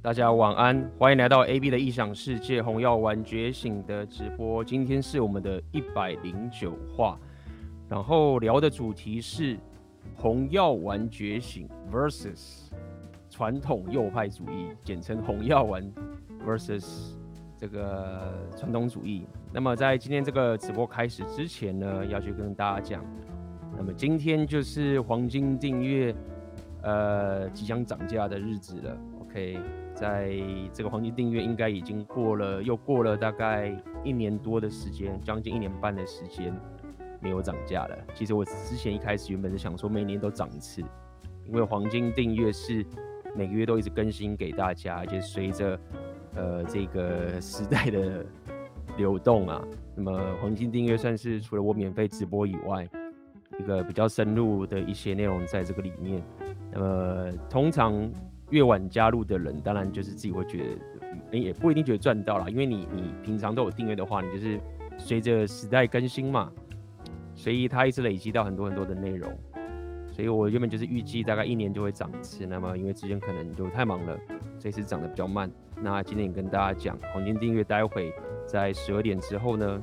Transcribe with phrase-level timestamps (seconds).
[0.00, 4.62] 大家晚安，欢迎来到 AB 的异想世界红药丸觉醒的直播。
[4.62, 7.18] 今天是我们的一百零九话，
[7.88, 9.58] 然后聊的主题是
[10.14, 12.68] 红药丸觉醒 versus
[13.28, 15.92] 传统右派主义，简称红药丸
[16.46, 17.16] versus
[17.56, 19.26] 这个传统主义。
[19.52, 23.04] 那么在今天这个直播开始之前呢，要去跟大家讲，
[23.76, 26.14] 那么今天就是黄金订阅
[26.82, 28.96] 呃即将涨价的日子了。
[29.22, 29.58] OK。
[29.98, 30.30] 在
[30.72, 36.54] 这个黄金订阅应该已经过了，又过了大概一年多的时间，将近一年半的时间
[37.20, 37.98] 没有涨价了。
[38.14, 40.82] 其实我之前一开始原本是想说每年都涨一次，
[41.44, 42.86] 因为黄金订阅是
[43.34, 45.80] 每个月都一直更新给大家，而且随着
[46.36, 48.24] 呃这个时代的
[48.96, 49.60] 流动啊，
[49.96, 52.88] 那么黄金订阅算是除了我免费直播以外，
[53.58, 56.22] 一个比较深入的一些内容在这个里面。
[56.70, 58.08] 那么通常。
[58.50, 60.76] 越晚加入的人，当然就是自己会觉
[61.30, 64.60] 得，也不一定觉得赚到了，因为你你平常都有订阅的话，你就是
[64.96, 66.50] 随着时代更新嘛，
[67.34, 69.30] 所以它一直累积到很多很多的内容，
[70.10, 74.18] 所以我原本就是预计大概一年就会涨一次，那么因为之前可能就太忙了，
[74.58, 75.50] 这次涨得比较慢。
[75.80, 78.12] 那今天也跟大家讲，黄金订阅待会
[78.46, 79.82] 在十二点之后呢，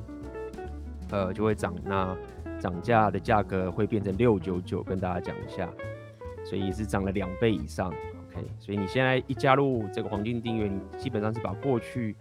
[1.10, 2.16] 呃就会涨，那
[2.58, 5.70] 涨价的价格会变成六九九，跟大家讲一下，
[6.44, 7.90] 所以是涨了两倍以上。
[8.58, 12.16] 所以你现在一加入这个黄金订阅，你基本上是把过去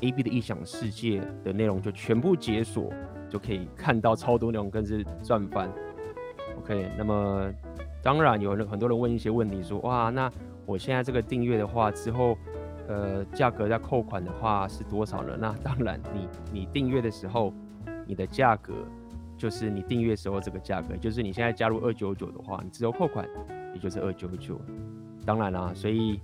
[0.00, 2.92] AB 的异想世界的内容就全部解锁，
[3.28, 5.70] 就可以看到超多内容，更是赚翻。
[6.58, 7.50] OK，那么
[8.02, 10.30] 当然有很多人问一些问题，说哇，那
[10.66, 12.36] 我现在这个订阅的话，之后
[12.88, 15.36] 呃价格再扣款的话是多少呢？
[15.38, 17.52] 那当然你，你你订阅的时候，
[18.06, 18.72] 你的价格
[19.36, 23.28] 就是你订阅时候这个价格，就是你现在加入二九九的话，你之后扣款
[23.74, 24.60] 也就是二九九。
[25.26, 26.20] 当然啦，所以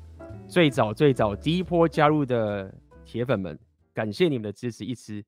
[0.47, 3.59] 最早最早第一波加入的铁粉们，
[3.95, 5.25] 感谢你们的支持，一直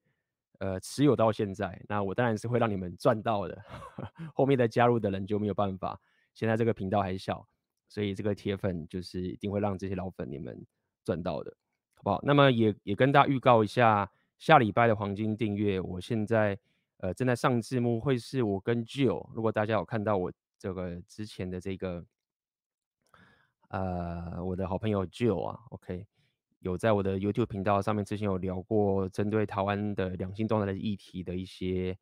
[0.58, 1.80] 呃持有到现在。
[1.88, 3.58] 那我当然是会让你们赚到的，
[4.34, 5.98] 后面的加入的人就没有办法。
[6.34, 7.46] 现在这个频道还小，
[7.88, 10.66] 所以这个铁粉就是一定会让这些老粉你们
[11.02, 11.56] 赚到的，
[11.94, 12.20] 好不好？
[12.22, 16.58] 那么也也跟大家预告一下，下礼拜的黄金订阅，我现在
[16.98, 19.30] 呃正在上字幕，会是我跟 Jill。
[19.34, 22.04] 如果大家有看到我这个之前的这个。
[23.72, 26.06] 呃，我的好朋友 Jill 啊，OK，
[26.58, 31.96] 有在我的 YouTube 频道上面之前有聊过针对台湾的两性动态的议题的一些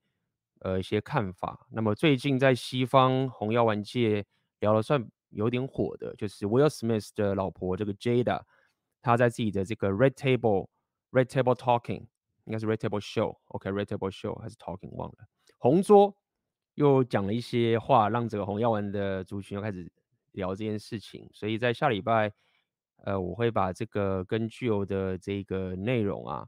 [0.63, 1.69] 呃一些看法。
[1.71, 4.27] 那么最近在西方红药丸界
[4.59, 8.43] 聊了算有点火的，就是 Will Smith 的老婆这个 Jada，
[9.01, 10.67] 她在自己的这个 Red Table
[11.13, 12.09] Red Table Talking，
[12.47, 15.19] 应该是 Red Table Show，OK，Red Table Show 还是 Talking 忘了，
[15.59, 16.17] 红桌
[16.75, 19.89] 又讲了一些话，让这个红药丸的族群又开始。
[20.33, 22.33] 聊这件事情，所以在下礼拜，
[23.05, 26.47] 呃，我会把这个跟 Jill 的这个内容啊，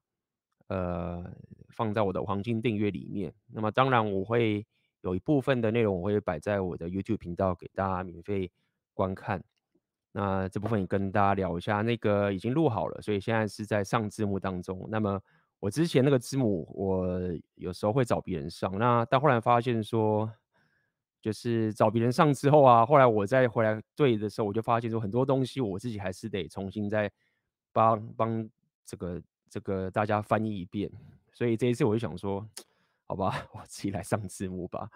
[0.68, 1.24] 呃，
[1.70, 3.34] 放在我的黄金订阅里面。
[3.46, 4.66] 那么当然，我会
[5.00, 8.50] 有一部分的内容我会摆在我的 YouTube 频道给大家免费
[8.94, 9.42] 观看。
[10.12, 14.86] 那这部分也跟大家聊一下，那个已经录好了，所以现在是在上字幕当中。
[14.90, 15.20] 那么
[15.58, 17.08] 我之前那个字幕，我
[17.54, 20.32] 有时候会找别人上，那但后来发现说。
[21.22, 27.08] 就是找别人上之后啊，后来我再回来对的时候，我就发现说很多东西我自己还是得重新再
[27.72, 28.50] 帮帮
[28.84, 30.90] 这个这个大家翻译一遍。
[31.32, 32.44] 所以这一次我就想说，
[33.06, 34.90] 好吧， 我自己来上字幕吧。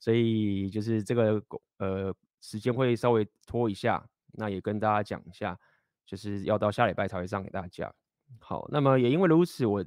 [0.00, 1.40] 所以就是这个
[1.76, 5.56] 呃时间会稍微拖一下，那也跟大家讲一下，
[6.04, 7.94] 就是要到下礼拜才会上给大家。
[8.40, 9.84] 好，那么也因为如此，我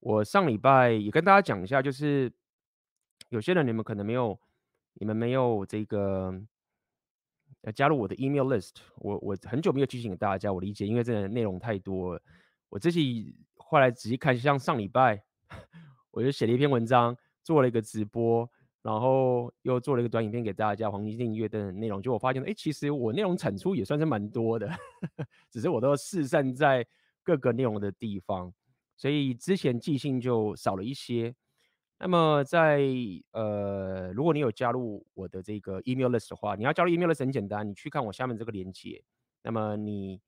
[0.00, 2.32] 我上礼拜也跟大家讲一下，就是
[3.28, 4.40] 有些人你们可能没有。
[4.94, 6.32] 你们没有这个
[7.62, 12.22] 呃加入我的 email list，我我很久没有提醒大家，我理解，因为这个内容太多了。
[12.68, 15.22] 我自己后来仔细看，像上礼拜
[16.10, 18.48] 我就写了一篇文章，做了一个直播，
[18.82, 24.70] 然后又做了一个短影片给大家，黄金订阅的内容，就我发现，哎，其实我内容产出也算是蛮多的，
[25.50, 26.86] 只是我都四散在
[27.22, 28.52] 各个内容的地方，
[28.96, 31.34] 所以之前记性就少了一些。
[31.96, 32.82] 那么在
[33.30, 39.02] 呃，如果你有加入我的这个 email list 的话，你要加入 email list 很简单，你去看我下面这个链接。
[39.42, 40.20] 那么你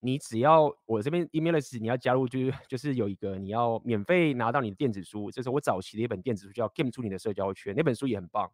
[0.00, 8.50] 你只要我这边 email list 你要加入，就是就是有一个你要免费拿到你的电子书，这是我早期的一本电子书，叫《Game 出你的社交圈》，那本书也很棒。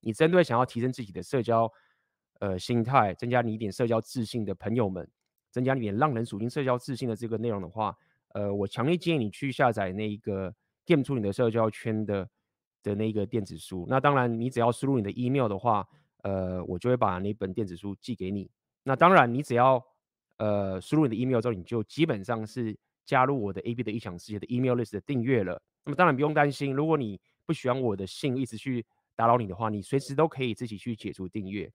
[0.00, 1.70] 你针对想要提升自己的社交
[2.38, 5.06] 呃心态，增加你一点社交自信的朋友们，
[5.50, 7.96] 增加你点浪人属性社交自信的这个内容的话，
[8.28, 10.54] 呃，我强烈建议你去下载那一个。
[10.86, 12.26] 建出你的社交圈的
[12.82, 15.86] 的那个电子书，那当然你只要输入你的 email 的话，
[16.22, 18.48] 呃，我就会把那本电子书寄给你。
[18.84, 19.84] 那当然你只要
[20.38, 22.74] 呃输入你的 email 之后，你就基本上是
[23.04, 25.60] 加入我的 AB 的异想世界的 email list 的订阅了。
[25.84, 28.86] 那么当然不用担心，如果你不喜欢我的信一直去
[29.16, 31.70] 打扰你的话，你随时都可以自己去解除订阅。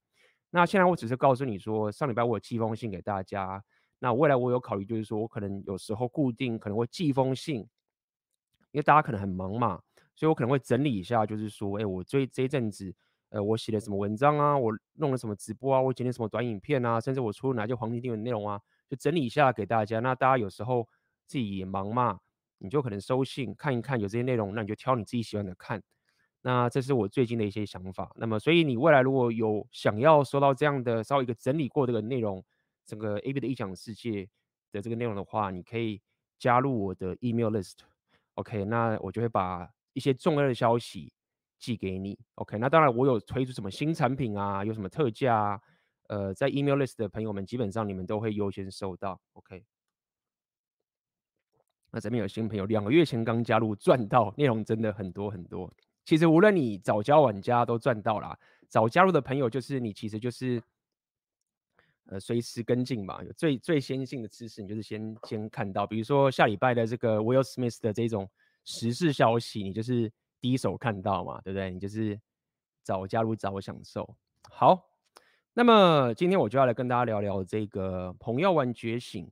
[0.50, 3.64] 那现在我只是告诉你说，上礼拜我有寄封信给大家。
[4.00, 7.68] 那未来我有考虑，就是说我可能有时候固定可能会寄封信，
[8.72, 9.82] 因为大家可能很忙嘛，
[10.16, 12.94] 所以我可能会整理一下，就是说，哎，我这这一阵子，
[13.30, 18.60] 呃，我写了什么文章啊，我弄了什么直播啊，我剪了什么短影片啊，甚至我出了哪些黄金订阅内容啊，
[18.90, 20.00] 就整理一下给大家。
[20.00, 20.88] 那大家有时候
[21.28, 22.20] 自己也忙嘛，
[22.60, 25.82] 你就可能收信看一看，有这些内容，那你就挑你自己喜欢的看。
[26.44, 28.12] 那这是我最近的一些想法。
[28.16, 32.44] 那么，所以你未来如果有想要收到这样的稍微一个整理过这个内容，
[32.86, 34.28] 整个 AB 的异想世界
[34.72, 36.02] 的这个内容的话，你可以
[36.40, 37.74] 加入我的 email list
[38.36, 41.12] OK，那我就会把一些重要的消息
[41.60, 45.62] 寄给你，OK，那当然我有推出什么新产品啊，有什么特价啊，
[46.08, 49.64] 呃，在 email list 的朋友们，基本上你们都会优先收到，OK。
[51.92, 55.72] 那这边有新朋友，两个月前刚加入，赚到内容真的很多很多。
[56.06, 58.38] 其实无论你早交晚加都赚到啦，
[58.70, 60.62] 早加入的朋友就是你，其实就是。
[62.12, 68.30] 呃，随时跟进嘛，有最最先进的知识，你就是先先看到，比如说下礼拜的这个 Will Smith 的这种
[68.66, 70.12] 时事消息，你就是
[70.42, 71.72] 第一手看到嘛，对不对？
[71.72, 72.20] 你就是
[72.84, 74.14] 早加入早享受。
[74.50, 74.90] 好，
[75.54, 79.32] 那么今天我就要来跟大家聊聊这个朋友玩觉醒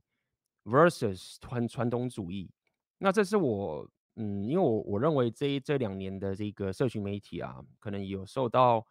[0.64, 2.50] versus 传传统主义。
[2.96, 3.86] 那这是我，
[4.16, 8.86] 嗯，因为我我认为这一这两年的这个社群媒体啊，可能有受到。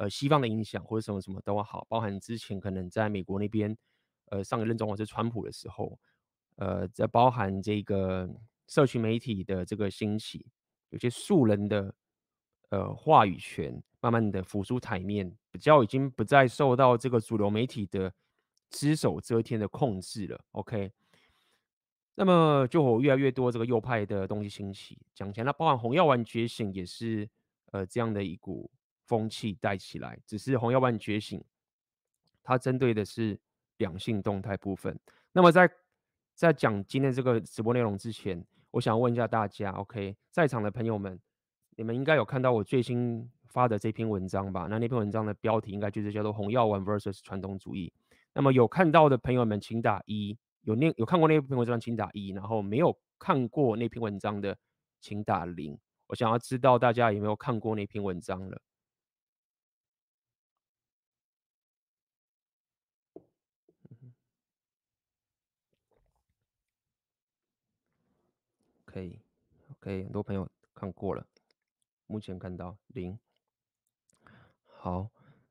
[0.00, 3.76] 呃，西方的影响或者什么什么都好，包含之前可能在美国那边，
[4.30, 5.98] 呃，上一任总统是川普的时候，
[6.56, 8.26] 呃，在包含这个
[8.66, 10.46] 社群媒体的这个兴起，
[10.88, 11.94] 有些素人的
[12.70, 18.10] 呃话语权慢慢的浮出台面，比较已经不再受到这个主流媒体的
[18.70, 20.42] 只手遮天的控制了。
[20.52, 20.90] OK，
[22.14, 27.28] 那么就越来越多这个右派的东西兴起，讲起来，那包含红药丸觉醒也是
[27.72, 28.70] 呃这样的一股。
[29.10, 31.42] 风气带起来，只是红药丸觉醒，
[32.44, 33.36] 它针对的是
[33.78, 34.96] 两性动态部分。
[35.32, 35.68] 那么在
[36.36, 41.18] 在讲今天这个直播内容之前，我想问一下大家，OK，在场的朋友们，
[41.70, 44.68] 你们应该有看到我最新发的这篇文章吧？
[44.70, 47.92] 那那篇文章的标题应该就是叫做《红药丸 vs 传统主义》。
[48.32, 54.56] 那么有看到的朋友们，请打一；有念有看过那篇文章，请打一；然后没有看过那篇文章的，
[55.00, 55.76] 请打零。
[56.06, 58.60] 我想要知道大家有没有看过那篇文章了。
[68.90, 69.16] 可以
[69.70, 71.24] ，OK，很多朋友看过了，
[72.08, 73.16] 目前看到零。
[74.64, 75.08] 好，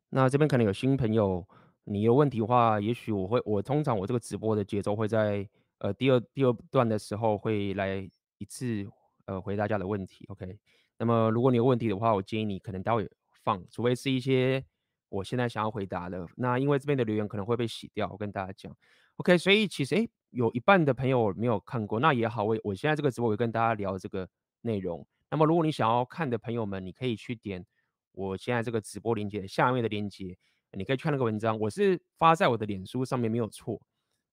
[0.09, 1.47] 那这边可能有新朋友，
[1.85, 5.47] 你有问题的话，也许我会，我通常我这个直播的节奏会在
[5.77, 8.05] 呃第二第二段的时候会来
[8.39, 8.85] 一次
[9.23, 10.59] 呃回答大家的问题，OK。
[10.97, 13.09] 那么如果你有问题的话，我建议你可能待会
[13.45, 14.61] 放，除非是一些
[15.07, 18.75] 我现在想要回答的，那因为这边的留言可能会被洗掉，我跟大家讲
[19.15, 19.37] ，OK。
[19.37, 20.09] 所以其实诶。
[20.31, 24.29] 有一半的朋友没有看过，那也好，我我现在这个直播会跟大家聊这个
[24.61, 25.05] 内容。
[25.31, 27.65] 那么，如果你想要看的朋友们，你可以去点
[28.11, 30.37] 我现在这个直播链接下面的链接，
[30.71, 31.57] 你可以看那个文章。
[31.59, 33.81] 我是发在我的脸书上面没有错。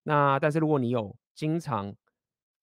[0.02, 1.94] 那但是如果你有经常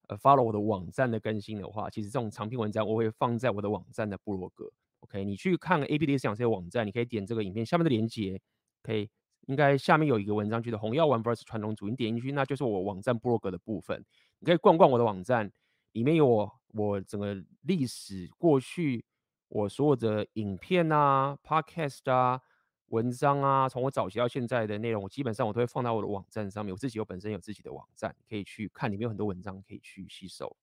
[0.07, 4.71] 呃 follow 我的网站的更新的话，其实这种长篇文章我会放在我的网站的部落格。
[5.01, 8.39] OK，你去看 AB 的异想世界网站，你可以点这个影片下面的链接，
[8.81, 9.09] 可以。
[9.47, 14.03] 应该下面有一个文章，就是红药丸 vs 传统主义，你点进去，那就是我网站部落格的部分。
[14.39, 15.51] 你可以逛逛我的网站，
[15.91, 19.03] 里面有我我整个历史过去
[19.49, 22.41] 我所有的影片啊、podcast 啊、
[22.87, 26.73] 文章啊，从我早期到现在的内容，我基本上我都会放到我的网站上面。
[26.73, 30.55] 我自己有本身有自己的网站，可以去看，里面有很多文章可以去吸收。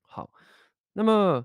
[0.00, 0.30] 好，
[0.92, 1.44] 那么。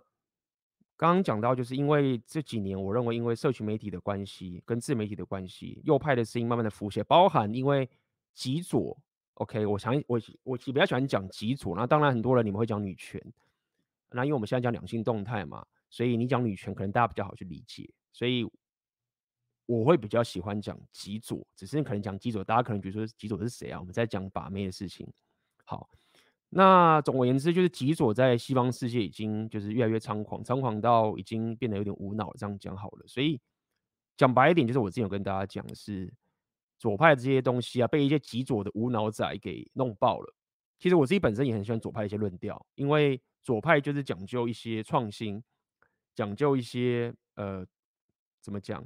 [0.98, 7.90] 刚刚讲到，就是因为这几年，我认为因为社群媒体的关系，跟自媒体的关系，右派的声音慢慢的浮现，包含因为
[8.34, 8.98] 极左
[9.34, 13.22] ，OK，我常我我比较喜欢讲极左，那当然很多人你们会讲女权，
[14.12, 18.50] 那因为我们现在讲两性动态嘛，所以你讲女权可能大家比较好去理解，所以
[19.66, 23.80] 我会比较喜欢讲极左，只是可能讲极左，大家可能觉得说极左是谁啊？
[23.80, 25.06] 我们在讲把妹的事情，
[25.66, 25.90] 好。
[26.58, 32.34] 那总而言之，就是极左在西方世界已经就是越来越猖狂，猖狂到已经变得有点无脑。
[32.38, 33.38] 这样讲好了，所以
[34.16, 36.10] 讲白一点，就是我之前有跟大家讲的是
[36.78, 40.34] 左派这些东西啊，被一些极左的无脑仔给弄爆了。
[40.80, 45.44] 其实我自己本身也很喜欢左派一些论调，因为左派就是讲究一些创新，
[46.14, 47.66] 讲究一些呃
[48.42, 48.82] 怎么讲，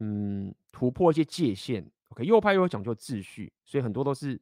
[0.00, 1.90] 嗯，突破一些界限。
[2.08, 4.38] OK，右派又讲究秩序，所以很多都是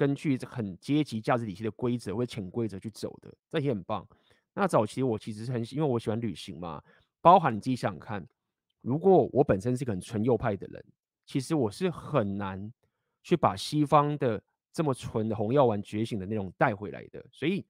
[0.00, 4.08] 根据很阶级价值体系的规则或潜规则去走的，这也很棒。
[4.54, 6.82] 那早期我其实是很喜，因为我喜欢旅行嘛，
[7.20, 8.26] 包含你自己想看，
[8.80, 10.82] 如果我本身是个很纯右派的人，
[11.26, 12.72] 其实我是很难
[13.22, 14.42] 去把西方的
[14.72, 17.22] 这么纯的红药丸觉醒的内容带回来的。
[17.30, 17.62] 所以，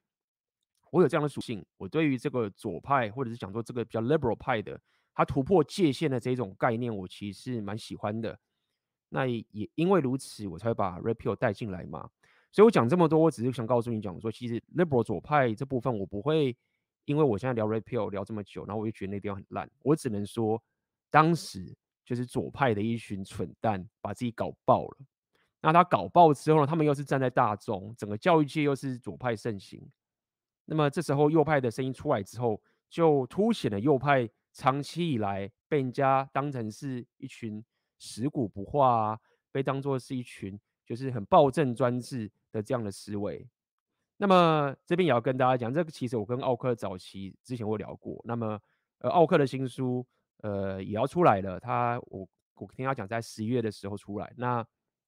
[0.92, 4.80] 我有这样的属性，我对于这个左派或者是讲说这个比较 liberal 派的，
[5.12, 8.38] 它突破界限的这种概念，我其实是蛮喜欢的。
[9.12, 12.08] 那也因为如此，我才会把 repeal 带进来嘛。
[12.52, 16.56] 所以我讲这么多，我只是想告诉你讲说，其实 liberal 左派这部分，我不会
[17.04, 19.70] 因为我现在聊 repeal 聊这么久，然后我就觉得那地方很烂。
[19.82, 20.62] 我只能说，
[21.10, 24.98] 当时就是左派的一群蠢蛋把自己搞爆了。
[25.60, 29.86] 那他搞爆之后呢，他们又是站在大众，整个教育界又是左派盛行。
[30.64, 37.64] 那么这时候右派的声音出来之后，就凸显了右派长期以来被人家当成是一群。
[38.02, 39.20] 食古不化啊，
[39.52, 43.46] 被当作是一群就是很暴政专制的这样的思维。
[44.16, 48.20] 那么这边也要跟大家讲，这个其实我跟奥克早期之前我聊过。
[48.24, 48.60] 那么
[48.98, 50.06] 呃，奥克的新书
[50.42, 54.32] 呃也要出来了，他我我听他讲在十一月的时候出来。
[54.36, 54.64] 那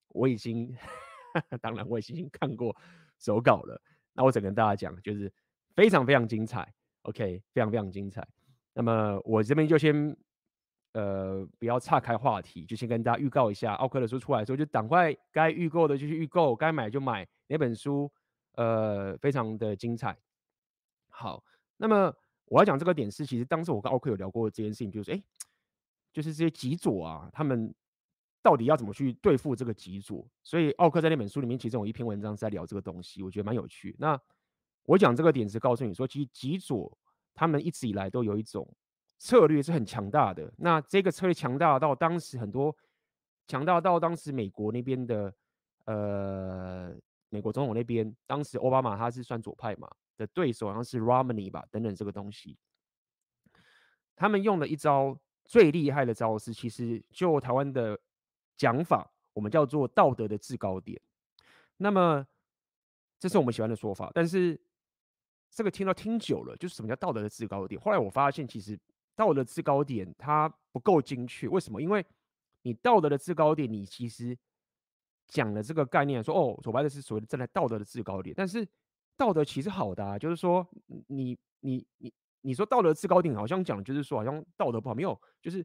[0.09, 0.75] 我已经
[1.61, 2.75] 当然我已经看过
[3.19, 3.81] 手稿了。
[4.15, 5.33] 那我只跟大家讲，就是
[5.75, 6.73] 非常非常精彩
[7.03, 8.27] ，OK，非常非常精彩。
[8.73, 10.17] 那么我这边就先。
[10.93, 17.27] 呃，不要岔开话题，就先跟大家预告一下，奥克的书出来的时候，就赶快该预购的就去预购，该买就买。
[17.47, 18.13] 那本书，
[18.57, 20.15] 呃，非常的精彩。
[21.09, 21.43] 好，
[21.79, 25.23] 那么我要讲这个点是，其实当时我跟奥克有聊过这件事情，就是，哎，
[26.13, 27.75] 就是这些极左啊，他们
[28.43, 30.29] 到底要怎么去对付这个极左？
[30.43, 33.97] 所以奥克在那本书里面，其中有一篇文章在聊这个东西，我觉得蛮有趣。
[33.99, 34.21] 那
[34.85, 36.99] 我讲这个点是告诉你说，其实极左
[37.33, 38.69] 他们一直以来都有一种。
[39.23, 40.53] 策略是很强大的。
[40.59, 42.77] 那这个策略强大到当时很多，
[43.47, 45.33] 强大到当时美国那边的，
[45.85, 46.93] 呃，
[47.29, 52.59] 美国总统那边，当时奥巴马他是算左派嘛的对手，好像是 Romney 吧，等等这个东西。
[54.17, 57.97] 他们用了一招最厉害的招式，其实就台湾的
[58.57, 61.01] 讲法，我们叫做道德的制高点。
[61.77, 62.27] 那么
[63.21, 64.61] 这是我们喜欢的说法，但是
[65.49, 67.81] 这个听到听久了，就是什么叫道德的制高点？
[67.81, 68.77] 后来我发现，其实。
[69.15, 71.81] 道德的制高点它不够精确，为什么？
[71.81, 72.05] 因为
[72.63, 74.37] 你道德的制高点，你其实
[75.29, 78.67] 讲了这个概念，说哦，左派的是所谓的站在道德的制高点，但是
[79.17, 80.67] 道德其实好的啊，就是说
[81.09, 85.65] 你你你你说道德制高点，好像讲就是说好像道德不好，没有，就是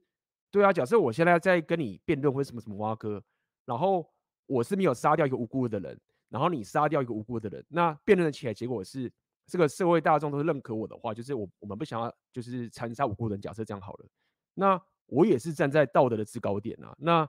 [0.52, 0.74] 对啊。
[0.74, 3.24] 假设我现在在跟你辩论或者什么什么挖哥，
[3.66, 4.12] 然后
[4.46, 6.00] 我是没有杀掉一个无辜的人，
[6.30, 9.12] 然后你杀掉一个无辜的人，那辩论的起来结果是。
[9.48, 13.40] 这个社会大众都是认可我的话，就是我我们不想要就是残杀无辜人。
[13.40, 14.06] 假设这样好了，
[14.54, 16.94] 那我也是站在道德的制高点啊。
[17.00, 17.28] 那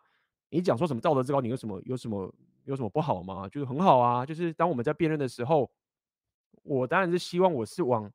[0.51, 2.35] 你讲说什么道德制高点有什么有什么
[2.65, 3.49] 有什么不好吗？
[3.49, 4.27] 就是很好啊。
[4.27, 5.71] 就是当我们在辩论的时候，
[6.65, 8.11] 我当然是希望我是往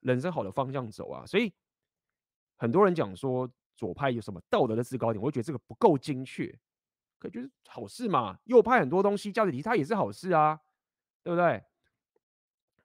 [0.00, 1.26] 人生好的方向走啊。
[1.26, 1.52] 所以
[2.56, 6.58] 很多人讲说左派有什么道德的制高点，我会觉得这个不够精确。
[7.18, 10.58] 可就是好事嘛，右派很多东西价值体他也是好事啊，
[11.22, 11.62] 对不对？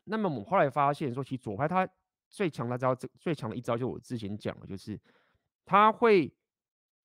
[0.10, 1.86] 那么我们后来发现说，其实左派他
[2.30, 4.98] 最强的招，最强的一招，就我之前讲的，就是
[5.66, 6.34] 他会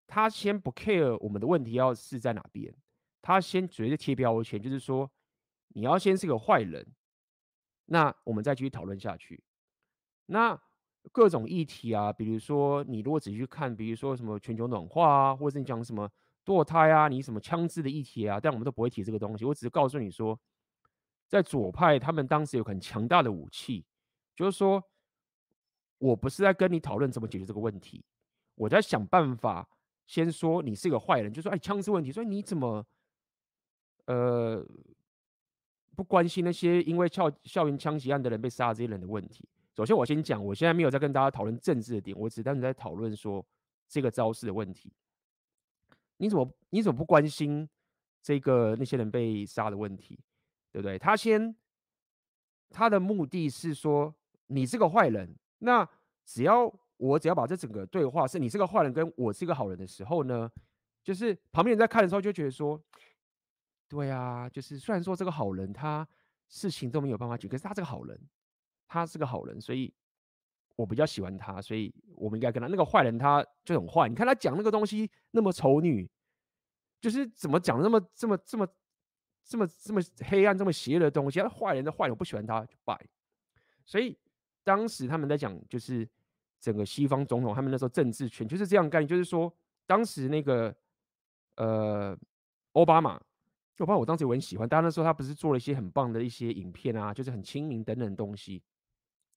[0.07, 2.73] 他先不 care 我们的问题要是在哪边，
[3.21, 5.11] 他先直接贴标签，就是说
[5.71, 6.87] 你要先是个坏人，
[7.87, 9.43] 那我们再继续讨论下去。
[10.27, 10.57] 那
[11.11, 16.09] 各种议题啊，比如说你如果仔细去看，比如说什么全球暖化啊，或者是你讲什么
[16.45, 20.39] 堕胎啊，你什么枪支的议题啊，但我们都不会提这个东西，我只是告诉你说。
[21.33, 23.83] 在左派，他们当时有很强大的武器，
[24.37, 24.85] 就是说，
[25.97, 28.05] 我不是在跟你讨论怎么解决这个问题，
[28.55, 29.67] 我在想办法
[30.07, 32.87] 先说你是个坏人，就说哎，枪支问题，所以你怎么
[34.05, 34.63] 呃
[35.97, 39.49] 不关心那些因为校校园枪击案的人被杀这些人的问题？
[39.75, 43.43] 首先，我先讲，我现在没有在跟大家讨论政治的点，我只单纯在讨论说
[43.89, 44.93] 这个招式的问题。
[46.19, 47.67] 你怎么你怎么不关心
[48.21, 50.19] 这个那些人被杀的问题？
[50.73, 50.99] 对不对？
[50.99, 51.55] 他先，
[52.71, 54.13] 他的目的是说
[54.47, 55.37] 你是个坏人。
[55.59, 55.87] 那
[56.25, 60.51] 只要我只要把这整个对话是你是个坏人，跟我是个好人的时候呢，
[61.05, 62.83] 就是旁边人在看的时候就觉得说，
[63.87, 66.09] 对啊，就是虽然说这个好人他
[66.49, 68.19] 事情都没有办法解决，可是他这个好人，
[68.89, 69.93] 他是个好人，所以
[70.77, 72.67] 我比较喜欢他，所以我们应该跟他。
[72.67, 76.11] 那个坏人他就很坏，你看他讲那个东西那么丑女，
[77.01, 78.67] 就是怎么讲那么这么这么。
[79.45, 82.99] 这么这么黑暗、这么邪恶的东西，他坏人的坏人，我不喜欢他就拜。
[83.85, 84.17] 所以
[84.65, 86.09] 当时他们在讲，就是
[86.61, 89.53] 整个西方总统，他们那时候政治权就是这样概念，就是说，
[89.87, 90.75] 当时那个
[91.57, 92.17] 呃
[92.73, 93.21] 奥巴马，
[93.79, 98.63] 奥巴马我当时我很喜欢，当然那时候他不是做了一些很棒的一些影片啊，就是很亲民等等东西，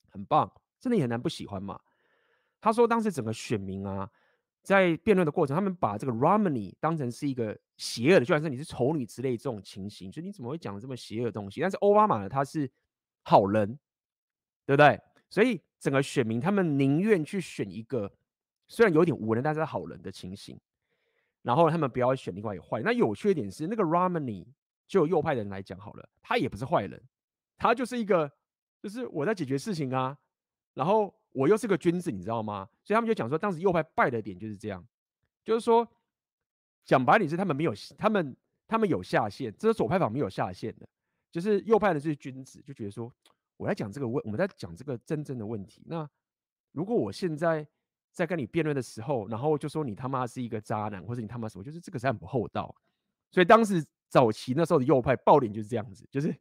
[0.10, 1.80] 很棒，真的也很难不喜欢嘛。
[2.62, 4.10] 他说当时整个选民啊，
[4.62, 11.62] 在辩论的过程，他们把这个 Romney 当成是一个邪恶的，就算是你是丑女之类这种情形，就你怎么会讲这么邪恶的东西？
[11.62, 12.70] 但是奥巴马呢，他是
[13.24, 13.78] 好人，
[14.66, 15.00] 对不对？
[15.30, 18.12] 所以整个选民他们宁愿去选一个
[18.68, 20.60] 虽然有点无能，但是好人的情形，
[21.42, 22.82] 然后他们不要选另外一个坏。
[22.82, 24.48] 那有趣一点是，那个 Romney
[24.88, 27.02] 就右派的人来讲好了，他也不是坏人，
[27.58, 28.32] 他就是一个，
[28.82, 30.18] 就是我在解决事情啊，
[30.74, 32.70] 然后我又是个君子，你知道吗？
[32.84, 34.86] 所以他们就讲说，当时右派败的点就是这样，
[35.44, 35.88] 就是说
[36.86, 38.38] 讲白点是他们没有，他们
[38.68, 40.88] 他们有下限，这是左派党没有下限的，
[41.30, 43.12] 就是右派的就是君子，就觉得说。
[43.58, 45.82] 我在讲这个问，我们在讲这个真正的问题。
[45.86, 46.06] 那
[46.74, 47.66] 如果我现在
[48.12, 52.76] 在跟你辩论的时候，然后就说你他妈是一个渣男，或者你他妈什么，就是这个是很不厚道。
[53.32, 56.38] 所以当时早期那时候的右派爆点就是这样子，就是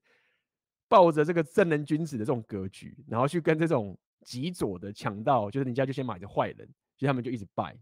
[0.88, 7.78] 抱着这个正人君子的这种格局，然后去跟这种极左的强盗，就是人家就先买着坏人，所以他们就一直败。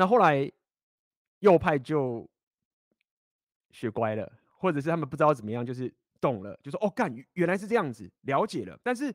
[0.00, 0.50] 那后来
[1.40, 2.26] 右派就
[3.70, 5.92] 学乖了，或者是他们不知道怎么样，就是。
[6.22, 8.78] 懂了，就说哦，干，原来是这样子，了解了。
[8.82, 9.10] 但是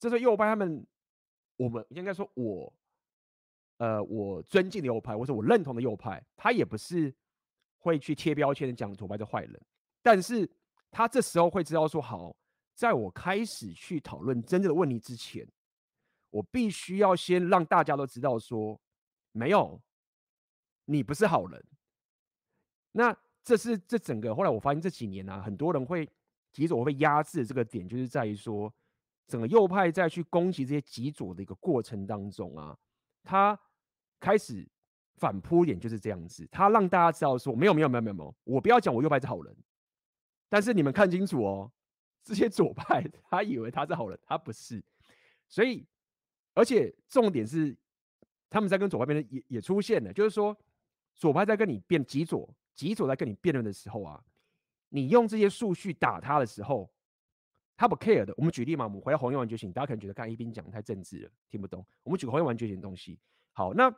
[0.00, 0.84] 这时候右派他们，
[1.56, 2.74] 我们应该说我，
[3.76, 7.14] 呃，我尊敬的右派，或者我认同的右派，他也不是
[7.78, 9.62] 会去贴标签讲左派的坏人，
[10.02, 10.50] 但是
[10.90, 12.34] 他这时候会知道说，好，
[12.74, 15.46] 在我开始去讨论真正的问题之前，
[16.30, 18.80] 我必须要先让大家都知道说，
[19.32, 19.82] 没有，
[20.84, 21.64] 你不是好人。
[22.92, 23.16] 那。
[23.44, 26.08] 这是这整个后来我发现这几年啊，很多人会
[26.52, 28.72] 极左会被压制的这个点，就是在于说，
[29.26, 32.78] 整个右派在去攻击这些极左的一个过程当中啊，
[33.24, 33.58] 他
[34.20, 34.64] 开始
[35.16, 39.56] 反扑点就是这样子，他让大家知道说，没有没有没有没有，我不要讲我右派是好人，
[40.48, 41.72] 但是你们看清楚哦，
[42.22, 44.80] 这些左派 他以为他是好人，他不是，
[45.48, 45.84] 所以
[46.54, 47.76] 而且重点是
[48.52, 50.56] 他们在跟左派辩论也也出现了，就是说
[51.16, 52.48] 左派在跟你辩极左。
[52.74, 54.18] 极左在跟你辩论的时候啊，
[54.88, 56.90] 你用这些数据打他的时候，
[57.76, 58.32] 他不 care 的。
[58.34, 61.84] 我们举例嘛，我们回到红药丸觉醒，大家可能觉得刚才一斌讲太政治了，听不懂。
[62.02, 63.18] 我们举个红药丸觉醒的东西。
[63.52, 63.90] 好，那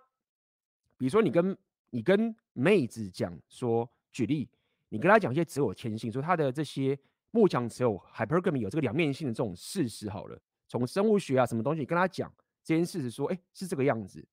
[0.97, 1.57] 比如说你跟
[1.91, 4.51] 你跟妹子讲说，举例，
[4.89, 6.99] 你跟他讲一些择偶天性，说他的这些
[7.31, 10.11] 木强只有 hypergamy 有这个两面性的这种事实。
[10.11, 10.37] 好了，
[10.67, 12.31] 从生物学啊什么东西，跟他讲
[12.65, 14.27] 这件事实，说，哎，是这个样子，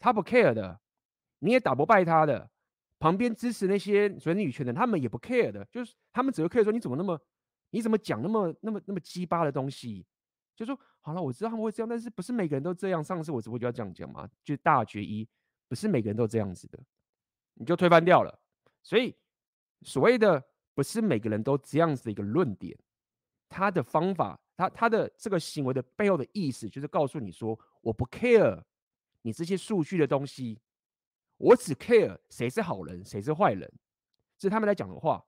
[0.00, 0.80] 他不 care 的，
[1.38, 2.50] 你也打不败他的。
[2.98, 7.18] 旁边支持那些所谓女权的，他们也不 care 的，就是他们只会 care 说，你怎么那么，
[7.70, 10.04] 你怎么讲那么那么那么鸡巴的东西？
[10.54, 13.02] 就说好了，我知道他们会这样，但是不是每个人都这样？
[13.02, 15.26] 上次我直播就要这样讲嘛，就大决一，
[15.66, 16.78] 不是每个人都这样子的，
[17.54, 18.38] 你就推翻掉了。
[18.82, 19.16] 所以
[19.80, 20.42] 所谓的
[20.74, 22.78] 不是每个人都这样子的一个论点，
[23.48, 28.62] 他的方法，他他的这个行为的背后的意思，就是告诉你说，我不 care
[29.22, 30.60] 你这些数据的东西。
[31.42, 33.72] 我只 care 谁是好人，谁是坏人，
[34.36, 35.24] 是他们来讲的话。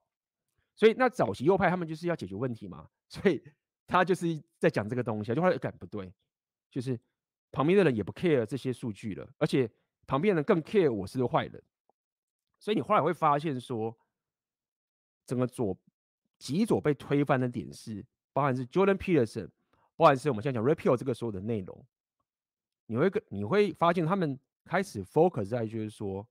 [0.75, 3.43] 所以那早期右派他们就是要解决问题嘛， 所以
[3.87, 6.13] 他就是在讲这个东西，就后来感不对，
[6.69, 6.99] 就是
[7.51, 9.67] 旁边的人也不 care 这些数据了，而且
[10.05, 11.63] 旁边的人更 care 我是个坏人。
[12.59, 13.97] 所以你后来会发现说，
[15.25, 15.75] 整个左
[16.37, 19.49] 极左被推翻的点是，包含是 Jordan Peterson，
[19.95, 21.85] 包含是我们现在讲 repeal 这个所有的内容，
[22.85, 24.39] 你会跟你会发现他们。
[24.65, 26.25] 开始 focus 在就是说，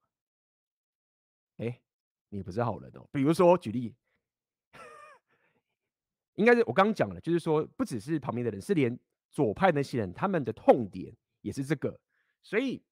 [1.58, 1.78] 哎、
[2.30, 3.06] 你不是好人哦。
[3.12, 3.94] 比如说举例，
[6.36, 8.98] 应该是我刚刚讲了，就是说不只是旁边的人，是连
[9.30, 12.00] 左派那些人，他们的痛点也是这个。
[12.42, 12.82] 所以，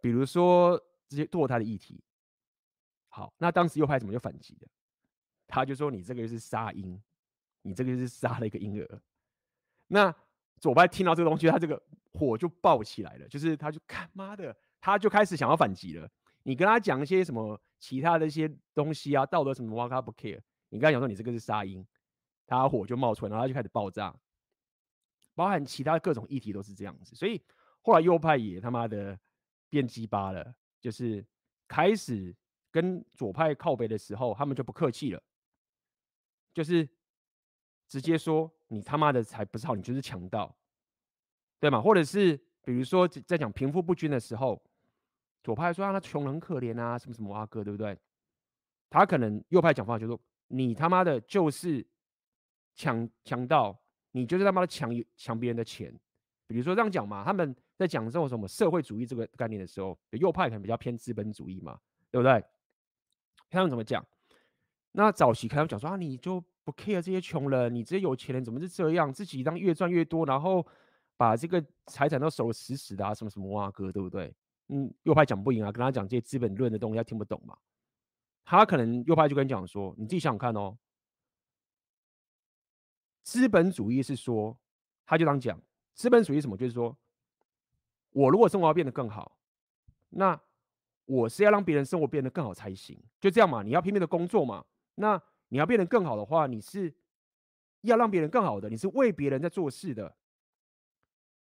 [0.00, 2.02] 比如说这些堕胎的议题，
[3.08, 4.68] 好，那当时右派怎么就反击了？
[5.46, 7.00] 他就说你这个就是杀婴，
[7.62, 9.00] 你这个就是杀了一个婴儿。
[9.86, 10.12] 那
[10.58, 11.80] 左派听到这个东西，他这个。
[12.14, 16.08] 火就爆起来了，就是他就看妈的，他就开始想要反击了。
[16.42, 20.40] 你跟他讲一些什么其他的一些东西啊，道德什么哇，他不 care。
[20.68, 21.86] 你跟他讲说你这个是杀婴，
[22.46, 24.14] 他火就冒出来，然后他就开始爆炸。
[25.34, 27.42] 包含其他各种议题都是这样子，所以
[27.82, 29.18] 后来右派也他妈的
[29.68, 31.26] 变鸡巴了，就是
[31.66, 32.34] 开始
[32.70, 35.22] 跟左派靠北的时候，他们就不客气了，
[36.52, 36.88] 就是
[37.88, 40.56] 直接说你他妈的才不是好，你就是强盗。
[41.60, 41.80] 对嘛？
[41.80, 44.62] 或者是比如说在讲贫富不均的时候，
[45.42, 47.96] 左派说让他穷人很可怜啊，什么什么阿哥，对不对？
[48.90, 51.84] 他可能右派讲话就说你他妈的就是
[52.74, 53.76] 强强盗，
[54.12, 55.92] 你就是他妈的抢抢别人的钱。
[56.46, 61.78] 比如说这样讲嘛，他们在讲这种什么社会主义这个概念的时候，右派可能比较偏资本主义嘛，
[62.10, 62.44] 对不对？
[63.48, 64.04] 他们怎么讲。
[64.92, 69.12] 那早期看他们讲说啊，你就不 care 这些穷人，你这些有钱人怎么是这样？
[69.12, 70.64] 自己当越赚越多，然后
[71.16, 74.34] 把这个财产都守得死死的啊，什么什么啊哥，对不对？
[74.68, 77.56] 嗯，右派讲不赢啊，跟他讲这些资本论的东西，他听不懂嘛。
[78.44, 80.76] 他可能右派就跟你讲说，你自己想想看哦。
[83.22, 84.58] 资本主义是说，
[85.06, 85.60] 他就当讲
[85.94, 86.96] 资本主义什么，就是说
[88.10, 89.38] 我如果生活要变得更好，
[90.10, 90.38] 那
[91.06, 93.62] 我是要让别人生活变得更好才行，就这样嘛。
[93.62, 94.64] 你要拼命的工作嘛。
[94.96, 96.92] 那你要变得更好的话，你是
[97.82, 100.14] 要让别人更好的，你是为别人在做事的。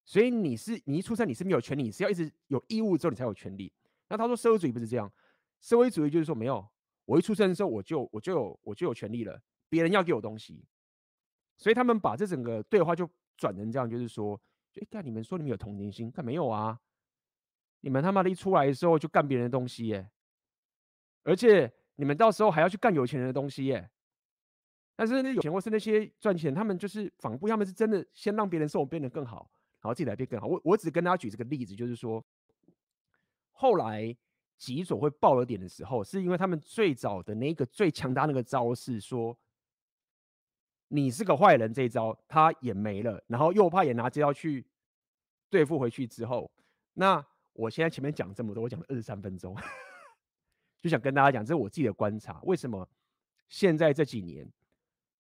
[0.10, 3.72] 所以你是你一出生你是没有权利，你是要一直有义务之后你才有权利。
[4.08, 5.12] 那他说社会主义不是这样，
[5.62, 6.68] 社会主义就是说没有，
[7.06, 10.66] 我一出生的时候我就我就有我就有权利了，别人要给我东西。
[11.58, 14.42] 所以他们把这整个对话就转成这样，就是说，
[14.82, 16.80] 哎，干你们说你们有同情心，干没有啊？
[17.82, 20.10] 你们他妈的一出来的时候就干别人的东西耶，
[21.24, 21.72] 而且。
[22.00, 23.92] 你们到时候还要去干有钱人的东西耶，
[24.96, 30.48] 但是那有钱或是那些赚钱，他们就是仿佛他们是真的先让别人生活变得更好，然后自己来变更好。
[30.48, 32.24] 我我只跟大家举这个例子，就是说，
[33.52, 34.16] 后来
[34.58, 39.38] 极左会爆了点的时候，是因为他们最早的那个最强大那个招是说，
[40.90, 44.66] 你是个坏人这一招他也没了，然后右派也拿这招去
[45.50, 46.52] 对付回去之后，
[46.94, 49.56] 那我现在前面讲这么多，我讲了二十三分钟。
[50.82, 52.40] 就想跟大家讲，这是我自己的观察。
[52.44, 52.88] 为什么
[53.50, 54.50] 现在这几年，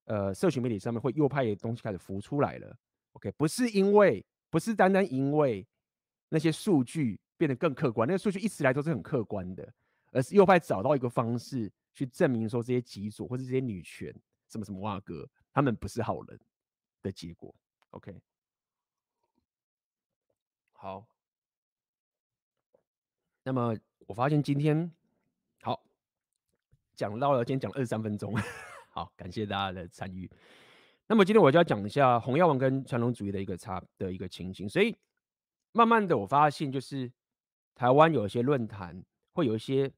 [0.06, 2.78] 呃，社群媒体上面会右派的东西开始浮出来了
[3.12, 5.68] ？OK，不是因为，不是单单因为
[6.30, 9.74] 那些数据变得更客观，那个数据一直来都是很客观的，
[10.12, 14.14] 而是右派找到一个方式去证明说这些极左或者这些女权
[14.48, 16.40] 什么什么哇哥，他们不是好人
[17.02, 17.54] 的结果。
[17.92, 18.22] OK，
[20.72, 21.06] 好，
[23.44, 23.76] 那么
[24.08, 24.92] 我发现今天
[25.62, 25.84] 好。
[26.96, 28.36] 讲到了，今天讲了二十三分钟，
[28.92, 30.30] 好，感谢大家的参与。
[31.12, 34.70] 那么今天我就要讲一下洪耀文跟传统主义的一个差的一个情形。
[34.70, 34.96] 所以
[35.72, 37.12] 慢慢的我发现，就是
[37.74, 39.92] 台湾有一些论坛会有一些，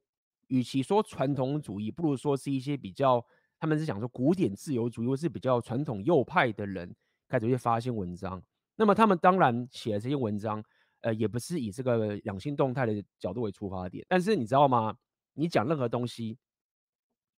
[0.48, 3.22] 与其说传统主义，不如说是一些比较，
[3.60, 6.96] 他们是讲说古典自由主义或是比较传统右派的人
[7.28, 8.42] 开始会发一些文章。
[8.78, 10.64] 那么他们当然写的这些文章，
[11.02, 14.06] 呃，也不是以这个两性动态的角度为出发点。
[14.08, 14.96] 但是你知道吗？
[15.34, 16.38] 你讲任何东西。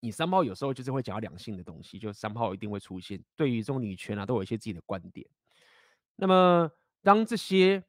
[0.04, 3.18] 你三炮有时候就是会讲到两性的东西，就三炮一定会出现。
[3.38, 5.26] 对于这种女权啊，都有一些自己的观点。
[6.18, 6.70] 那么，
[7.02, 7.82] 当这些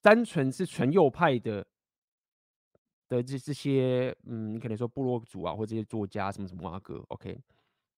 [0.00, 1.66] 单纯是纯右派的
[3.06, 7.38] 的这这些，嗯，你可能说部落主啊，或这些作家什么什么阿哥，OK，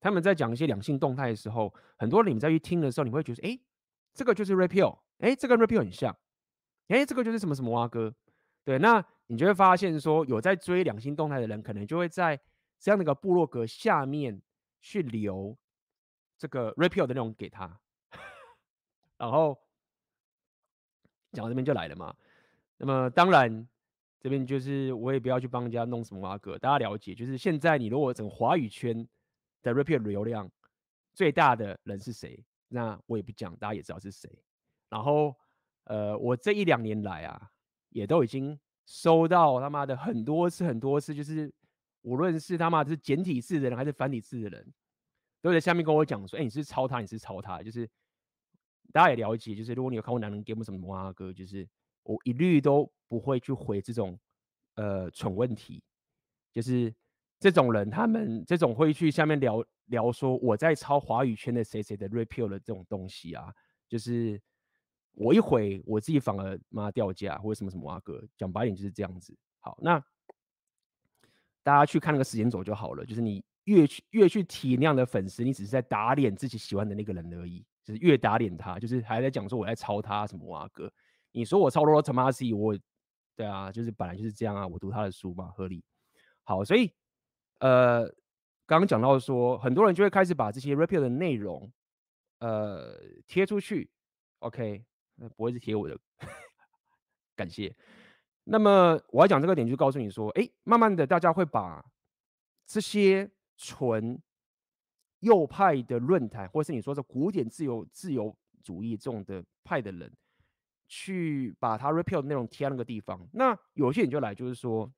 [0.00, 3.56] 他们在讲一些两性动态的时候，很多你们在去听的时候，你会觉得，哎，
[4.12, 6.16] 这个就是 Repeal，哎，这个 Repeal 很像，
[6.88, 8.12] 哎，这个就是什么什么阿哥，
[8.64, 12.40] 对，那你就会发现说，有在追两性动态的人，可能就会在。
[12.78, 14.40] 这样的一个部落格下面
[14.80, 15.56] 去留
[16.36, 17.80] 这个 repeal 的内容给他，
[19.16, 19.58] 然后
[21.32, 22.14] 讲到这边就来了嘛。
[22.76, 23.66] 那么当然
[24.20, 29.06] 这边就是我也不要去帮人家弄什么挖哥，大家了解，就是现在你如果整华语圈
[29.62, 30.50] 的 repeal 流量
[31.14, 34.30] 最大的人是谁，那我也不讲，大家也知道是谁。
[34.90, 35.34] 然后
[35.84, 37.50] 呃，我这一两年来啊，
[37.88, 41.50] 也都已经收到他妈的很多次很多次，就是。
[42.04, 44.74] 无论是他妈是简体字的人还是繁体字的人，
[45.40, 47.88] 都在下面跟我讲说：“哎、你是抄他，你是抄他。”就是
[48.92, 51.66] 大家也了解，就是如果你有看过男人 game 什么摩阿哥，就是
[52.02, 54.20] 我一律都不会去回这种
[54.74, 55.82] 呃蠢问题。
[56.52, 56.94] 就是
[57.40, 63.50] 这种人，他们这种会去下面聊聊说我在抄华语圈的谁谁的 repeal 的这种东西啊，
[63.88, 64.38] 就是
[65.12, 69.34] 我一回我自己反而妈掉价或者什么什么阿哥，讲白点就是这样子。
[69.58, 70.04] 好，那。
[71.64, 80.92] 大家去看那个时间轴就好了，就是你越去越去提那样的粉丝，你只是在打脸自己喜欢的那个人而已，就是越打脸他，就是还在讲说我在抄他什么哇哥，
[81.32, 82.78] 你说我抄罗罗 Tomasi，我，
[83.34, 85.82] 对啊，就是本来就是这样啊，我读他的书嘛，合理。
[86.42, 86.92] 好，所以
[87.60, 88.04] 呃，
[88.66, 91.72] 刚刚讲到说，很多人就会开始把这些 repeal 的内容
[92.40, 93.88] 呃贴出去
[94.40, 95.98] ，OK，那不会是贴我的，
[97.34, 97.74] 感谢。
[98.46, 101.82] 那么我要讲这个点，就告诉你说，哎，慢慢的大家会把
[102.66, 104.20] 这些纯
[105.20, 110.12] 右派的论坛，或是你说的古典自由自由主义这种的派的人，
[110.86, 113.26] 去把他 repeal 的内容贴那个地方。
[113.32, 114.92] 那有些人就来，就是说，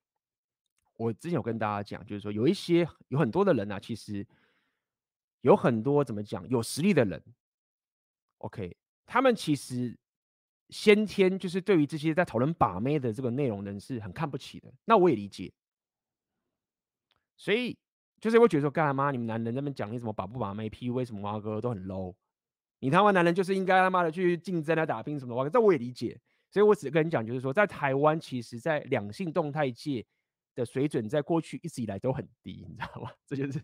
[0.96, 4.26] 我之前有跟大家讲，就是说有一些有很多的人啊，其实
[5.42, 7.22] 有很多怎么讲，有实力的人
[8.38, 9.96] ，OK，他们其实。
[10.70, 15.52] 先天就是对于这些在讨论把妹的这个内容人是很看不起的，那我也理解。
[17.36, 17.76] 所以
[18.20, 22.14] 就是会觉得说，干嘛你们男人那边讲你什么把不把妹，PU 什么蛙哥都很 low，
[22.80, 26.18] 你他妈男人就是应该他妈的去竞争啊打拼什么的，这我也理解。
[26.50, 30.04] 所以我只跟你讲，就是说在台湾，其实在两性动态界
[30.54, 33.10] 的水准，在过去一直以来都很低，你知道吗？
[33.26, 33.62] 这就是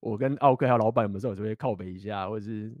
[0.00, 2.76] 我跟奥克还有老板有时候就会靠北一下，或者是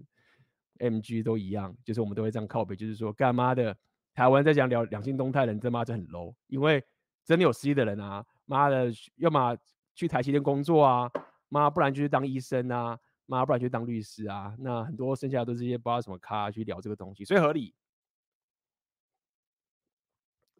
[0.78, 3.76] MG 都一样，就是我们都会这样靠背，就是说干嘛的？
[4.14, 6.84] 台湾在讲聊两性动态人，这妈就很 low，因为
[7.24, 9.56] 真的有实力的人啊，妈的，要么
[9.94, 11.10] 去台积电工作啊，
[11.48, 17.74] 妈不然就去当医生啊，妈不然就当律师啊，那很多剩下的都是一些不知道什么咖去聊这个东西，所以合理。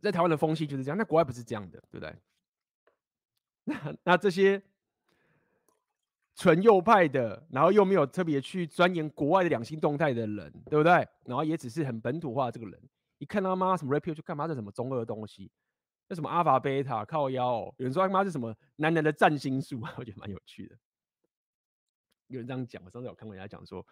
[0.03, 2.15] 在台湾的风气就是这样，那国外不是这样的，对不对？
[3.65, 4.61] 那那这些
[6.37, 11.07] 纯右派的，然后又没有特别去钻研国外的两性动态的人，对不对？
[11.25, 12.81] 然后也只是很本土化的这个人。
[13.19, 15.51] 一看他妈什么 rapio 就干嘛这什么中二的东西？
[16.09, 19.81] 那什么阿法贝塔靠腰、有人说他妈是什么男人的占星术？
[19.97, 20.77] 我觉得蛮有趣的。
[22.27, 23.87] 有人这样讲，我上次有看过人家讲说，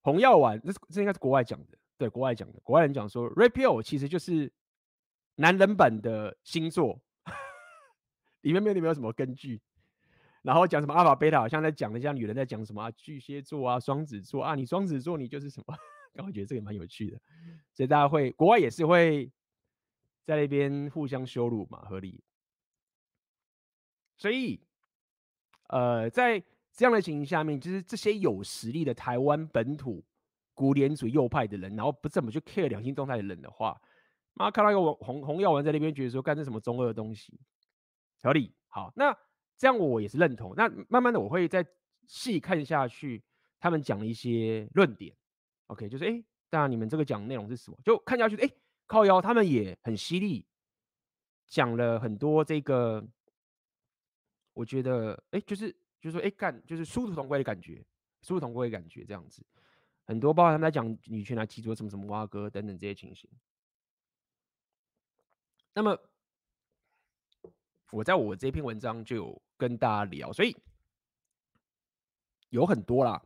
[0.00, 2.58] 红药丸，这这应该是国外讲的，对，国外讲的。
[2.60, 4.50] 国外人讲说 rapio 其实就是
[5.36, 6.98] 男人版的星座，
[8.40, 9.60] 里面没有，里面有什么根据？
[10.42, 15.74] 然后讲什么阿尔法贝塔，好像在讲的像女人在讲什么、啊、巨蟹座啊、双子座啊，你双子座你就是什么？
[16.14, 17.18] 刚我觉得这个蛮有趣的，
[17.72, 19.30] 所以大家会国外也是会
[20.26, 22.22] 在那边互相羞辱嘛，合理。
[24.18, 24.60] 所以，
[25.68, 26.38] 呃，在
[26.72, 30.04] 这样的情形下面，就是这些有实力的台湾本土
[30.54, 33.80] 古典主义右派的人，然后不怎么去 care 两性动态的人的话，
[34.34, 37.40] 妈看到一个红红药丸在那边，觉得说干这什么中二的东西，
[38.22, 38.54] 合理。
[38.68, 39.16] 好，那
[39.62, 40.52] 这样我也是认同。
[40.56, 41.64] 那慢慢的我会再
[42.08, 43.22] 细看下去，
[43.60, 45.14] 他们讲了一些论点。
[45.68, 46.20] OK，就是哎，
[46.50, 47.78] 当然你们这个讲的内容是什么？
[47.84, 48.50] 就看下去，哎，
[48.88, 50.44] 靠腰，他们也很犀利，
[51.46, 53.06] 讲了很多这个，
[54.52, 55.70] 我觉得哎，就是
[56.00, 57.86] 就是说哎干，就是殊途同归的感觉，
[58.20, 59.46] 殊途同归的感觉这样子，
[60.02, 63.30] 很多包括他们在讲女权啊，提出什么什么蛙哥等等这些情形。
[65.72, 65.96] 那么
[67.92, 70.56] 我在我这篇文章就有跟大家聊，所以
[72.48, 73.22] 有很多啦。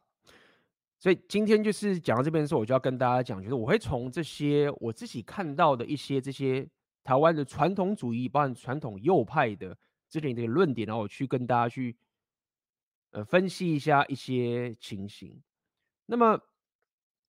[0.99, 6.69] 所以今天就是讲到这边的时候，我就要跟大家讲，就是我会从这些我自己看到的一些这些
[7.05, 9.77] 台湾的传统主义，包含传统右派的
[10.09, 11.97] 这点这个论点，然后我去跟大家去
[13.11, 15.41] 呃分析一下一些情形。
[16.07, 16.41] 那么，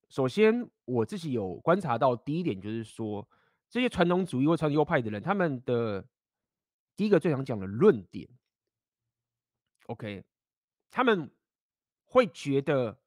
[0.10, 3.28] 首先我自己有观察到第一点，就是说
[3.69, 6.04] 这些传统主义或传统右派的人，他们的
[6.98, 8.28] 第一个最想讲的论点
[9.86, 10.26] ，OK，
[10.90, 11.32] 他们
[12.04, 12.98] 会觉得。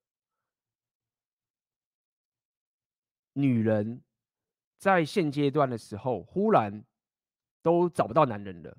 [3.34, 4.02] 女人
[4.76, 6.84] 在现阶段的时候，忽然
[7.62, 8.76] 都找不到男人了，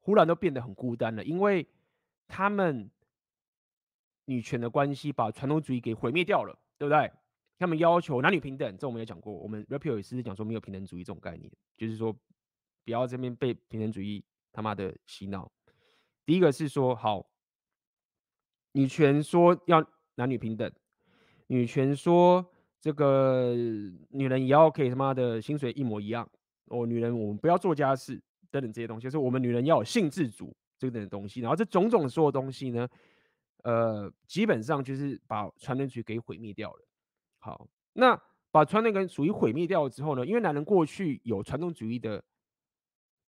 [0.00, 1.68] 忽然都变得很孤单了，因为
[2.26, 2.90] 他们
[4.24, 7.12] 女权的关系把传统主义给毁灭掉了，对不对？
[7.58, 12.10] 他们要求男女平等，这我们也讲过，我们 Rapio 也是讲说没有平等主义这种概念，就是说
[12.84, 15.52] 不要这边被平等主义他妈的洗脑。
[16.24, 17.28] 第一个是说，好，
[18.72, 20.72] 女权说要男女平等，
[21.48, 22.50] 女权说。
[22.84, 23.54] 这个
[24.10, 26.28] 女人也要可以他妈的薪水一模一样
[26.66, 32.86] 哦，女人我们不要做家事等等这些东西，就是我们女人要有性自主这个等东西，然后这种种所有东西呢，
[33.62, 36.86] 呃，基本上就是把传统主义给毁灭掉了。
[37.38, 42.22] 好，那把传统主义毁灭掉了之后呢，因为男人过去有传统主义的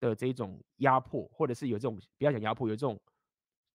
[0.08, 3.00] 的这种压迫，或者是有这种不要讲压迫，有这种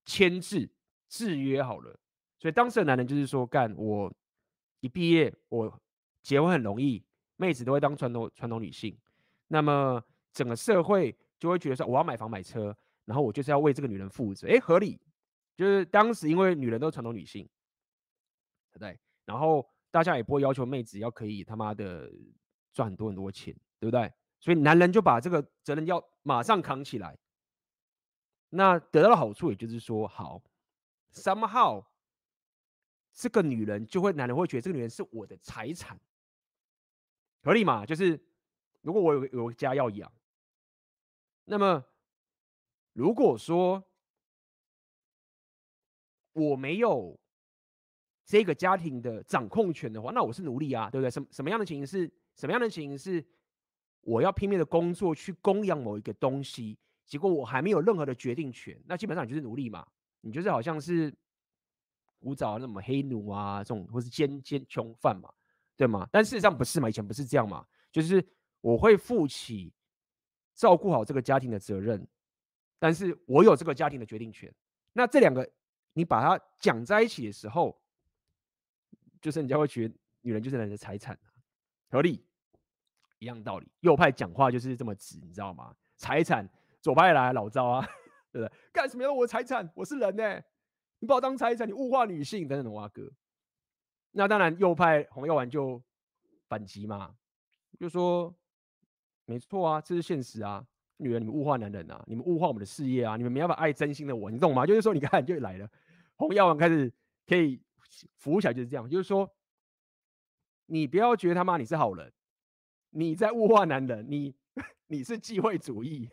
[0.04, 0.70] 牵制
[1.08, 1.98] 制约好了，
[2.38, 4.12] 所以当时的男人就是说干我。
[4.82, 5.78] 一毕业，我
[6.22, 7.04] 结婚很容易，
[7.36, 8.96] 妹子都会当传统传统女性，
[9.48, 14.98] 那么整个社会就会觉得说，我要买房买车，然后我就是要为这个女人负责，哎，合理，
[15.54, 17.44] 就是当时因为女人都是传统女性，
[18.72, 18.98] 对不对？
[19.26, 22.10] 然后大家也不会要求妹子要可以他妈的
[22.72, 24.10] 赚很多很多钱，对不对？
[24.40, 27.16] 所以男人就把这个责任要马上扛起来，
[28.48, 30.42] 那得到的好处也就是说，好
[31.12, 31.84] ，somehow。
[33.12, 36.00] 这个女人就会，男人会觉得这个女人是我的财产，
[37.42, 37.84] 合理嘛？
[37.84, 38.18] 就是
[38.82, 40.10] 如果我有有家要养，
[41.44, 41.84] 那么
[42.92, 43.84] 如果说
[46.32, 47.18] 我没有
[48.24, 51.10] 这个家庭的掌控权的话，那我是奴隶啊，对不对？
[51.10, 53.22] 什什么样的情形是什么样的情形是
[54.02, 59.86] 我要拼命的工作去供养某一个东西，结果我还没有任何的决定权，那基本上你就是奴隶嘛，
[60.20, 61.14] 你就是好像是。
[62.22, 65.32] 古早那么黑奴啊，这种或是奸奸囚犯嘛，
[65.74, 66.06] 对吗？
[66.12, 68.22] 但事实上不是嘛，以前不是这样嘛，就是
[68.60, 69.72] 我会负起
[70.54, 72.06] 照顾好这个家庭的责任，
[72.78, 74.54] 但是我有这个家庭的决定权。
[74.92, 75.50] 那这两个
[75.94, 77.80] 你把它讲在一起的时候，
[79.22, 81.18] 就是人家会觉得女人就是男人的财产，
[81.88, 82.22] 合理，
[83.20, 83.70] 一样道理。
[83.80, 85.72] 右派讲话就是这么直，你知道吗？
[85.96, 86.46] 财产，
[86.80, 87.86] 左派来老赵啊，
[88.32, 88.52] 对不对？
[88.72, 89.70] 干什么要我财产？
[89.74, 90.42] 我是人呢、
[90.98, 93.08] 你把我当财产，你物化女性等等的，哇哥。
[94.12, 95.80] 那当然，右派红药丸就
[96.48, 97.14] 反击嘛，
[97.78, 98.34] 就说
[99.26, 100.66] 没错啊，这是现实啊。
[100.96, 104.66] 女人，你们物化男人啊，你们物化我们的事业啊，你们没办法爱真心的我，你懂吗？
[104.66, 105.66] 就是说，你看就来了，
[106.16, 106.92] 红药丸开始
[107.26, 107.62] 可以
[108.16, 108.86] 服务起来，就是这样。
[108.86, 109.30] 就是说，
[110.66, 112.12] 你不要觉得他妈你是好人，
[112.90, 114.34] 你在物化男人，你
[114.86, 116.08] 你是机会主义。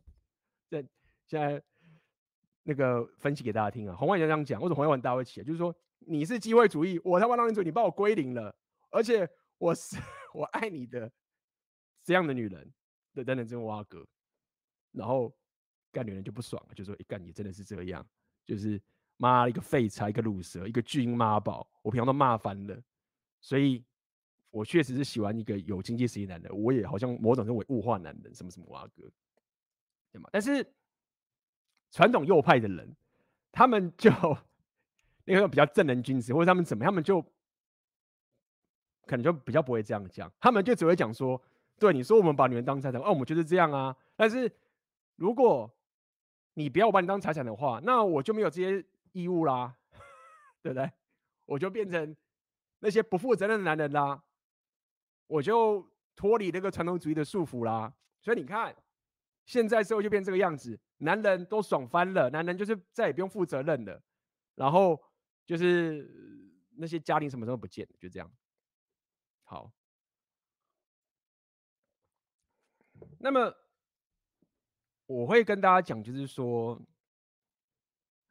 [0.70, 0.80] 这
[1.26, 1.62] 现在
[2.62, 5.44] 那个分析给大家听啊，红药丸这样讲，为什么红药丸大家会起来？
[5.44, 5.74] 就是说。
[6.06, 8.56] 你是机会主义，我他妈当你主义，你把我归零了，
[8.90, 9.28] 而且
[9.58, 9.98] 我是
[10.32, 11.12] 我爱你的
[12.02, 12.72] 这样的女人，
[13.12, 14.02] 对，等等这种挖哥，
[14.92, 15.30] 然后
[15.92, 18.04] 干女人就不爽了，就说一干你真的是这样，
[18.46, 18.80] 就是
[19.18, 22.82] 妈一个废柴，一个鲁蛇，一个巨婴妈宝，我平常都骂翻了，
[23.42, 23.84] 所以
[24.50, 29.10] 我确实是喜欢一个有经济实力男人，我也好像某种认为物化男人，什么什么挖哥，
[30.12, 30.28] 对吗？
[30.32, 30.66] 但是
[31.90, 32.94] 传统右派的人，
[33.50, 34.10] 他们就。
[35.26, 37.22] 那个比较正人君子，或者他们怎么，他们就
[39.06, 41.40] 可能就比较不会这样讲，他们就只会讲说
[41.78, 43.94] ：“对，你说我们把女人当财产，哦，我们就是这样啊。
[44.16, 44.50] 但是
[45.16, 45.72] 如果
[46.54, 49.76] 你不要我把你当财产的话，那我就没有这些义务啦，
[50.62, 50.90] 对不对？
[51.44, 52.16] 我就变成
[52.80, 54.20] 那些不负责任的男人啦，
[55.30, 55.82] 我就
[56.14, 57.92] 脱离那个传统主义的束缚啦。
[58.20, 58.74] 所以你看，
[59.44, 64.02] 现在社会就变这个样子，男人都爽翻了，男人就是再也不用负责任了，
[64.54, 65.00] 然后。
[65.46, 66.08] 就是
[66.76, 68.30] 那些家庭什么时候不见，就这样。
[69.42, 69.72] 好，
[73.18, 73.52] 那么
[75.06, 76.80] 我会跟大家讲，就是说，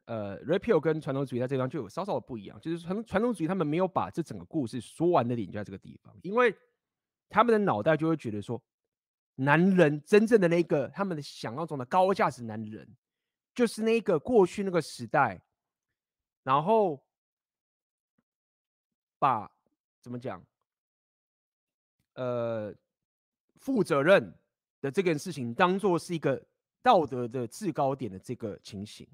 [0.06, 6.56] 呃，Repeal 跟传统主义在这地方就有稍稍的不一样，就是传传统主义他们没有把这整个故事说完的点就在这个地方，因为
[7.30, 8.62] 他们的脑袋就会觉得说，
[9.36, 12.86] 男人真正的那个他们的想象中的高价值男人，
[13.54, 15.40] 就是那个过去那个时代，
[16.42, 17.02] 然后。
[19.20, 19.52] 把
[20.00, 20.42] 怎么讲？
[22.14, 22.74] 呃，
[23.56, 24.34] 负责任
[24.80, 26.42] 的这件事情当做是一个
[26.80, 29.06] 道德的制高点的这个情形。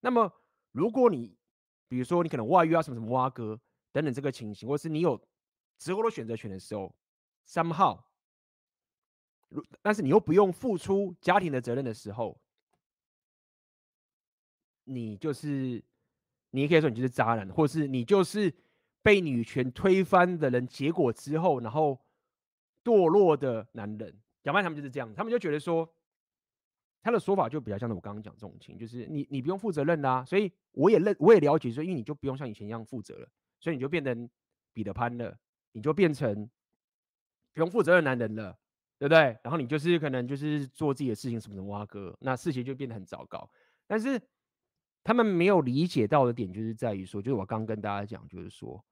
[0.00, 0.32] 那么，
[0.72, 1.36] 如果你
[1.88, 3.60] 比如说你可能外遇啊，什么什么挖哥
[3.92, 5.22] 等等这个情形，或是你有
[5.76, 6.90] 择偶的选择权的时候
[7.46, 8.02] ，somehow，
[9.82, 12.40] 但是你又不用付出家庭的责任的时候，
[14.84, 15.82] 你就是
[16.50, 18.54] 你也可以说你就是渣男，或是你就是。
[19.04, 22.00] 被女权推翻的人，结果之后，然后
[22.82, 25.86] 堕落的男人，讲白他们就是这样，他们就觉得说，
[27.02, 33.28] 他的说法就比较像是我刚刚讲这种情，就是你你不用负责任啦，所以我也认我也了解说，因为你就不用像以前一样负责了，
[33.60, 34.26] 所以你就变成
[34.72, 35.38] 彼得潘了，
[35.72, 36.48] 你就变成
[37.54, 38.58] 不用负责任男人了，
[38.98, 39.38] 对不对？
[39.42, 43.48] 然后你就是可能就是做自己的事情，什么什么挖哥，那事情就变得很糟糕。
[43.86, 44.20] 但是
[45.02, 48.84] 他们没有理解到的点，就是在于说，就是我刚跟大家讲，就是说。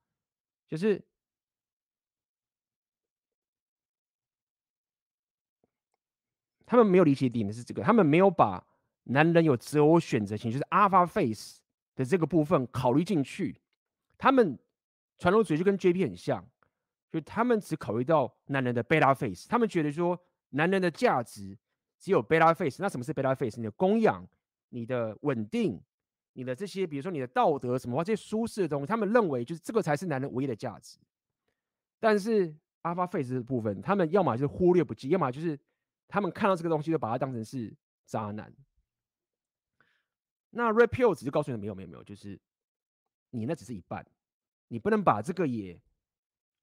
[0.68, 1.04] 就是
[6.64, 8.66] 他们没有理解点的是这个，他们没有把
[9.02, 11.60] 男人有择偶选择性，就是 Alpha Face
[11.94, 13.60] 的这个部分考虑进去。
[14.16, 14.58] 他们
[15.18, 16.48] 传统主义就跟 JP 很像，
[17.12, 21.56] 就他们只考虑到男人的贝拉 Face，他们觉得说男人的价值
[22.00, 22.82] 只有贝拉 Face。
[22.82, 23.60] 那什么是贝拉 Face？
[23.60, 24.26] 你的供养、
[24.70, 25.80] 你的稳定。
[26.34, 30.98] 你的这些，比如说你的道德什么话，这些舒适的东西，他们认为就是这个才是男人唯一的价值。
[32.00, 32.48] 但是
[32.84, 35.60] Alpha Face 的部分，他们要么就是忽略不计，要么就是
[36.08, 38.50] 他们看到这个东西就把它当成是渣男。
[40.48, 42.40] 那 repeal 只是告诉你没有没有没有，就是
[43.28, 44.02] 你那只是一半，
[44.68, 45.78] 你不能把这个也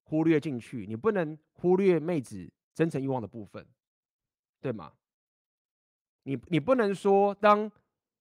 [0.09, 3.65] 忽略进去，你不能忽略妹子真诚欲望的部分，
[4.59, 4.91] 对吗？
[6.23, 7.71] 你你不能说当。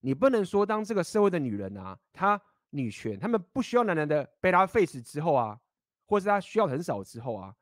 [0.01, 5.59] 你不能说，当这个社会的女人啊，她女权，她们不需要男人的 beta face 之后啊，
[6.05, 7.53] 或是她需要很少之后啊，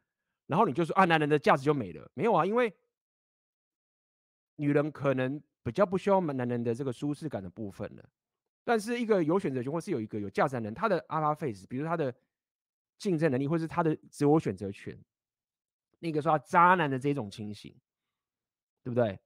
[0.45, 2.11] 然后你就说啊，男人的价值就没了？
[2.13, 2.71] 没有啊，因为
[4.57, 8.07] 女人可能比较不需要男人的这个舒适感的部分了。
[8.63, 12.13] 但是一个有选择权，或是有一个有价值的人，他的阿拉 face，比如他的
[12.97, 14.97] 竞争能力，或是他的自我选择权，
[15.99, 17.75] 那个说他渣男的这种情形，
[18.83, 19.19] 对不对？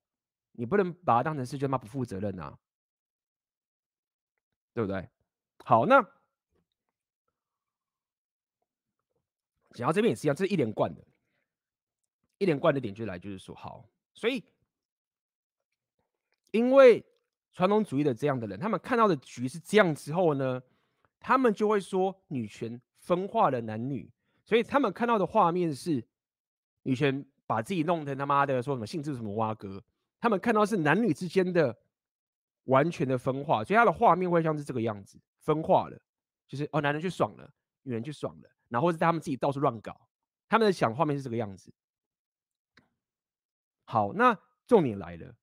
[0.52, 2.58] 你不能把他当成是就他妈不负责任啊。
[4.74, 5.10] 对不对？
[5.66, 6.02] 好，那
[9.74, 11.06] 讲到这边也是一样，这是一连贯的，
[12.38, 14.42] 一连贯的点就来就是说，好，所以
[16.52, 17.06] 因为
[17.52, 20.64] 传统主义的这样的人，他们看到的局是这样之后呢，
[21.20, 24.10] 他们就会说女权分化了男女，
[24.46, 26.04] 所以他们看到的画面是
[26.84, 29.84] 女权把自己弄成他妈的说什么性质什么挖哥，
[30.20, 31.76] 他们看到是男女之间的
[32.66, 36.00] 完全的分化，所以他的画面会像是这个样子，分化了，
[36.48, 37.52] 就是哦，男人去爽了，
[37.84, 40.00] 女人去爽了，然后是他们自己到处乱搞，
[40.48, 41.74] 他们的想画面是这个样子。
[43.86, 44.38] 好，那
[44.68, 45.36] 重点来了。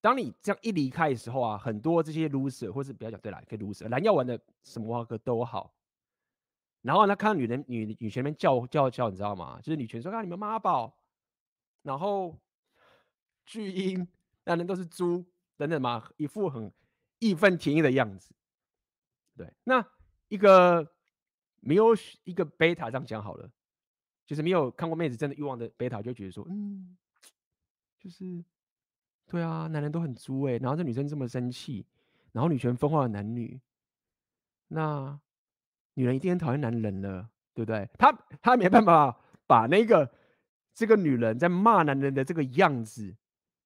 [0.00, 5.72] 当你这样一离开的时候啊，很多这些 loser 或是不要讲对啦，可以 loser 蓝药丸的什么蛙哥都好。
[6.82, 9.58] 然后他看到女人女女权那边叫叫叫，你知道吗？
[9.62, 10.96] 就是女权说啊，你们妈宝，
[11.82, 12.38] 然后
[13.46, 14.06] 巨婴，
[14.44, 15.24] 男人都是猪
[15.56, 16.72] 等等嘛，一副很
[17.18, 18.34] 义愤填膺的样子。
[19.36, 19.84] 对，那
[20.28, 20.92] 一个
[21.60, 23.50] 没有一个贝塔这样讲好了，
[24.26, 26.96] 就是没有看过妹子真的欲望的贝塔就觉得说，嗯，
[27.98, 28.44] 就是。
[29.28, 31.86] 对啊，男人都很猪哎，然后这女生这么生气，
[32.32, 33.58] 然后女权分化了男女，
[34.68, 35.18] 那
[35.94, 37.88] 女人一定很讨厌男人了，对不对？
[37.98, 39.16] 她她没办法
[39.46, 40.10] 把那个
[40.74, 43.14] 这个女人在骂男人的这个样子，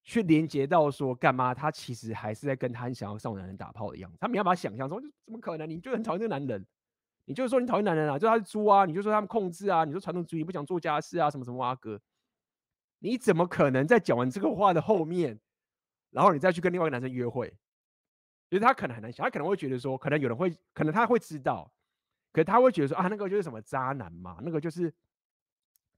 [0.03, 1.55] 去连接到说干嘛？
[1.55, 5.69] 她其实还是在跟她想要上男人打炮的样子，她没办法想象说，怎么可能？
[5.69, 6.67] 你就很讨厌这个男人，
[7.25, 12.01] 你就是说你讨厌男人啊，就他是猪啊，你就说他们控制啊，你说传统主义不想做家事啊，什么什么啊哥，
[13.01, 15.39] 你怎么可能在讲完这个话的后面？
[16.11, 17.53] 然后你再去跟另外一个男生约会，
[18.49, 21.71] 就是他可能很难想，他可能会觉得说，可能有人会，可能他会知道，
[22.37, 24.93] 可是他会觉得说啊，那个就是什么渣男嘛，那个就是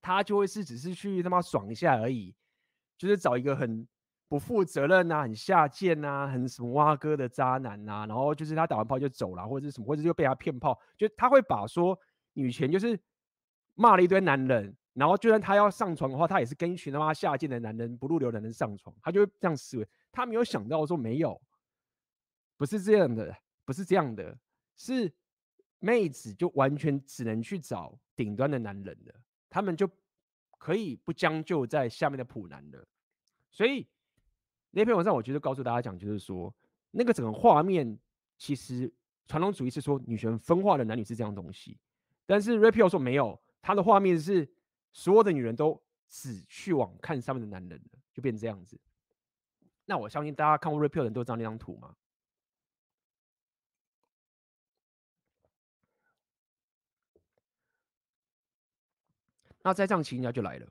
[0.01, 2.33] 他就会是只是去他妈爽一下而已，
[2.97, 3.85] 就是找一个很
[4.29, 11.99] 不负责任啊、很下贱啊、很什么蛙哥的渣男呐、啊，然后就是他打完炮就走了，或者是什么，或者就被他骗炮，就他会把说
[12.35, 12.97] 女权就是
[13.75, 14.77] 骂了一堆男人。
[14.95, 19.89] 然后，就算他要上床的话，他也是跟一群他妈下贱的男人、不入流的男人上床，他就会这样思维。
[20.13, 21.41] 他没有想到说没有，
[22.57, 24.39] 不是这样的，不是这样的，
[24.77, 25.13] 是
[25.79, 29.15] 妹子就完全只能去找顶端的男人了，
[29.49, 29.89] 他们就
[30.59, 32.87] 可以不将就在下面的普男了。
[33.51, 33.87] 所以
[34.71, 36.55] 那篇文章，我觉得告诉大家讲，就是说
[36.91, 37.99] 那个整个画面，
[38.37, 38.93] 其实
[39.27, 41.79] 传统主义是说女权分化的男女是这样东西，
[42.27, 44.49] 但是 Rapio 说没有，他的画面是。
[44.91, 48.81] 所有的女人都只去往看上面的男人了，就变成这样子。
[49.85, 51.95] 那我相信大家看过 Rapio 的人都知道那张图吗？
[59.69, 60.67] 那在这样情况下就来了，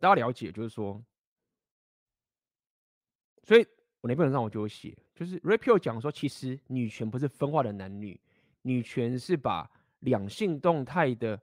[0.00, 1.00] 大家了解，就是说，
[3.44, 3.64] 所以
[4.00, 8.20] 我那篇文章我就写，就是 Rapio 讲说，其实女权不是分化的男女，
[8.62, 9.70] 女权是把
[10.00, 11.40] 两性动态的。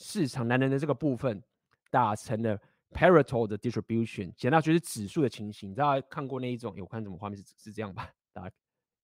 [0.00, 1.42] 市场男人的这个部分
[1.90, 2.56] 打成了
[2.92, 5.74] Pareto 的 distribution，简单就是指数的情形。
[5.74, 6.72] 大家看过那一种？
[6.76, 8.08] 有看什么画面是是这样吧？
[8.32, 8.52] 大家应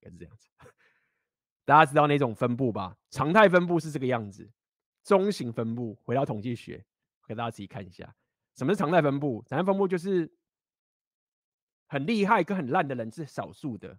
[0.02, 0.48] 该是这样子。
[1.66, 2.96] 大家知道那种分布吧？
[3.10, 4.48] 常态分布是这个样子，
[5.04, 6.84] 中型分布回到统计学，
[7.28, 8.12] 给大家自己看一下。
[8.56, 9.44] 什么是常态分布？
[9.46, 10.32] 常态分布就是
[11.86, 13.98] 很厉害跟很烂的人是少数的，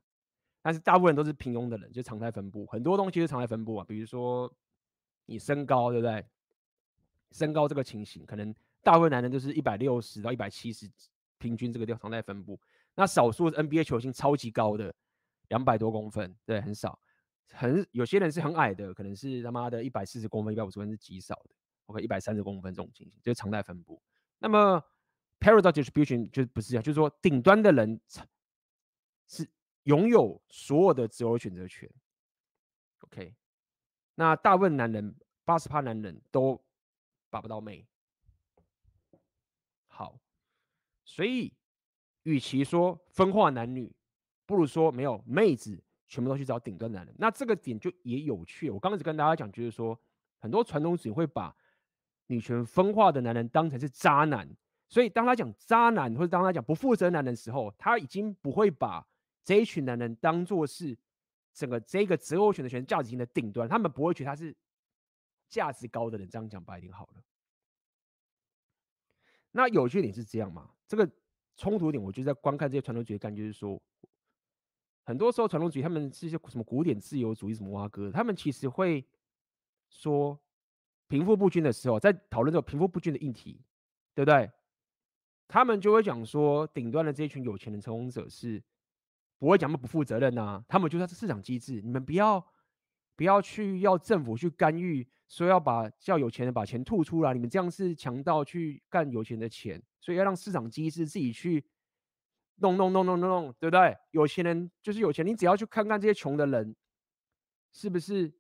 [0.62, 2.66] 但是大部分人都是平庸的人，就常态分布。
[2.66, 4.52] 很多东西是常态分布啊，比如说
[5.26, 6.26] 你身高，对不对？
[7.32, 10.90] 身高这个情形，可能大部分男人都是一百六十到一百七十，
[11.38, 12.60] 平均这个地方常态分布。
[12.96, 14.96] 那少数 NBA 球星超级高的，
[15.50, 16.98] 两百多公分，对，很少。
[17.52, 21.50] 很有些人是很矮的，可能是他妈的一百四十公分、一百五十公分是极少的。
[21.86, 24.02] OK，一百三十公分这种情形就是常态分布。
[24.40, 24.84] 那么
[25.40, 28.00] Pareto distribution 就不是这样，就是说顶端的人
[29.28, 29.50] 是
[29.84, 31.90] 拥有所有的择偶选择权。
[33.02, 33.36] OK，
[34.16, 36.62] 那大部分男人八十趴男人都。
[37.28, 37.86] 把不到妹，
[39.88, 40.18] 好，
[41.04, 41.54] 所以
[42.24, 43.94] 与其说分化男女，
[44.46, 47.16] 不如说没有妹子全部都去找顶端男人。
[47.18, 48.70] 那这个点就也有趣。
[48.70, 50.00] 我刚开始跟大家讲，就是说
[50.40, 51.56] 很多传统主义会把
[52.28, 54.50] 女权分化的男人当成是渣男，
[54.88, 59.06] 所以当他讲渣男或者当他讲不负责任男人的时候，他已经不会把
[59.44, 60.98] 这一群男人当做是
[61.54, 64.56] 整个这个择偶选择权价值型的顶端，他们不会觉得他是。
[65.48, 67.24] 价值高的人，这样讲白一点好了。
[69.52, 70.72] 那有趣点是这样嘛？
[70.88, 71.10] 这个
[71.56, 73.80] 冲突点，我就在观看这些传统主义，感觉就是说，
[75.06, 79.06] 很多时候传统主义他们是一些什么古典自由主义什么挖哥，他们其实会
[79.90, 80.38] 说
[81.08, 83.62] 贫富不均的时候，在讨论这个贫富不均的议题，
[84.14, 84.52] 对不对？
[85.48, 88.62] 他们就会讲说，顶端的这一群有钱的成功者是
[89.38, 92.46] 不会讲他们不负责任呐、啊，他们就算是市场机制，你们不要。
[93.18, 101.64] 不要去要政府去干预，说要把叫有钱人把钱吐出来，你们这样是强盗去干有钱的钱，所以要让市场机制自己去
[102.58, 103.96] 弄弄弄弄弄弄，对不对？
[104.12, 106.76] 有钱人就是有钱，你只要去看看这些穷的人，
[107.74, 108.34] 是不是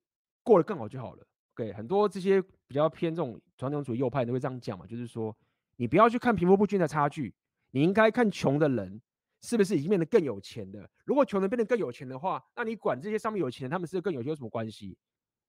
[0.43, 1.27] 过得更好就好了？
[1.55, 5.35] 对，很多这些比较偏这种传统主义右派都会这样讲嘛，就是说，
[5.77, 7.33] 你不要去看贫富不均的差距，
[7.71, 9.01] 你应该看穷的人
[9.41, 10.89] 是不是已经变得更有钱的。
[11.05, 14.97] 如果穷人变得更有钱的话，那你管这些上面有钱人他们是更有钱有什么关系？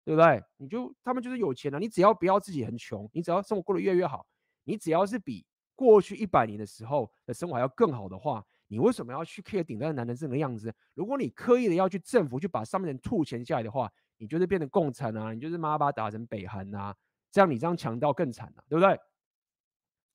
[0.04, 0.42] 对不对？
[0.56, 4.24] 你就他们就是有钱了，你只要不要自己很穷，你只要生活过得越来越好，
[4.62, 5.44] 你只要是比
[5.74, 8.44] 过去一百年的时候的生活还要更好的话。
[8.68, 10.74] 你为什么要去 care 顶端的男人这个样子？
[10.94, 16.96] 如果你刻意的要去政府去把上面人吐钱下来的话，你就是变成共产啊，你就是妈把打成北韩啊，
[17.30, 18.98] 这样你这样强盗更惨了，对不对？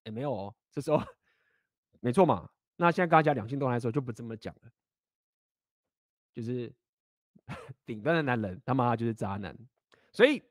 [0.03, 1.01] 也没有哦，这时候
[1.99, 2.49] 没错嘛。
[2.75, 4.71] 那现在刚才讲两性动态的时候就不这么讲了，
[6.33, 6.73] 就是
[7.85, 9.55] 顶端的男人他妈就是渣男，
[10.11, 10.43] 所以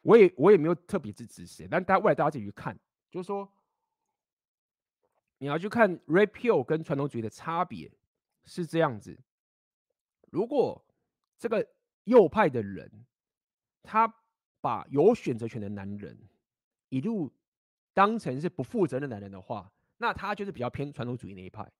[0.00, 2.78] 我也我也没有特别支持谁，但大家未来大家自己去看，
[3.10, 3.46] 就是说。
[5.38, 7.92] 你要去看 Red Pill 跟传统主义的差别
[8.44, 9.18] 是这样子。
[10.30, 10.84] 如果
[11.38, 11.66] 这个
[12.04, 13.06] 右派的人，
[13.82, 14.12] 他
[14.60, 16.18] 把有选择权的男人
[16.88, 17.32] 一路
[17.92, 21.70] 当成是不负责任的男人的话，那他就是比较偏传统主义那一派。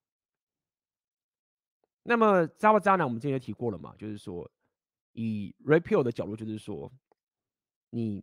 [2.03, 4.51] 那么渣不渣男，我们之前也提过了嘛，就是说
[5.13, 6.93] 以 Red Pill 的角度，就是说
[7.91, 8.23] 你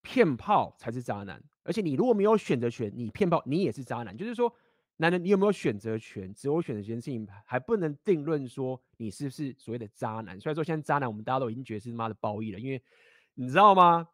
[0.00, 1.42] 骗炮才是渣男。
[1.64, 4.16] 而且你如果没有选择权，你骗炮，你也是渣男。
[4.16, 4.52] 就是说，
[4.96, 6.32] 男人你有没有选择权？
[6.34, 10.40] 只有选择权的事情还不能定论说你是不是所谓的渣男。
[10.40, 12.82] 所以说，现在渣男我们大家都已经觉得是他妈的褒义了，因为
[13.34, 14.08] 你知道吗？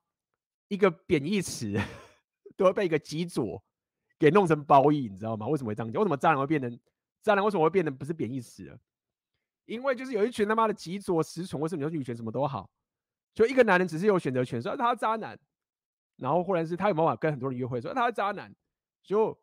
[0.68, 1.74] 一个贬义词
[2.56, 3.62] 都会被一个极左
[4.18, 5.46] 给弄成褒义，你知道吗？
[5.48, 6.00] 为什么会这样讲？
[6.00, 6.78] 为什么渣男会变成
[7.22, 7.44] 渣男？
[7.44, 8.78] 为什么会变成不是贬义词？
[9.64, 12.70] 因为就是有一群他妈的极左实宠，或是你说女权什么都好，
[13.34, 15.38] 就一个男人只是有选择权，所以他渣男。
[16.18, 18.52] 然后，或者是他有办法跟很多人约会，说他是渣男，
[19.04, 19.38] 就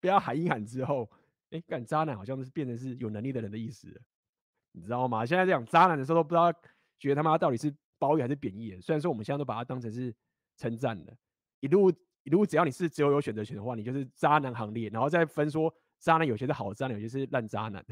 [0.00, 1.08] 不要喊一喊之后，
[1.50, 4.02] 哎，干渣男好像是变成是有能力的人的意思，
[4.72, 5.24] 你知道吗？
[5.24, 6.52] 现在讲渣男的时候都不知道，
[6.98, 8.76] 觉得他妈到底是褒义还是贬义。
[8.80, 10.12] 虽然说我们现在都把它当成是
[10.56, 11.16] 称赞的，
[11.60, 11.88] 一路
[12.24, 17.84] 一路只要你是只有有选择权的话，你就是渣男行列，然后再分说渣男有些是好渣男，有些是烂渣男。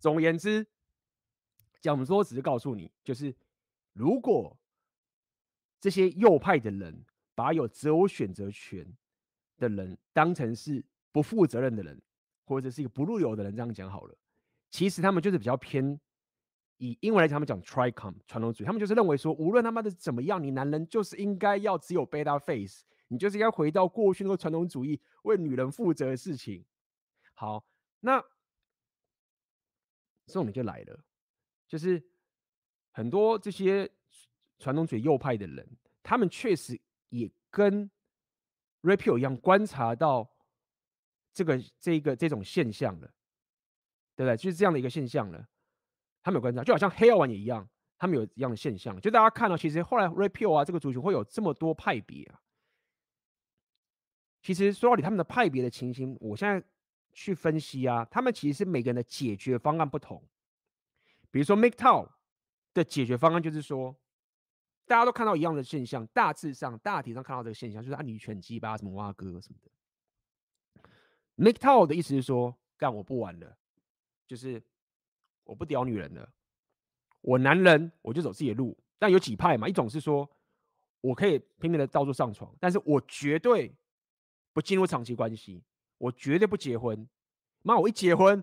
[0.00, 0.66] 总而言之，
[1.82, 3.36] 讲说只是告诉你，就是
[3.92, 4.58] 如果。
[5.80, 7.04] 这些右派的人
[7.34, 8.86] 把有择偶选择权
[9.58, 12.00] 的人当成是不负责任的人，
[12.44, 14.16] 或者是一个不入流的人，这样讲好了。
[14.70, 16.00] 其实他们就是比较偏
[16.78, 26.64] 以英文来讲，他们讲 Tricom 传统主义，他们就是认为说，无论他妈的怎么样，你男人就是应该要只有 beta face，你就是应该回到过去那个传统主义为女人负责的事情。
[27.34, 27.64] 好，
[28.00, 28.22] 那
[30.26, 31.04] 重点就来了，
[31.68, 32.02] 就是
[32.92, 33.90] 很多这些。
[34.58, 35.68] 传统主义右派的人，
[36.02, 36.80] 他们确实
[37.10, 37.90] 也跟
[38.82, 40.30] Red Pill 一样观察到
[41.32, 43.12] 这个、这个、这种现象了，
[44.14, 44.36] 对不对？
[44.36, 45.46] 就是这样的一个现象了。
[46.22, 49.00] 他们有观察，就好像黑药丸也一样，他们有一样的现象。
[49.00, 52.40] 就大家看到，其实后来 Red Pill 啊，这个族群会有这么多派别啊。
[54.42, 56.64] 其实说到底，他们的派别的情形，我现在
[57.12, 60.22] 去分析啊，他们其实是每个人的解决方案不同。
[61.30, 62.08] 比如说 Make Town
[62.72, 63.94] 的解决方案就是说。
[64.86, 69.70] 大家都看到一样的现象，大致上、大体上看到这个现象，就是啊，女权鸡巴什么蛙哥什么的。
[71.36, 73.56] Miketow 的意思是说，干我不玩了，
[74.26, 74.62] 就是
[75.44, 76.28] 我不屌女人了，
[77.20, 78.76] 我男人我就走自己的路。
[78.98, 80.26] 但有几派嘛，一种是说
[81.00, 83.74] 我可以拼命的到处上床，但是我绝对
[84.52, 85.62] 不进入长期关系，
[85.98, 87.06] 我绝对不结婚。
[87.62, 88.42] 妈，我一结婚，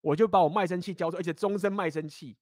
[0.00, 2.36] 我就把我卖身契交出，而且终身卖身契。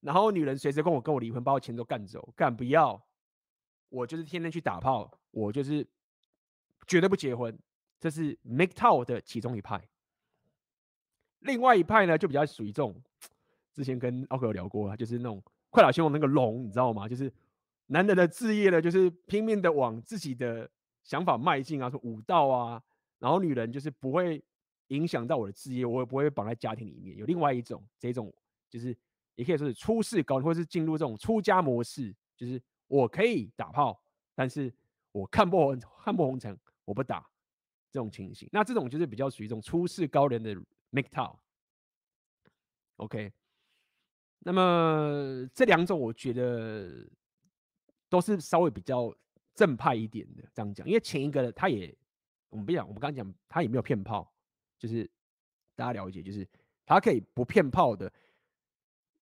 [0.00, 3.04] 然后女人随时跟我跟我离婚，把我钱都干走，干不要，
[3.88, 5.84] 我就是天天去打炮，我就是
[6.86, 7.58] 绝对不结婚，
[7.98, 9.82] 这是 make town 的其中一派。
[11.40, 12.94] 另外一派呢，就比较属于这种，
[13.72, 17.08] 之前跟奥克有聊过啊，就是那种快打旋风那个龙，你知道吗？
[17.08, 17.32] 就是
[17.86, 20.70] 男人的志业呢，就是拼命的往自己的
[21.02, 22.80] 想法迈进啊，说武道啊，
[23.18, 24.40] 然后女人就是不会
[24.88, 27.16] 影响到我的志业，我也不会绑在家庭里面。
[27.16, 28.32] 有另外一种，这种
[28.70, 28.96] 就是。
[29.38, 34.02] 也可以说是出世高，或是进入这种出家模式，就是我可以打炮，
[34.34, 34.72] 但是
[35.12, 37.24] 我看破看破红尘，我不打
[37.88, 38.48] 这种情形。
[38.50, 40.52] 那这种就是比较属于一种出世高人的
[40.90, 41.36] make town。
[42.96, 43.32] OK，
[44.40, 47.08] 那么这两种我觉得
[48.08, 49.16] 都是稍微比较
[49.54, 51.96] 正派一点的，这样讲，因为前一个他也
[52.48, 54.34] 我们不讲，我们刚刚讲他也没有骗炮，
[54.76, 55.08] 就是
[55.76, 56.44] 大家了解，就是
[56.84, 58.12] 他可以不骗炮的。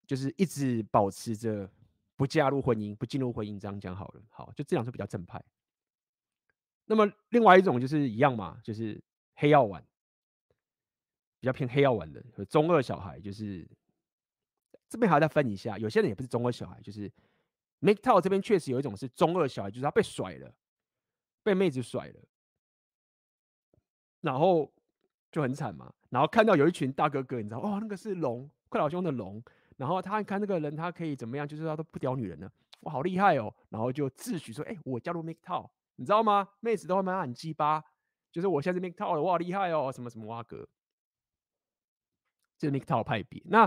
[0.06, 1.68] 就是一直保持着
[2.14, 4.22] 不加入婚姻、不进入婚姻，这样讲好了。
[4.30, 5.42] 好，就这两种比较正派。
[6.86, 9.02] 那么另外一种就是一样嘛，就是
[9.34, 9.84] 黑药丸，
[11.40, 13.68] 比较偏黑药丸的和中二小孩，就是
[14.88, 17.10] 这边还要再分一下，有些人也不是中二小孩，就是
[17.80, 20.54] Make t o w 这边确实有一种是中二小孩，就是他被甩了，
[21.42, 22.20] 被妹子甩了，
[24.20, 24.72] 然后
[25.32, 29.42] 就很惨嘛，然后看到有一群大哥哥，你知道哦，那个是龙，快老兄的龙，
[29.76, 32.50] 然后他看那个人，他可以怎么样，就是他都不屌女人了，
[32.80, 35.70] 我，好厉害哦，然后就自诩说，哎，我加入 Make t o l。
[35.98, 36.46] 你知道吗？
[36.60, 37.82] 妹子都会蛮很鸡巴，
[38.30, 40.68] 就是我现在是 MGTOW 了，我好厉害哦，什么什么哇哥，
[42.58, 43.42] 这是 Make t o l 派别。
[43.46, 43.66] 那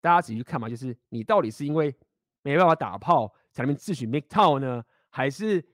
[0.00, 1.94] 大家仔细看嘛，就是你到底是因为
[2.42, 5.64] 没办法打炮才能自诩 Make t o l 呢，还是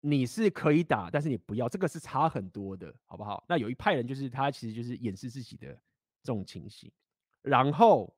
[0.00, 1.68] 你是可以打，但是你不要？
[1.68, 3.44] 这个是差很多的，好不好？
[3.48, 5.68] 那有一派人就是他其实就是掩饰自己的
[6.20, 6.90] 这种情形，
[7.42, 8.12] 然后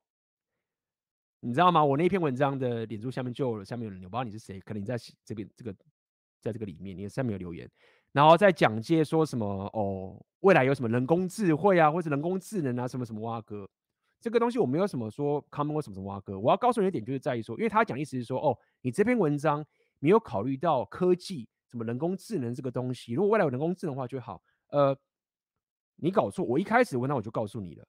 [1.42, 1.84] 你知道吗？
[1.84, 5.74] 我那篇文章的脸书下面就有下面有人，我不知道你是谁，可能你在这边这个。
[6.42, 7.70] 在这个里面，你的上面有留言，
[8.10, 13.70] 然后在讲解说什么哦，未来有什么人工智慧啊，或者人工智能啊，什么什么哇哥，
[14.20, 19.64] 这个东西我没有什么说 common 或什么什么哇哥，我要告诉你一点，就是在于说，因为他讲意思是说，哦，你这篇文章
[20.00, 24.98] 没有考虑到科技，什么人工智能这个东西，如果未来有人工智能的话就好，呃，
[25.94, 27.86] 你搞错，我一开始文章我就告诉你了，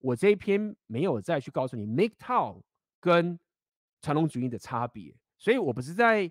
[0.00, 2.60] 我这一篇没有再去告诉你 MGTOW
[3.06, 3.38] 跟
[4.02, 6.30] 传统主义的差别，所以我不是在。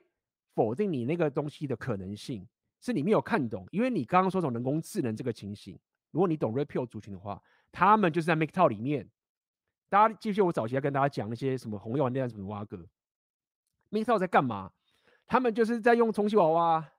[0.56, 2.48] 否定你那个东西的可能性，
[2.80, 5.78] 是你没有看懂，因为你刚刚说从人工智能这个情形，
[6.12, 9.06] 如果你懂 REPEAL 族群的话，他们就是在 MGTOW 里面。
[9.90, 12.88] 大家记不记得我早期要跟大家讲那些什么红药丸那样什么蛙哥
[13.92, 14.72] ，MGTOW 在干嘛？
[15.28, 16.90] 他们就是在用充气娃娃，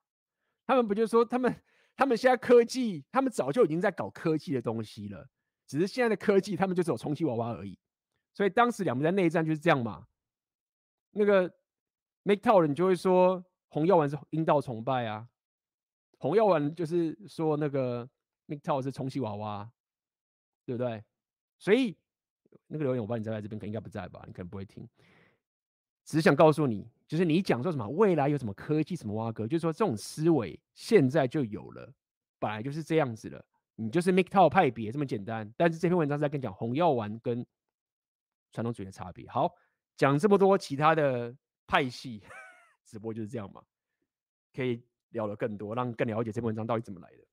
[0.67, 1.57] 他们不就是说他们
[1.97, 5.27] 他们现在科技，他们早就已经在搞科技的东西了，
[5.67, 7.79] 只是现在的科技他们就只有充气娃娃而已。
[8.37, 10.07] 所以当时两边在内战就是这样嘛，
[11.13, 11.51] 那个。
[12.29, 15.29] MGTOW 人就会说红药丸是阴道崇拜啊，
[16.19, 18.05] 红药丸就是说那个
[18.49, 19.71] MGTOW 是充气娃娃，
[20.65, 21.05] 对不对？
[21.57, 21.97] 所以
[22.67, 24.25] 那个留言我不知道你在这边，可应该不在吧？
[24.27, 24.89] 你可能不会听。
[26.05, 31.95] 只想告诉你，就是你讲说什么未来有什么科技什么挖哥，就是说这种思维现在就有了，
[32.41, 33.47] 本来就是这样子了。
[33.77, 35.49] 你就是 MGTOW 派别这么简单。
[35.57, 37.47] 但是这篇文章是在跟你讲红药丸跟
[38.53, 39.29] 传统主义的差别。
[39.29, 39.55] 好，
[39.97, 41.37] 讲这么多其他的。
[41.69, 42.23] 派系
[42.87, 43.61] 直播就是这样嘛，
[44.55, 47.27] 可以聊得更多，让更了解这篇文章到底怎么来的。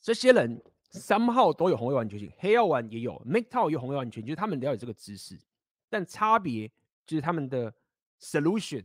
[0.00, 5.40] 这些人三号都有红药丸觉醒，黑药丸也有，MGTOW 有红药丸觉醒，就是他们了解这个知识，
[5.88, 6.68] 但差别
[7.06, 7.72] 就是他们的
[8.18, 8.84] solution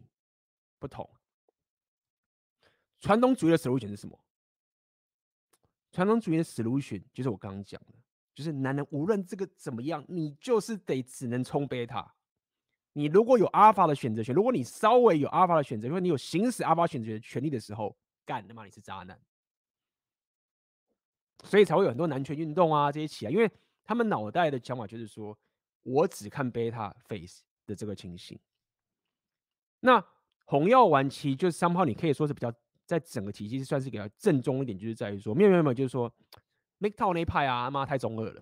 [0.77, 1.09] 不同。
[2.99, 4.23] 传统主义的 solution 是什么？
[5.91, 7.95] 传统主义的 solution 就是我刚刚讲的，
[8.35, 12.13] 就是男人无论这个怎么样，你就是得只能冲贝塔。
[12.93, 19.19] 你如果有阿尔法的选择权，如果你稍微有阿尔法的选择权，或者你有行使阿尔法选择权权利的时候，干他妈你是渣男，
[21.43, 23.49] 所以才会有很多男权运动啊这些起来，因为
[23.83, 25.37] 他们脑袋的想法就是说，
[25.83, 28.39] 我只看贝塔 face 的这个情形。
[29.79, 30.03] 那
[30.45, 32.53] 红药丸其实就是三炮，你可以说是比较
[32.85, 36.11] 在整个体系算是比较正宗一点，就是在于说，没有没有没有，就是说
[36.79, 38.41] MGTOW 那一派啊，妈太中二了，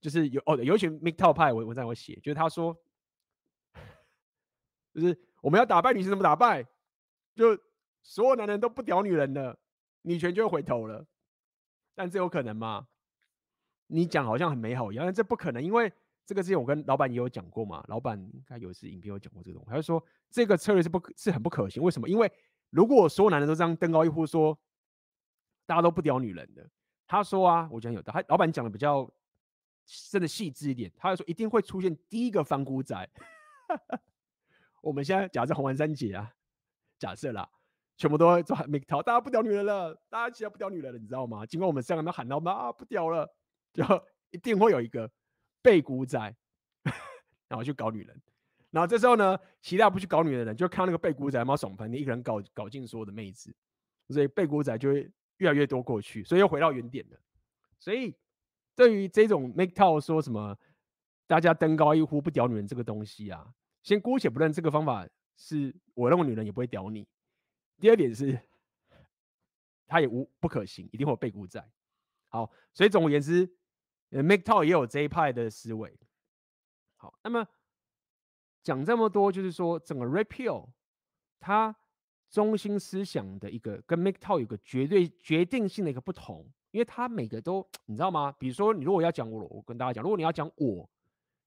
[0.00, 2.76] 就是有哦有一群 MGTOW 派，我我在我写，就是他说。
[4.94, 6.64] 就是我们要打败女生，怎么打败？
[7.34, 7.58] 就
[8.00, 9.58] 所有男人都不屌女人了，
[10.02, 11.04] 女权就会回头了。
[11.96, 12.86] 但这有可能吗？
[13.88, 15.92] 你讲好像很美好一样，但这不可能，因为
[16.24, 17.84] 这个之前我跟老板也有讲过嘛。
[17.88, 20.00] 老板他有一次影片有讲过这个东西，他就说
[20.30, 21.82] 这个策略是不是很不可行？
[21.82, 22.08] 为什么？
[22.08, 22.30] 因为
[22.70, 24.56] 如果所有男人都这样登高一呼说
[25.66, 26.70] 大家都不屌女人的，
[27.06, 29.08] 他说啊，我讲有的，他老板讲的比较
[30.10, 33.08] 真的细致一点，他就说一定会出现第一个反骨仔。
[34.82, 36.32] 我们现在假设红丸三姐啊，
[36.98, 37.48] 假设啦，
[37.96, 41.46] 全部都会做 MGTOW，大家不屌女人了，大家现在不屌女人了，你知道吗？
[41.46, 43.26] 尽管我们三个都喊到妈不屌了，
[43.72, 43.82] 就
[44.30, 45.10] 一定会有一个
[45.62, 46.18] 背骨仔，
[47.48, 48.20] 然后去搞女人。
[48.70, 53.54] 然后这时候呢，其他不去搞女人的人，就看那个背骨仔妈爽喷，你一个人搞搞尽所有的妹子，
[54.08, 57.18] 所以背骨仔就会越来越多过去，所以又回到原点了。
[57.78, 58.14] 所以
[58.74, 60.56] 对于这种 MGTOW 说什么
[61.26, 63.54] 大家登高一呼不屌女人这个东西啊。
[63.82, 65.06] 先姑且不论这个方法
[65.36, 67.06] 是我认为女人也不会屌你。
[67.78, 68.40] 第二点是，
[69.86, 71.68] 他也无不可行，一定会有背骨在。
[72.28, 73.46] 好，所以总而言之
[74.10, 75.98] ，MGTOW 也有这一派的思维。
[76.96, 77.46] 好，那么
[78.62, 80.70] 讲这么多，就是说整个 Repeal
[81.38, 81.76] 它
[82.34, 88.32] 中心思想的一个跟 MGTOW 有个绝对决定性的一个不同，因为它每个都你知道吗？
[88.32, 90.90] 比如说你如果要讲我，我跟大家讲，如果你要讲我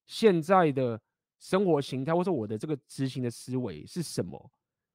[0.05, 0.99] 现在的。
[1.39, 4.51] 生活形态，或者说我的这个执行的思维是什么？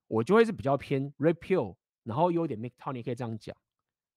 [0.09, 3.57] 我就会是比较偏 Red Pill，然后有点 MGTOW，你可以这样讲。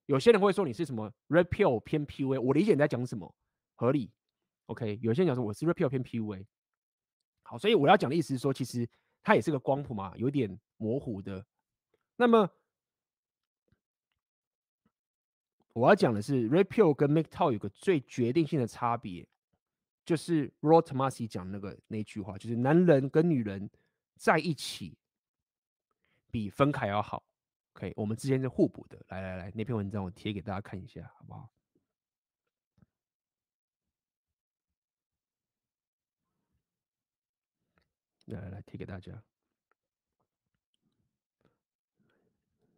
[0.07, 3.31] 有些人会说你是什么 Red Pill 偏 PUA，我理解你在讲什么，
[3.75, 4.11] 合理。
[4.65, 6.43] OK，有些人讲说我是 Repeal 偏 PUA。
[7.43, 8.89] 好，所以我要讲的意思是说，其实
[9.21, 11.45] 它也是个光谱嘛，有点模糊的。
[12.17, 12.49] 那么
[15.73, 19.27] 我要讲的是 Red Pill 跟 MGTOW 有个最决定性的差别，
[20.05, 23.69] 就是 r o t o m a s i 讲那个那句话，就是男人跟女人
[24.15, 24.97] 在一起
[26.31, 27.23] 比分开要好。
[27.73, 29.05] OK，我们之间是互补的。
[29.09, 31.49] 来来来，那篇文章我贴给大家看一下，好不好？
[38.27, 39.21] 来来来，贴给大家，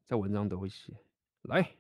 [0.07, 0.93] 在文章都会写。
[1.43, 1.75] 来，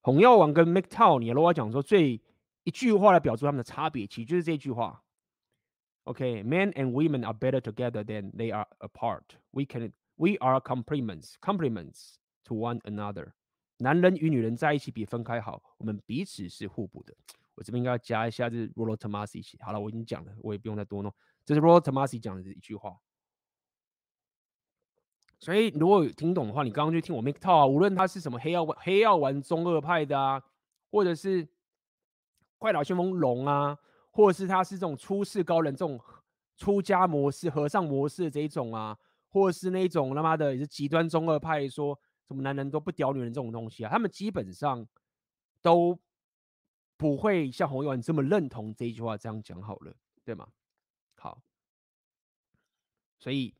[0.00, 2.20] 红药丸跟 MacTow，你如果讲说最
[2.64, 5.04] 一句话来表述他们的差别，其实就是这句话。
[6.04, 9.22] OK，men、and women are better together than they are apart.
[9.52, 12.14] We can, we are complements, complements
[12.44, 13.32] to one another.
[13.78, 17.14] 男人与女人在一起比分开好，我们彼此是互补的。
[17.54, 19.44] 我这边应该要加一下，这是 Rollo Tomassi。
[19.60, 21.14] 好了，我已经讲了，我也不用再多弄。
[21.44, 22.96] 这是 Rollo Tomasi 讲的一句话，
[25.42, 30.40] 所以如果有听懂的话，你刚刚就听我 MGTOW 啊，无论他是什么黑曜、黑曜丸中二派的啊，
[30.88, 31.44] 或者是
[32.58, 33.76] 怪盗旋风龙啊，
[34.12, 36.00] 或者是他是这种出世高人这种
[36.56, 38.96] 出家模式、和尚模式这一种啊，
[39.30, 44.86] 或者是那种他妈的也是极端中二派，说什么男人都不屌女人这种东西啊，他们基本上
[45.60, 45.98] 都
[46.96, 49.92] 不会像红药丸这么认同这一句话这样讲好了，
[50.24, 50.46] 对吗？
[51.16, 51.42] 好，
[53.18, 53.52] 所以，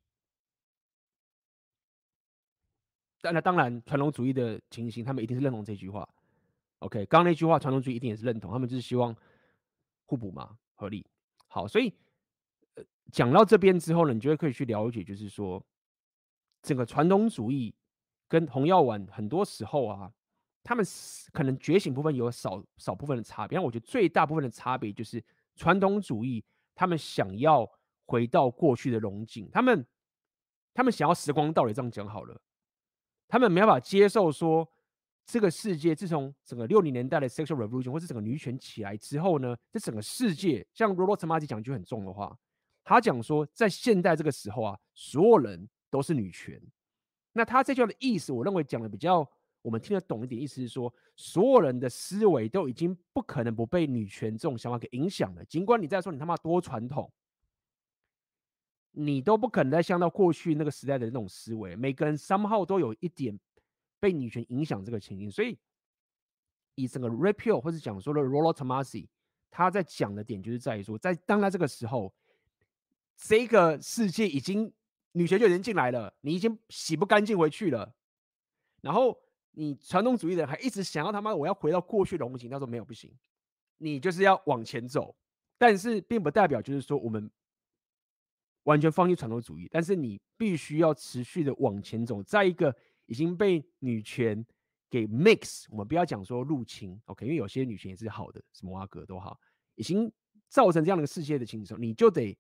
[3.23, 6.07] 当然，当然，传统主义的情形，他们一定是认同这句话。
[6.81, 9.17] OK，刚刚那句话，传统主义一定也是认同，他们就是希望
[10.07, 11.07] 互补嘛，合理。
[11.47, 11.95] 好，所以，
[12.75, 15.65] 呃，讲到这边之后呢，你就会可以去了解，就是说，
[16.61, 17.73] 整个传统主义
[18.27, 20.13] 跟红药丸很多时候啊，
[20.65, 20.85] 他们
[21.33, 25.23] 可能觉醒部分有少少部分的差别，但我觉得最大部分的差别就是
[25.55, 26.45] 传统主义。
[26.75, 27.71] 他们想要
[28.07, 29.87] 回到过去的荣景，他们
[30.73, 32.41] 他们想要时光倒流，这样讲好了。
[33.33, 34.69] 他们没办法接受说，
[35.25, 42.37] 这个世界自从整个六零年代的 sexual revolution 或是整个女权起来之后呢，这整个世界，像罗罗陈玛基讲一句很重的话，
[42.85, 46.61] 他讲说，在现代这个时候啊，所有人都是女权。
[47.33, 49.27] 那他这句话的意思，我认为讲的比较。
[49.63, 55.45] 我们听得懂一点，意思是说，所有人的思维都已经不可能不被女权这种想法给影响了。
[55.45, 57.09] 尽管你在说你他妈多传统，
[58.93, 61.75] 你都不可能再像到过去那个时代的那种思维。
[61.75, 63.39] 每个人 somehow 都有一点
[63.99, 65.31] 被女权影响这个情形。
[65.31, 65.59] 所以，
[66.77, 69.09] 以整个 Red Pill 或者讲说的 Rollo Tomasi，
[69.51, 72.15] 他在讲的点就是在于说，在当他这个时候，
[73.17, 74.73] 这个世界已经
[75.13, 77.93] 女权就已经进来了，你已经洗不干净回去了，
[78.81, 79.19] 然后。
[79.55, 83.15] 你传统主义的人还一直想要他妈我要回到过去的荣景，他说没有不行，
[83.77, 85.15] 你就是要往前走，
[85.59, 87.31] 但是并不代表就是说我们
[88.65, 92.75] 完全放弃传统主义，但是你必须要持续的往前走，在一个
[93.07, 94.45] 已经被女权
[94.89, 99.39] 给 mix，我们不要讲说入侵，OK，因为有些女权也是好的，什么阿哥都好，
[99.75, 100.11] 已经
[100.49, 102.39] 造成这样的世界的情况，你就得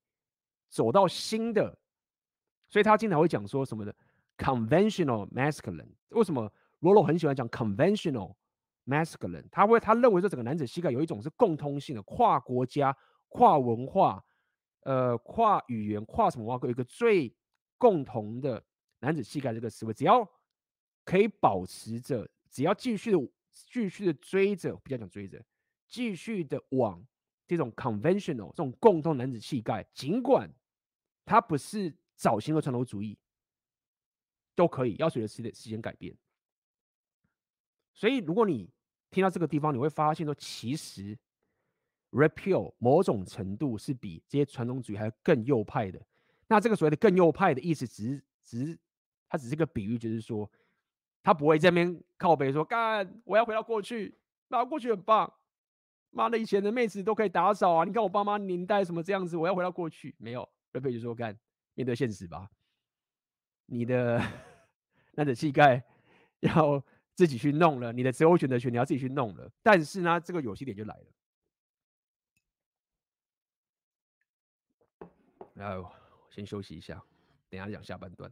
[0.69, 1.79] 走到新的，
[2.69, 3.95] 所以他经常会讲说什么的
[4.37, 6.53] conventional masculine，为什么？
[6.81, 8.35] 罗罗很喜欢讲 conventional
[8.87, 12.93] masculine，他会他认为说整个男子膝盖有一种是共通性的，跨国家、
[13.29, 14.21] 跨文化、
[14.83, 17.35] 呃跨语言、跨什么文化，有一个最
[17.79, 18.63] 共同的
[19.01, 20.29] 男子气概这个思维，只要
[21.05, 23.19] 可以保持着，只要继续的
[23.51, 25.45] 继续的追着，不要讲追着，
[25.89, 27.05] 继续的往
[27.47, 30.51] 这种 conventional 这种共同男子气概，尽管
[31.25, 33.19] 它不是早先的传统主义，
[34.55, 36.17] 都可以，要随着时时间改变。
[37.95, 38.71] 所以，如果你
[39.11, 41.19] 听到这个地方，你会发现说，其实
[42.13, 46.01] Red Pill 某种程度是比这些传统主义还要更右派的。
[46.47, 48.79] 那这个所谓的更右派的意思，只是只是
[49.29, 50.51] 它只是个比喻，就是说，
[51.23, 54.15] 他不会在那边靠北说，干，我要回到过去，
[54.49, 55.33] 那过去很棒，
[56.11, 61.39] 妈的，以前的妹子都可以打扫啊，你看我爸妈年代什么这样子，我要回到过去，没有，Red Pill 就说，干，
[61.75, 62.49] 面对现实吧，
[63.67, 64.23] 你的
[65.17, 65.83] 男子气概
[66.41, 66.83] 要。
[67.15, 69.49] 自己去弄了，你的择偶选择权你要自己去弄了。
[69.63, 71.05] 但是呢，这个有些点就来了。
[75.63, 75.89] 然后
[76.29, 77.01] 先休息一下，
[77.49, 78.29] 等下讲下半段。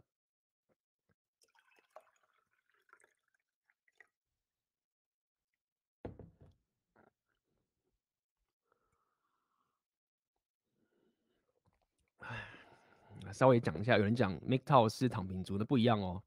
[12.18, 16.20] 哎，稍微讲一下，有人讲 MGTOW 是躺平族，那不一样哦。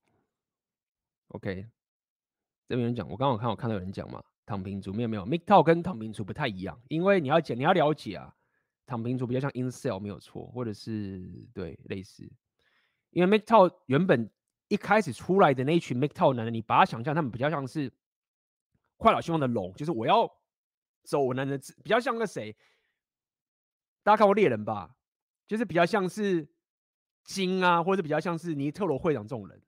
[1.28, 1.68] OK，
[2.66, 8.34] 这边有人讲，我刚好看我看到有人讲嘛，躺平族没有没有，MGTOW 跟躺平族不太一样，因为你要讲你要了解啊，
[8.86, 12.30] 躺平族比较像 Incel 没有错，或者是对类似，
[13.12, 14.30] 因为 MGTOW 原本
[14.68, 17.92] 一开始出来的那一群 MGTOW 男人，你把他想象他们比较像是
[18.98, 20.30] 快老希望的龙，就是我要
[21.04, 22.56] 走男人比较像个谁？
[24.04, 24.96] 大家看过猎人吧？
[25.48, 26.48] 就是比较像是
[27.24, 29.62] 金啊，或者比较像是尼特罗会长这种人。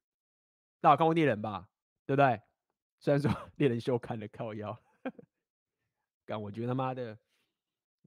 [0.82, 1.70] 大家看过猎人吧？
[2.06, 2.42] 对不对？
[3.00, 4.78] 虽然说 猎人秀看了靠腰，
[6.26, 7.18] 但我觉得他妈的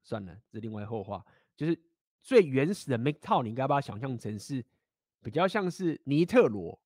[0.08, 1.24] 算了，这是另外后话。
[1.56, 1.78] 就是
[2.22, 4.64] 最原始的 Miketow，你应该把它想象成是
[5.22, 6.80] 比较像是尼特罗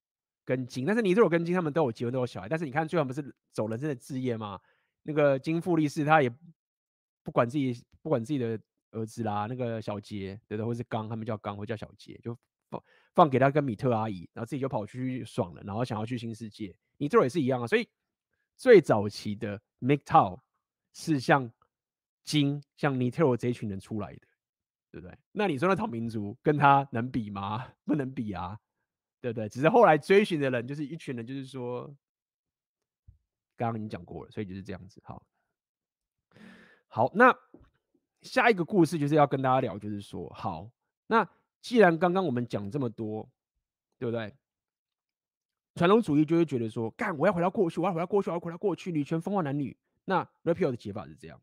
[0.45, 2.49] 跟金，但是尼特罗跟金他们都有结婚，都有小孩。
[2.49, 4.61] 但是你看最后不是走人生的置业吗？
[5.03, 6.29] 那个金富力士他也
[7.23, 8.59] 不管自己，不管自己的。
[8.95, 12.37] 儿子啦，那个小杰，对的，或是刚，他们叫刚，或叫小杰，就
[12.69, 16.77] 放放给他跟米特阿姨，然后自己就跑去爽了，然后想要去新世界。
[16.99, 17.89] 尼特罗也是一样啊，所以
[18.59, 20.39] 最早期的 Miketow
[20.93, 21.51] 是像
[22.25, 24.21] 金、像尼特罗这一群人出来的，
[24.91, 25.17] 对不对？
[25.33, 27.67] 那你说那草民族跟他能比吗？
[27.85, 28.59] 不能比啊，
[29.21, 29.49] 对不对？
[29.49, 31.87] 只是后来追寻的人就是一群人，就是说，
[33.57, 35.01] 刚刚已经讲过了，所以就是这样子。
[35.05, 35.27] 好，
[36.89, 37.37] 好，那。
[38.23, 40.71] 下一个故事就是要跟大家聊，就是说，好，
[41.09, 41.29] 那
[41.61, 43.29] 既然刚刚我们讲这么多，
[43.99, 44.33] 对不对？
[45.75, 49.77] 传统主义就会觉得说，干，我要回到过去，我要回到过去，我要回到过去，女权分化男女。
[50.05, 51.43] 那 Raphael 的解法是这样，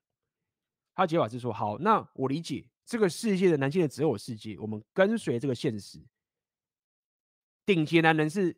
[1.00, 5.98] 他解法是说，好，那我理解这个世界的男性的择偶世界，我们跟随这个现实，
[7.66, 8.54] 顶级男人是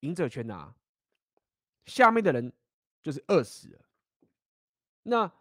[0.00, 0.74] 赢者全拿，
[1.86, 2.52] 下面的人
[3.02, 3.80] 就是饿死了。
[5.04, 5.32] 那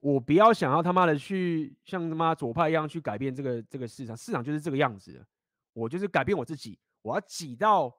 [0.00, 5.26] 我不要想要他妈的去像他妈左派一样去改变这个这个市场，市场就是这个样子的。
[5.74, 7.94] 我就是改变我自己，我要挤到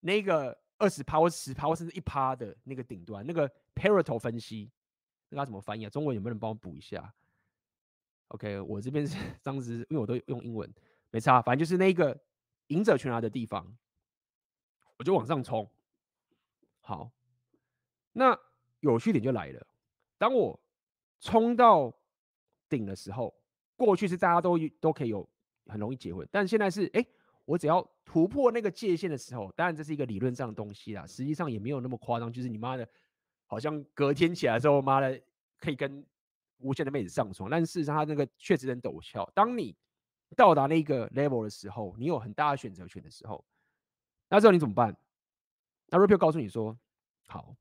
[0.00, 3.24] 那个二十趴或十趴或甚至一趴的那个顶端。
[3.24, 4.72] 那个 Pareto 分析，
[5.32, 5.90] 那怎么翻译啊？
[5.90, 7.12] 中文有没有人帮我补一下
[8.28, 10.72] ？OK，我这边是 当时因为我都用英文，
[11.10, 12.18] 没差，反正就是那个
[12.68, 13.76] 赢者全拿的地方，
[14.98, 15.68] 我就往上冲。
[16.80, 17.10] 好，
[18.12, 18.38] 那
[18.80, 19.66] 有趣点就来了，
[20.18, 20.58] 当我。
[21.24, 21.96] 冲到
[22.68, 23.32] 顶的时候，
[23.76, 25.24] 过去是大家都都可以有
[25.66, 27.06] 很容易结婚，但现在是哎、
[27.44, 32.84] 我只要突破那个界限的时候，当然这是一个理论上的东西啦，实际上也没有那么夸张，就是你妈的，
[33.52, 35.20] 好像隔天起来之后，妈的
[35.60, 36.02] 可以跟
[36.56, 39.30] 无限的妹子上床，但事实上他那个确实很陡峭。
[39.34, 39.76] 当你
[40.34, 43.44] 到达那个 level 的时候，你有很大的选择权的时候，
[44.30, 44.96] 那之后你怎么办？
[45.88, 46.74] 那 Raphael 告诉你说，
[47.26, 47.54] 好。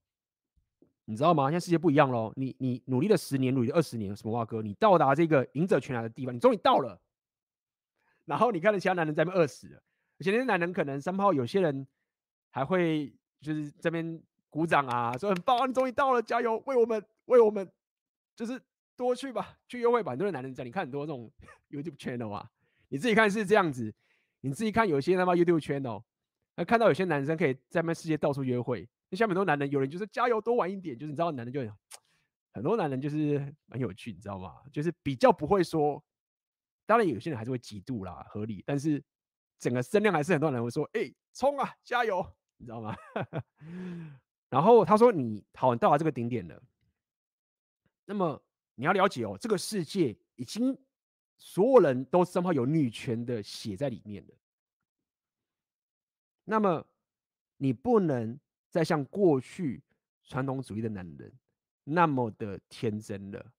[1.04, 1.50] 你知道吗？
[1.50, 2.32] 现在世界不一样喽。
[2.38, 4.62] 你你努力了十年，努力了二十年，什么话哥？
[4.62, 6.98] 你到达这个赢者全拿的地方，你终于到了。
[8.24, 9.84] 然后你看到其他男人在那饿死了，
[10.20, 11.86] 而且那些男人可能三炮，有些人
[12.50, 14.22] 还会就是这边
[14.52, 17.68] 鼓掌啊，说很棒啊，你终于到了，加油，为我们为我们，
[18.36, 18.62] 就是
[18.96, 20.12] 多去吧，去约会吧。
[20.12, 21.32] 很多男人在，你看很多这种
[21.72, 22.48] YouTube channel 啊，
[22.90, 23.92] 你自己看是这样子，
[24.42, 26.04] 你自己看有些他妈 YouTube channel，
[26.56, 28.88] 那看到有些男生可以在那世界到处约会。
[29.10, 31.60] 那下面很多男人，有人就是加油多玩一点，就是你知道，男人就
[32.54, 34.56] 很，多男人就是蛮有趣，你知道吗？
[34.72, 36.04] 就是比较不会说，
[36.86, 39.02] 当然有些人还是会嫉妒啦，合理，但是
[39.58, 42.26] 整个声量还是很多人会说，哎、欸，冲啊，加油，
[42.58, 42.94] 你知道吗？
[44.52, 46.62] 然后他说你好，你到达这个顶点了，
[48.06, 48.40] 那么
[48.76, 50.78] 你要了解哦，这个世界已经
[51.40, 54.34] 所有人都生怕有女权的血在里面了，
[56.44, 56.86] 那么
[57.58, 58.40] 你不能。
[58.74, 59.84] 再像过去
[60.24, 61.30] 传统主义的男人
[61.84, 63.52] 那么的天真了。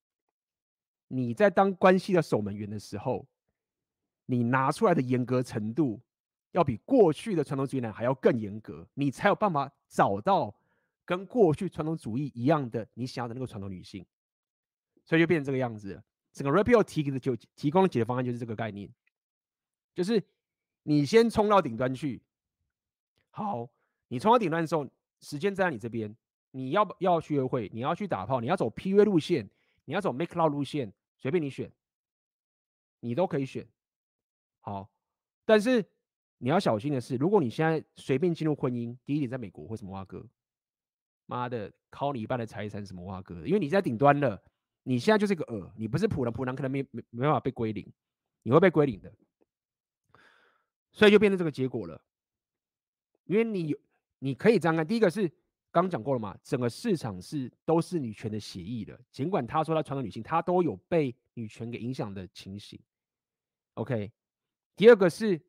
[1.09, 3.28] 你在当关系的守门员的时候，
[4.24, 6.01] 你拿出来的严格程度，
[6.53, 10.55] 要比过去的传统主义男还要更严格，你才有办法找到
[11.05, 14.05] 跟过去传统主义一样的你想要的那个传统女性。
[15.05, 16.03] 所以就变成这个样子。
[16.32, 18.88] 整个 Raphael 提的就提供的解决方案就是这个概念，
[19.94, 20.22] 就是
[20.82, 22.22] 你先冲到顶端去。
[23.30, 23.68] 好，
[24.09, 24.88] 你冲到顶端的时候。
[25.24, 26.12] 时间在你这边，
[26.50, 27.70] 你要不要去约会？
[27.72, 28.40] 你要去打炮？
[28.40, 29.48] 你要走 PUA 路线？
[29.84, 30.92] 你要走 Make Love 路线？
[31.16, 31.70] 随便你选，
[32.98, 33.64] 你都可以选。
[34.62, 34.90] 好，
[35.44, 35.84] 但是
[36.38, 40.26] 你要小心的是，如果你现在随便进入婚姻，第一点在美国或什么挖哥，
[41.33, 44.43] 妈的，靠你一半的财产什么挖哥，因为你在顶端了，
[44.83, 47.91] 你现在就是个饵，你不是普人，普人可能没没没办法被归零，
[48.43, 49.12] 你会被归零的，
[50.93, 52.03] 所以就变成这个结果了，
[53.24, 53.78] 因为你有。
[54.24, 55.28] 你可以这样看，第一个是
[55.72, 62.78] 刚讲过了嘛，整个市场是都是女权的协议的，尽管他说他传统女性，她都有被女权给影响的情形。
[63.74, 64.12] OK，
[64.76, 65.43] 第二个是，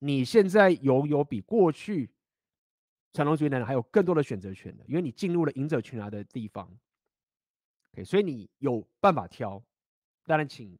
[0.00, 2.10] 你现在有有比过去
[3.14, 6.68] 传统主义男人还有更多的选择权的，因为你进入了赢者全拿的地方。
[8.04, 9.62] 所以你有办法挑。
[10.26, 10.76] 当然，请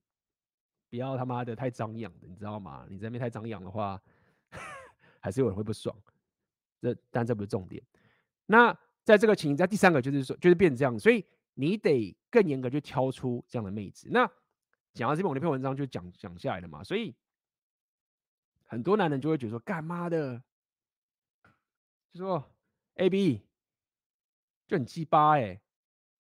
[0.91, 2.85] 不要他妈的太张扬的，你知道吗？
[2.91, 4.03] 你在那边太张扬的话，
[5.21, 5.97] 还是有人会不爽。
[6.81, 7.81] 这，但这不是重点。
[8.47, 11.25] 那在这个情形，在第三个就是说，就是变成这样，所以
[11.55, 14.09] 你得更严格去挑出这样的妹子。
[14.11, 14.29] 那
[14.93, 16.83] 讲到这边，我那篇文章就讲讲下来了嘛。
[16.83, 17.15] 所以
[18.65, 20.43] 很多男人就会觉得说，干妈的，
[22.15, 22.43] 就说
[22.95, 23.43] A B
[24.69, 25.61] 就很鸡巴哎，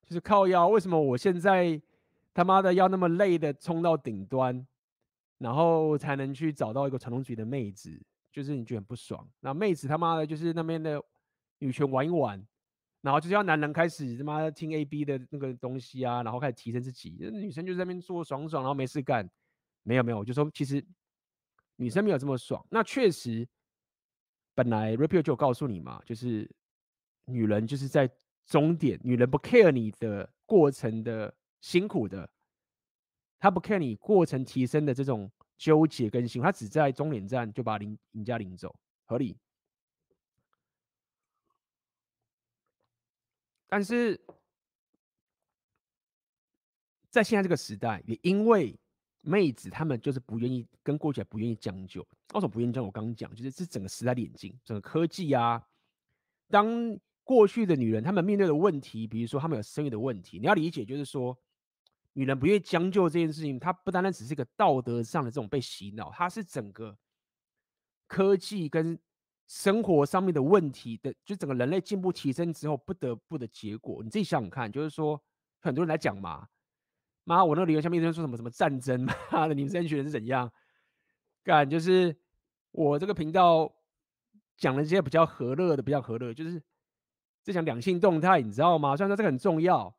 [0.02, 0.66] 就是靠腰。
[0.66, 1.80] 为什么我现在
[2.34, 4.66] 他妈的要那么累的冲到顶端，
[5.38, 7.96] 然后才能去找到一个传统主义的妹子？
[8.32, 9.24] 就是你觉得很不爽。
[9.38, 11.00] 那妹子他妈的，就是那边的
[11.58, 12.44] 女权玩一玩。
[13.02, 17.16] 然后就是要男人开始他妈听 A B 的那个东西啊，然后开始提升自己。
[17.20, 19.30] 女生就在那边做爽爽，然后没事干。
[19.84, 20.84] 没有没有，我就说其实
[21.76, 22.66] 女生没有这么爽。
[22.68, 23.46] 那确实，
[24.54, 26.48] 本来 Rapio 就有告诉你嘛，就是
[27.24, 28.08] 女人就是在
[28.46, 32.30] 终点，女人不 care 你的过程的辛苦的，
[33.38, 38.74] 她不 care 你过程提升的这种纠结跟辛苦，她只在终点站就把领赢家领走，
[39.06, 39.36] 合理。
[43.66, 44.20] 但是
[47.10, 48.78] 在现在这个时代，也因为
[49.20, 52.06] 妹子她们就是不愿意跟过去不愿意将就。
[52.32, 52.84] 为什么不愿意将？
[52.84, 55.62] 我刚刚讲，就是这整个时代的演进，整个科技啊。
[56.48, 61.38] 当过去的女人她们面对的问题，比如说她们有生育的问题，你要理解，就是说
[62.14, 66.96] 女人不愿意将就这件事情，它不单单只是一个道德上的这种被洗脑，它是整个
[68.06, 68.98] 科技跟。
[69.46, 74.02] 生活上面的问题的，就整个人类进步提升之后不得不的结果。
[74.02, 75.22] 你自己想想看，就是说
[75.60, 76.48] 很多人来讲嘛，
[77.24, 80.50] 妈，我那个留言下面有人说什么什么战争，妈的，你们这群人是怎样
[81.44, 81.68] 干？
[81.68, 82.16] 就是
[82.72, 83.72] 我这个频道
[84.56, 86.60] 讲了一些比较和乐的，比较和乐，就是
[87.42, 88.96] 在讲两性动态，你知道吗？
[88.96, 89.94] 虽然说这个很重要，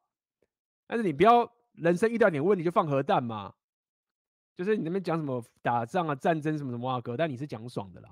[0.88, 3.54] 但是你不要人生遇到点问题就放核弹嘛。
[4.56, 8.10] 就是你那边讲什么打仗啊、战争什么什么啊，哥，但你是讲爽的啦。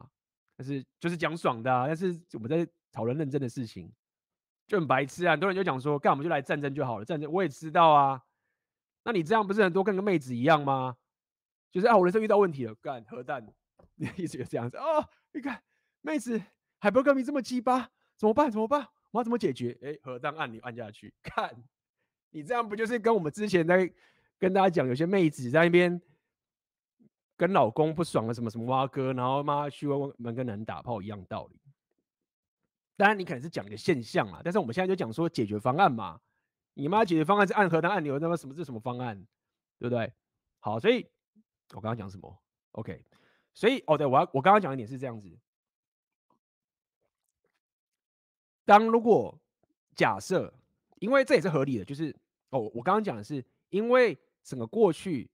[0.57, 3.89] 但是就是讲爽的，啊，但是我们在讨论认真的事情，
[4.67, 5.31] 就很白痴啊！
[5.31, 8.21] 很多人就讲说，干我们就来战争就好了，战争我也知道啊。
[9.05, 10.97] 那你这样不是很多跟个妹子一样吗？
[11.73, 13.45] 就是啊，我人生遇到问题了，干核弹，
[13.95, 15.03] 你 一直就这样子哦。
[15.33, 15.61] 你看
[15.99, 16.41] 妹子
[16.77, 18.49] 还不跟你这么鸡巴，怎么办？
[18.49, 18.87] 怎么办？
[19.11, 19.77] 我要怎么解决？
[19.81, 21.53] 哎，核弹按钮按下去，看
[22.29, 23.91] 你这样不就是跟我们之前在
[24.37, 26.01] 跟大家讲，有些妹子在那边。
[27.35, 31.59] 跟老公不爽了，什么什么挖哥，然后妈去问门跟男人打炮一样道理。
[32.95, 36.21] 当然，你可能是讲一个现象啊，但是我们现在就讲说解决方案嘛。
[36.75, 39.17] 你妈解决方案是按核弹按钮，那么什么是什么方案，
[39.79, 40.13] 对不对？
[40.59, 41.09] 好，所以
[41.73, 43.03] 我刚刚讲什么？OK，
[43.53, 45.37] 所以哦，对，我要我刚刚讲一点是这样子。
[48.65, 49.37] 当如果
[49.95, 50.53] 假设，
[50.99, 52.15] 因为这也是合理的，就是
[52.49, 55.29] 哦，我刚刚讲的是因为整个过去。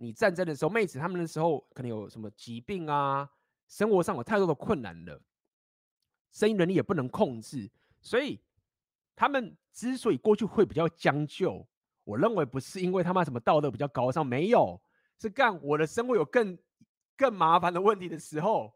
[0.00, 3.28] 你战争的时候，妹子他们的时候可能有什么疾病啊，
[3.66, 5.20] 生活上有太多的困难了，
[6.30, 7.68] 生育能力也不能控制，
[8.00, 8.40] 所以
[9.16, 11.66] 他们之所以过去会比较将就，
[12.04, 14.80] 我认为不是因为他们什么道德比较高尚，没有，
[15.18, 16.56] 是干我的生活有更
[17.16, 18.72] 更麻烦的问题的时候，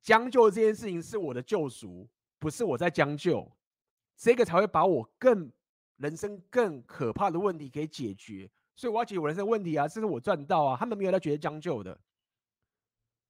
[0.00, 2.08] 将就这件事情是我的救赎，
[2.38, 3.50] 不是我在将就，
[4.16, 5.50] 这个才会把我更
[5.96, 8.50] 人生更可怕的问题给解决。
[8.76, 12.00] 所以我要解决我人生问题啊，这是我赚到啊，他们没有在觉得将就的，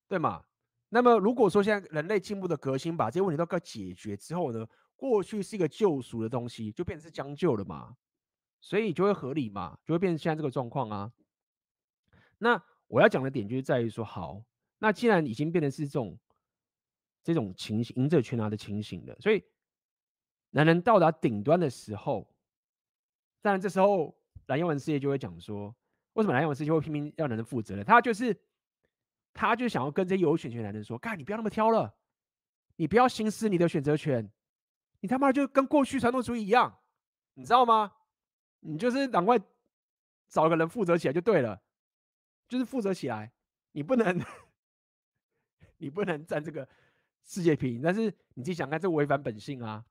[0.06, 0.44] 对吗？
[0.90, 7.96] 那么如果说现在人类进步的革新把这些问题都给解决之后呢，过去是一个救赎的东西，就变成是将就了嘛，
[8.60, 11.12] 所以就会合理嘛，就会变成现在这个状况啊。
[12.42, 14.42] 那我要讲的点就是在于说，好，
[14.78, 16.18] 那既然已经变成是这种
[17.22, 19.44] 这种情形，赢者全拿的情形了，所以
[20.50, 22.28] 男人到达顶端的时候，
[23.40, 24.18] 当然这时候。
[24.46, 25.72] 蓝英文事业就会讲说，
[26.14, 27.84] 为什么蓝英文事业会拼命要男人负责呢？
[27.84, 28.36] 他就是，
[29.32, 31.94] 他就想要跟这有选权的男人说：“干，你不要那么挑了，
[32.74, 34.28] 你不要行使你的选择权，
[34.98, 36.80] 你他妈就跟过去传统主义一样，
[37.34, 37.92] 你知道吗？
[38.58, 39.38] 你就是赶快
[40.28, 41.62] 找个人负责起来就对了，
[42.50, 43.32] 就是负责起来，
[43.72, 44.20] 你不能，
[45.78, 46.68] 你不能占这个
[47.24, 49.82] 世界平，但是你自己想看，这违反本性啊！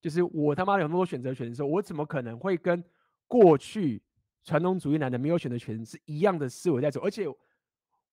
[0.00, 2.82] 就是我他妈有那么多选择权的时候，我怎么可能会跟？
[3.30, 4.02] 过去
[4.42, 7.26] 传统主义男人没有选择权是一样的思维在走，而且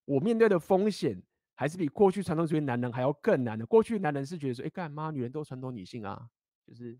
[0.03, 1.17] 我面对的风险
[1.53, 3.65] 还是比过去传统主义男人还要更难的。
[3.65, 6.29] 过去男人是觉得说，哎，干嘛女人都传统女性啊，
[6.67, 6.99] 就是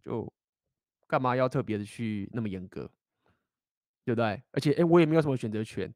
[0.00, 0.32] 就
[1.06, 2.90] 干嘛要特别的去那么严格，
[4.08, 4.42] 对不对？
[4.52, 5.92] 而且，哎，我也没有什么选择权，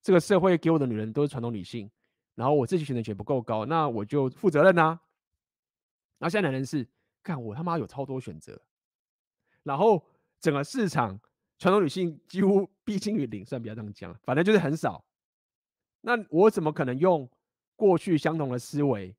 [0.00, 1.90] 这个社会给我的女人都是传统女性，
[2.36, 5.00] 然后我自己选择权不够高，那我就负责任呐、啊。
[6.18, 6.86] 那现在男人是，
[7.20, 8.62] 看我他妈有超多选择，
[9.64, 10.00] 然后
[10.38, 11.18] 整个市场
[11.58, 15.04] 传统女性几乎逼近于零，算比较这样讲，反正就是很少。
[16.00, 17.28] 那我怎么可能用
[17.74, 19.12] 过去相同的思维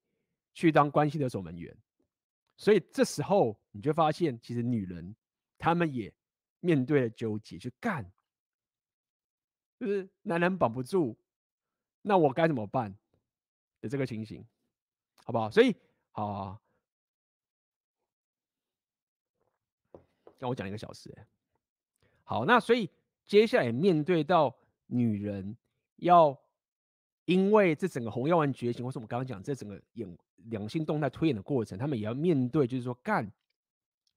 [0.53, 1.75] 去当关系的守门员？
[2.55, 5.13] 所以这时候你就发现，其实女人
[5.57, 6.13] 她们也
[6.61, 8.09] 面对了纠结，去干，
[9.79, 11.15] 就是男人绑不住，
[12.01, 12.93] 那我该怎么办
[13.81, 14.45] 的这个情形，
[15.23, 15.49] 好不好？
[15.49, 15.75] 所以，
[16.11, 16.61] 好，好，好，
[20.37, 21.15] 让我讲一个小时，
[22.23, 22.89] 好，那所以
[23.25, 24.55] 接下来面对到
[24.87, 25.55] 女人
[25.95, 26.37] 要
[27.25, 30.17] 因为这整个红药丸觉醒，或是我们刚刚讲这整个演。
[30.45, 33.29] 两性动态推演的过程，他们也要面对，就是说，干，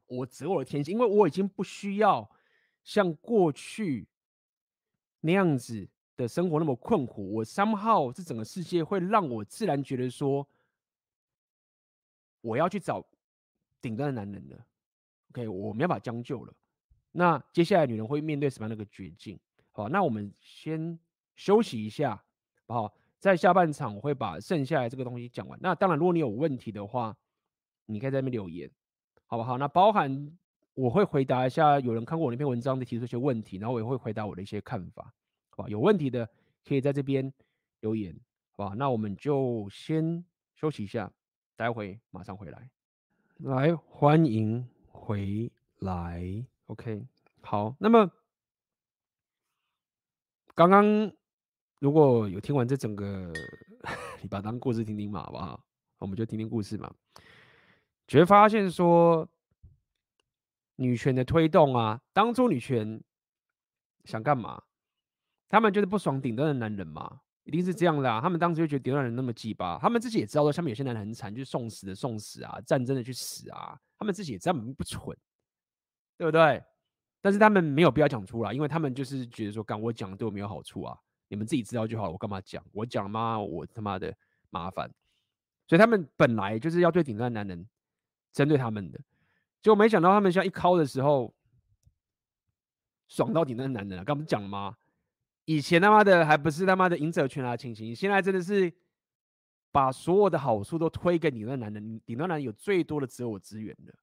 [0.07, 2.31] 我择我的天性，因为我已经不需要
[2.85, 4.07] 像过去
[5.23, 7.33] 那样子的生活那么困苦。
[7.33, 10.47] 我 somehow 这整个世界会让我自然觉得说，
[12.43, 13.03] 我要去找
[13.81, 14.67] 顶端的男人了。
[15.31, 16.53] OK，我没办法将就了。
[17.13, 19.41] 那接下来女人会面对什么样的一个绝境？
[19.71, 20.99] 好，那我们先
[21.35, 22.23] 休息一下，
[22.67, 22.95] 好。
[23.23, 25.57] 在下半场我会把剩下来这个东西讲完。
[25.63, 27.17] 那当然，如果你有问题的话，
[27.87, 28.69] 你可以在那边留言，
[29.27, 29.57] 好不好？
[29.59, 30.37] 那包含
[30.75, 35.13] 我会回答一下有人看过我那篇文章的提出一些问题，然后我也会回答我的一些看法，
[35.51, 35.69] 好吧？
[35.69, 36.29] 有问题的
[36.67, 37.33] 可以在这边
[37.81, 38.15] 留言，
[38.53, 38.75] 好吧？
[38.77, 41.13] 那我们就先休息一下，
[41.57, 42.71] 待会马上回来。
[43.39, 45.51] 来，欢迎回
[45.81, 47.07] 来，OK，
[47.43, 47.75] 好。
[47.79, 48.11] 那么
[50.55, 51.13] 刚刚。
[51.81, 53.33] 如果有听完这整个，
[54.23, 55.61] 你把它当故事听听嘛，好不好？
[55.99, 56.89] 我们就听听故事嘛。
[58.07, 59.29] 就会发现说，
[60.77, 63.03] 女权的推动啊，当初女权
[64.05, 64.63] 想干嘛？
[65.49, 68.21] 他们就是不爽顶端的男人嘛，一定是这样的啊。
[68.21, 73.79] 他们当时就觉得顶端人那么鸡巴，他们自己也知道说，下面有些男人很惨，就是送死的送死啊，战争的去死啊。
[73.99, 75.17] 他们自己也知道不蠢，
[76.17, 76.63] 对不对？
[77.21, 80.99] 但是他们没有必要讲出来，因为他们就是觉得说，干我讲的对我没有好处啊。
[81.29, 82.65] 你们自己知道就好了，我干嘛讲？
[82.73, 84.13] 我讲嘛，我他妈的
[84.51, 84.91] 麻烦。
[85.69, 87.67] 所以他们本来就是要对顶端男人
[88.33, 88.99] 针对他们的，
[89.63, 91.33] 结果没想到他们现在一敲的时候，
[93.09, 94.05] 爽到顶端男人。
[94.05, 94.77] 刚不是讲了吗？
[95.45, 98.73] 以前他妈的还不是他妈的赢者全拿情形，现在真的是
[99.71, 103.95] 把所有的好处都推给顶端男人，顶端男人有最多的择偶资源的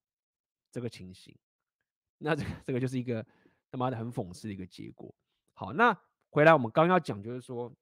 [0.72, 1.36] 这个情形。
[2.18, 3.26] 那这个这个就是一个
[3.70, 5.14] 他妈的很讽刺的一个结果。
[5.54, 5.96] 好，那。
[6.32, 7.74] 回来，我们刚要讲，就是说，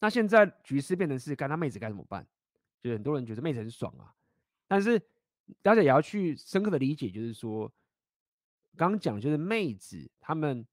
[0.00, 2.26] 那现在局势变成是，看他妹子该怎么办？
[2.82, 4.12] 就很多人觉得妹子很爽啊，
[4.66, 5.00] 但是
[5.62, 7.72] 大家也要去深刻的理解，就是说，
[8.76, 10.66] 刚刚讲就是妹子他们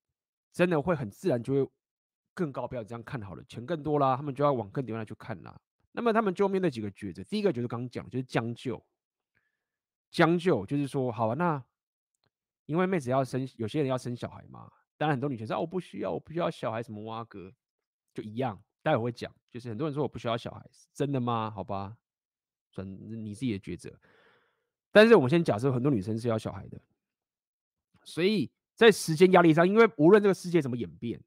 [0.52, 1.72] 真的会很自然就会
[2.34, 5.60] 更高，标这样看好了，钱更多啦，他们就要往更顶端去看啦。
[5.92, 8.86] 那么他们就面对几个抉择，第一个就是刚讲，就是将就，
[10.12, 11.64] 将就就是说，好啊，那
[12.66, 14.72] 因为妹子要生，有些人要生小孩嘛。
[14.98, 17.54] 当然，很多女生说：“我不需要，我不需要小孩，什么蛙哥，
[18.14, 21.52] 就一样。”待会会讲，就是很多人说我不需要小孩，真的吗？
[21.52, 21.98] 好吧，
[22.70, 24.00] 算你自己的抉择。
[24.96, 26.80] 但是我们先假设很多女生是要小孩的，
[28.06, 31.22] 所以在时间压力上，因为无论这个世界怎么演变，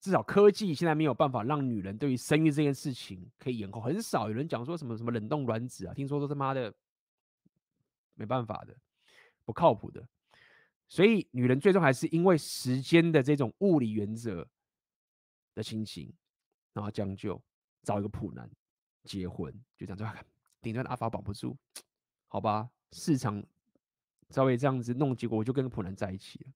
[0.00, 3.80] 至少科技现在没有办法让女人对于生育这件事情可以延后。
[3.80, 6.70] 很少有人讲说什么什么冷冻卵子啊，听说都他妈的
[8.12, 8.76] 没办法的，
[9.46, 10.06] 不靠谱的。
[10.90, 14.46] 所以，女人最终还是因为时间的这种物理原则
[15.54, 16.12] 的情形，
[16.74, 17.42] 然后将就
[17.82, 18.46] 找一个普男
[19.04, 20.22] 结婚，就这样子。
[20.60, 21.56] 顶端的阿法绑不住，
[22.28, 22.70] 好吧？
[22.92, 23.42] 市场
[24.30, 26.52] 稍微这样子弄，结果我就跟普男在一起了。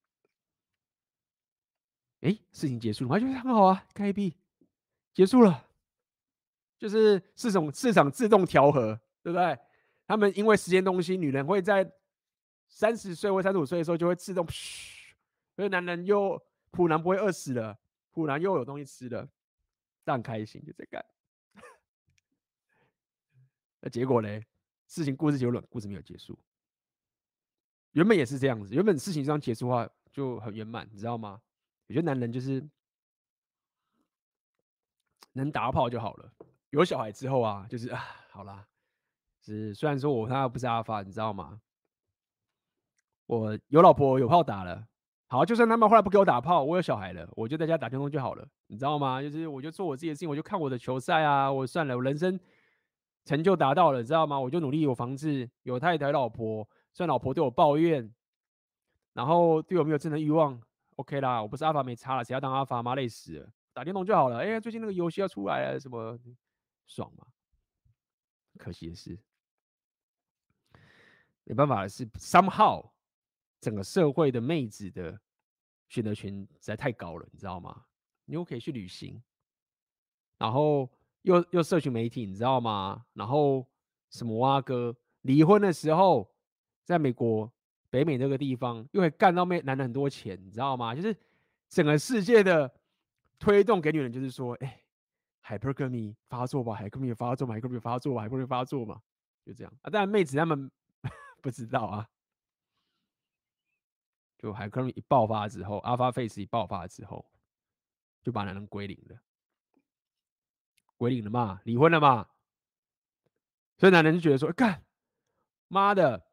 [2.20, 4.36] 哎，事情结束了，我觉得很好啊，开闭
[5.12, 5.68] 结束了，
[6.78, 9.58] 就是市场市场自动调和，对不对？
[10.06, 11.90] 他们因为时间东西，女人会在。
[12.72, 15.12] 三十岁或三十五岁的时候，就会自动，嘘，
[15.56, 16.40] 所以男人又
[16.70, 17.76] 普男不会饿死了，
[18.12, 19.28] 普男又有东西吃了，
[20.04, 21.04] 这样开心就在干。
[23.80, 24.40] 那结果呢？
[24.90, 26.36] 事情故事结束了，故事没有结束。
[27.92, 31.40] 原本也是这样子，原本事情这样结束的话就很圆满，你知道吗？
[31.86, 32.68] 有些男人就是
[35.34, 36.32] 能打炮就好了，
[36.70, 38.66] 有小孩之后啊，就是啊，好啦，
[39.40, 41.60] 是虽然说我他不是阿发，你知道吗？
[43.26, 44.88] 我有老婆有炮打了，
[45.28, 49.22] 好，就算他们后来不给我打炮，我有小孩了，我就在家打电动就好了，你知道吗？
[49.22, 52.38] 就是我就做我自己的事情，我就看我的球赛啊，我算了，我人生
[53.24, 54.38] 成就达到了，你知道吗？
[54.38, 58.12] 我就努力有房子，有太太、老婆，虽然老婆对我抱怨，
[59.12, 60.60] 然后对我没有真的欲望
[60.96, 62.94] ，OK 啦，我不是阿法没差了，谁要当阿法妈？
[62.94, 64.38] 累死了，打电动就好了。
[64.38, 66.18] 哎、欸，最近那个游戏要出来了，什么
[66.86, 67.26] 爽吗？
[68.58, 69.18] 可惜的是，
[71.44, 72.90] 没办法的是，somehow
[73.60, 75.18] 整个社会的妹子的
[75.88, 77.84] 选择权实在太高了，你知道吗？
[78.24, 79.22] 你又可以去旅行，
[80.38, 80.90] 然后
[81.22, 83.04] 又又社群媒体，你知道吗？
[83.14, 83.66] 然后
[84.10, 86.30] 什么蛙哥离婚的时候，
[86.84, 87.50] 在美国。
[87.92, 90.94] 北美那个地方又会干到妹男人很多钱，你知道吗？
[90.94, 91.12] 就是
[91.68, 92.72] 整个世界的
[93.36, 94.80] 推动给女人，就是说，哎、
[95.40, 99.02] 海龟迷发作吧，hypergamy 发作嘛，hypergamy 发作吧，hypergamy 发作嘛，
[99.44, 99.90] 就这样啊。
[99.90, 100.70] 当然妹子他们
[101.42, 102.08] 不知道啊，
[104.38, 107.26] 就海克一爆发之后，alpha face 一爆发之后，
[108.22, 109.20] 就把男人归零了，
[111.00, 112.28] 归零了嘛，离婚了嘛。
[113.78, 114.84] 所以男人就觉得说，干、
[115.66, 116.26] 妈的！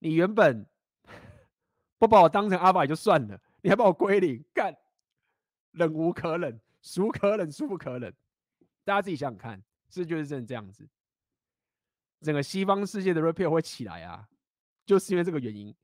[0.00, 0.66] 你原本
[1.96, 4.76] 不把我当成阿爸也就算了，你还把我归零，干，
[5.70, 8.14] 忍无可忍，孰可忍孰不可忍？
[8.84, 9.56] 大家自己想想看，
[9.88, 10.86] 是不是就是真的这样子？
[12.20, 14.28] 整个西方世界的 Red Pill 会起来啊，
[14.84, 15.74] 就是因为这个原因。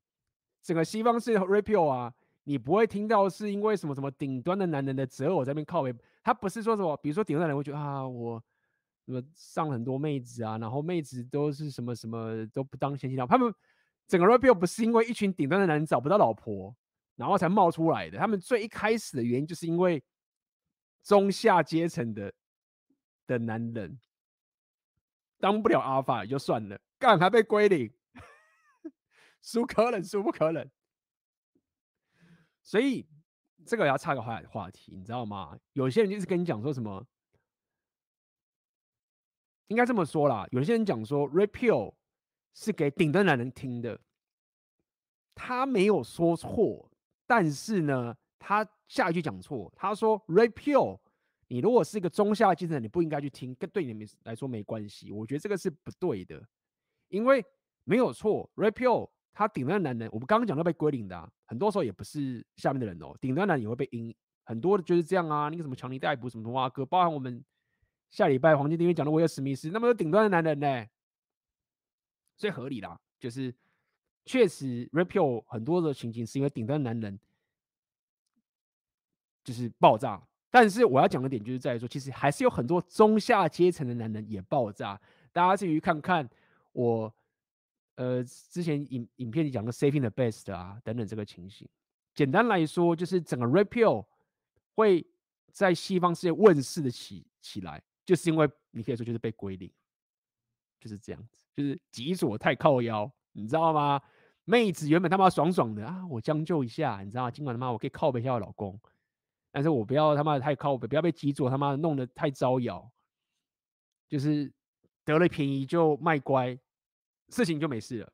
[0.61, 2.13] 整个西方世界的 Red Pill 啊，
[2.45, 8.43] 你不会听到是因为什么什么顶端的男人的择偶在那边靠北，他不是说什么，比如说顶端的男人会觉得啊我。
[9.05, 13.29] 什么上很多妹子啊，然后妹子都是什么什么都不当贤妻良母。
[13.29, 13.53] 他们
[14.07, 16.73] 整个 Red Pill 不是因为一群顶端的男人找不到老婆，
[17.17, 18.17] 然后才冒出来的。
[18.17, 20.01] 他们最一开始的原因就是因为
[21.03, 22.33] 中下阶层的
[23.27, 23.99] 的男人
[25.41, 27.93] 当不了阿尔法也就算了，干还被归零，
[29.43, 30.71] 孰可忍孰不可忍？
[32.63, 33.07] 所以
[33.67, 35.59] 这个要插个话话题，你知道吗？
[35.73, 37.05] 有些人就是跟你讲说什么。
[39.69, 41.95] 应该这么说啦，有些人讲说 Red Pill
[42.53, 43.99] 是给顶端男人听的，
[45.35, 46.91] 他没有说错，
[47.27, 51.01] 但是呢，他下一句讲错，他说 Red Pill，
[51.49, 55.11] 你如果是一个中下阶层，你不应该去听，跟对你们来说没关系。
[55.11, 56.47] 我觉得这个是不对的，
[57.09, 57.43] 因为
[57.85, 64.15] 没有错，Red Pill 他顶端男人，我们刚刚讲到被归零的、很多时候也不是下面的人哦，顶端男人也会被阴，
[64.45, 67.45] 很多的就是这样啊，那个什么强尼戴普什么什么啊哥，包含我们。
[68.11, 70.87] 下礼拜黄金订阅讲的威尔史密斯，那么多顶端的男人呢，
[72.37, 73.01] 所以合理啦。
[73.19, 73.55] 就是
[74.27, 77.19] 确实 Red Pill 很多的情景是因为顶端男人
[79.43, 85.01] 就是爆炸，但是我要讲的点就是在于说，其实还是有很多中下阶层的男人也爆炸。
[85.33, 86.29] 大家至于看看
[86.73, 87.11] 我
[87.97, 91.69] 呃之前影影片里讲的 Saving the Best 啊等等这个情形，
[92.15, 94.07] 简单来说就是整个 Red Pill
[94.75, 95.07] 会
[95.51, 97.83] 在西方世界问世的起起来。
[98.05, 99.71] 就是因为你可以说就是被归零，
[100.81, 104.03] 就是这样子，就是极左太靠腰，你知道吗？
[104.45, 107.31] 妹子原本他妈爽爽的啊，我将就一下，你知道吗？
[107.31, 108.79] 今晚他妈我可以靠北一下我老公，
[109.53, 112.91] 但是我不要他妈的太靠北，不要被极左他妈的弄得太招摇，
[114.09, 114.53] 就是
[115.05, 116.59] 得了便宜就卖乖，
[117.33, 118.13] 事情就没事了，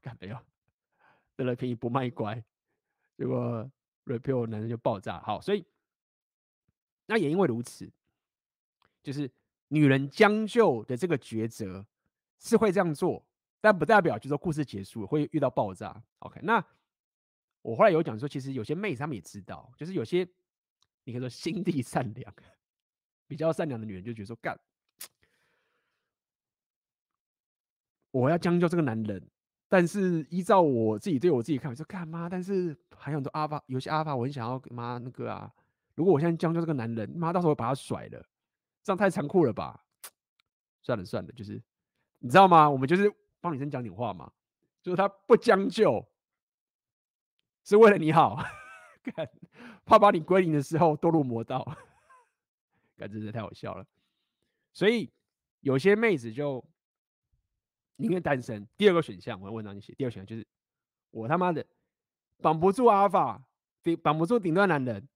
[0.00, 0.38] 干没有？
[1.34, 2.44] 得了便宜不卖乖，
[3.16, 3.68] 结果
[4.04, 5.20] repel 男人就爆炸。
[5.20, 5.64] 好，所以
[7.06, 7.90] 那也因为如此。
[9.02, 9.30] 就是
[9.68, 11.86] 女人将就的这个抉择
[12.38, 13.24] 是会这样做，
[13.58, 16.02] 但不代表就是说故事结束会遇到爆炸。
[16.18, 16.62] OK，那
[17.62, 20.28] 我后来有讲说，其实有些妹子她们也知道，就是有些
[21.04, 22.34] 你可以说心地善良、
[23.26, 24.58] 比较善良的女人就觉得说干，
[28.10, 29.22] 我要将就这个男人，
[29.68, 35.52] 但是依照我自己对我自己看法，说干嘛，但是还有很多阿法，有些阿法我很想要妈那个啊，
[35.94, 38.24] 如果我现在将就这个男人，妈到时候我把他甩了。
[38.82, 39.84] 这样太残酷了吧？
[40.80, 41.62] 算了算了，就是
[42.20, 42.70] 你知道吗？
[42.70, 44.32] 我们就是帮女生讲点话嘛，
[44.82, 46.02] 就是他不将就，
[47.64, 48.42] 是为了你好，
[49.84, 51.62] 怕把你归零的时候堕入魔道，
[52.96, 53.84] 感觉真的太好笑了。
[54.72, 55.12] 所以
[55.60, 56.64] 有些妹子就
[57.98, 58.66] 宁愿单身。
[58.76, 59.94] 第二个选项，我要问到你写。
[59.94, 60.44] 第二个选项就是
[61.10, 61.64] 我他妈的
[62.38, 63.40] 绑不住阿尔法，
[64.02, 65.08] 绑不住顶端男人，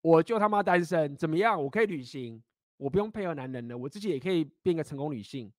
[0.00, 1.60] 我就他妈单身，怎么样？
[1.60, 2.40] 我可以旅行。
[2.76, 5.50] 我不用配合男人了，我自己也可以变个成功女性。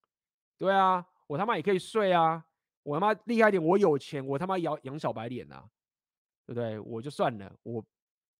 [0.57, 2.45] 对啊，我他妈也可以睡啊，
[2.83, 5.67] 我他妈厉害点，我有钱，我他妈养养小白脸啊，
[6.45, 6.77] 对不对？
[6.77, 7.83] 我就算了，我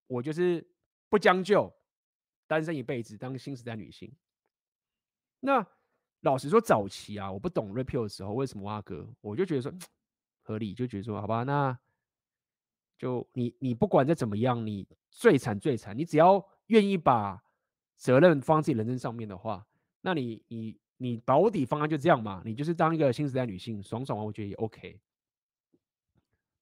[0.08, 0.64] 我就是
[1.10, 1.74] 不将就，
[2.48, 4.14] 单身一辈子当新时代女性。
[5.40, 5.66] 那
[6.26, 9.74] 老实说，早期啊，我不懂 repeal 的时候，为什么阿哥，我就觉得说
[10.42, 11.76] 合理，就觉得说好吧，那
[12.98, 17.42] 就你你不管再怎么样，你最惨最惨，你只要愿意把。
[17.98, 19.66] 责任放在自己人生上面的话，
[20.02, 25.00] 那你你你保底方案就这样嘛，你就是当一个新时代女性，爽爽我觉得也 OK。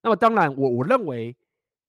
[0.03, 1.35] 那么当然，我我认为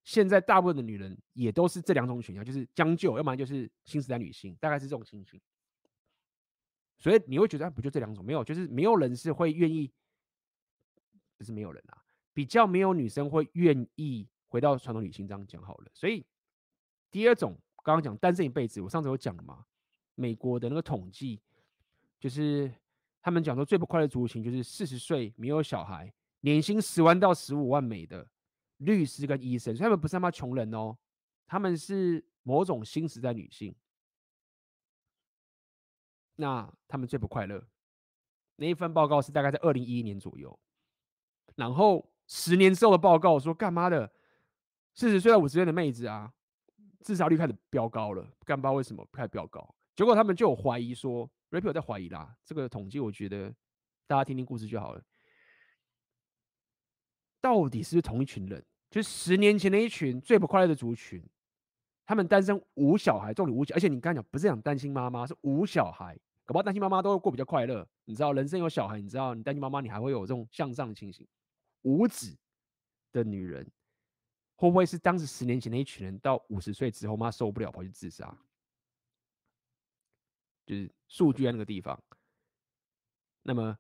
[0.03, 5.39] 现在大部分的女人也都是这两种选项，就是将就，要不然就是新时代女性，大概是这种情形。
[6.99, 8.25] 所以你会觉得，不就这两种？
[8.25, 9.93] 没有，就是没有人是会愿意，
[11.37, 12.03] 不是没有人啊，
[12.33, 15.91] 比较没有女生会愿意回到传统女性这样讲好了。
[15.93, 16.25] 所以
[17.11, 19.67] 第二种，刚刚讲单身一辈子，我上次有讲嘛？
[20.15, 21.41] 美国的那个统计，
[22.19, 22.73] 就是
[23.21, 26.11] 他们讲说最不快乐族群，就是四十岁没有小孩，
[26.41, 28.27] 年薪十万到十五万美的
[28.79, 30.97] 律师跟医生，所以他们不是他妈穷人哦，
[31.47, 33.75] 他们是某种新时代女性。
[36.37, 37.67] 那他们最不快乐。
[38.57, 40.57] 那一份报告是大概在二零一一年左右，
[41.57, 44.13] 然后十年之后的报告说干嘛的？
[44.95, 46.33] 四十岁到五十岁的妹子啊，
[47.01, 49.75] 自杀率开始飙高了，干不知道为什么开始飙高。
[49.97, 52.37] 结果他们就有怀疑说，Rapio 在怀疑啦。
[52.45, 53.53] 这个统计我觉得
[54.07, 55.03] 大家听听故事就好了。
[57.41, 58.65] 到底是不是同一群人？
[58.89, 61.21] 就十年前的一群最不快乐的族群，
[62.07, 66.15] 他们单身无小孩，重点无小，而且你刚才讲不是讲单亲妈妈，是无小孩，
[66.45, 67.87] 搞不好单亲妈妈都会过比较快乐。
[68.05, 71.27] 你知道，人生有小孩，你知道，你单亲妈妈你还会有这种向上的情形。
[71.83, 72.37] 无子
[73.13, 73.67] 的女人，
[74.57, 78.37] 会不会是当时十年前的一群人，到五十岁之后妈受不了跑去自杀？
[80.67, 82.03] 就是数据在那个地方，
[83.43, 83.79] 那么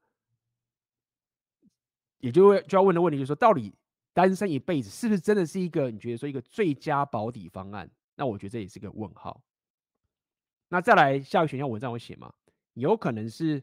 [2.18, 3.74] 也就会就要问的问题就是说，到底
[4.12, 7.90] 单身一辈子是不是真的是一个你觉得说一个最佳保底方案？
[8.16, 9.42] 那我觉得这也是个问号。
[10.68, 12.32] 那再来下一个选项，文章我写嘛，
[12.74, 13.60] 有可能是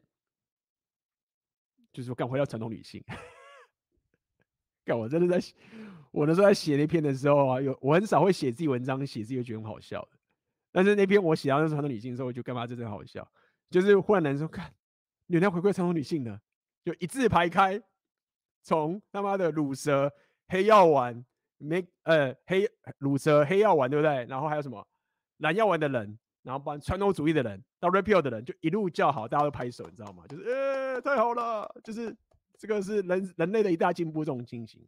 [1.91, 3.03] 就是说，干回到传统女性。
[4.85, 5.47] 干我真的在
[6.11, 10.09] 我那时候在写那篇的时候啊，有我很少会写自己文章，写自己觉得很好笑的。
[10.71, 12.65] 但是那篇我写到那传统女性的时候，我就干嘛？
[12.65, 13.29] 这真好笑，
[13.69, 14.73] 就是忽然男生：“看，
[15.27, 16.41] 女人回归传统女性的，
[16.83, 17.81] 就一字排开，
[18.63, 20.11] 从他妈的乳蛇、
[20.47, 21.25] 黑药丸、
[21.61, 24.25] 没呃黑鲁蛇、黑药丸，对不对？
[24.25, 24.85] 然后还有什么
[25.37, 30.25] 蓝药丸的人，然后把传统主义的人到 Rapio 的人，就一路叫好，大家都拍手，你知道吗？
[30.27, 32.15] 就是呃、太好了，就是
[32.57, 34.85] 这个是人人类的一大进步，这种情形，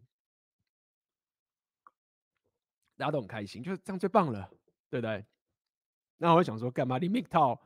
[2.98, 4.50] 大家都很开心，就是这样最棒了，
[4.90, 5.26] 对不对？”
[6.18, 6.98] 那我就想说，干嘛？
[7.00, 7.60] 你 MGTOW，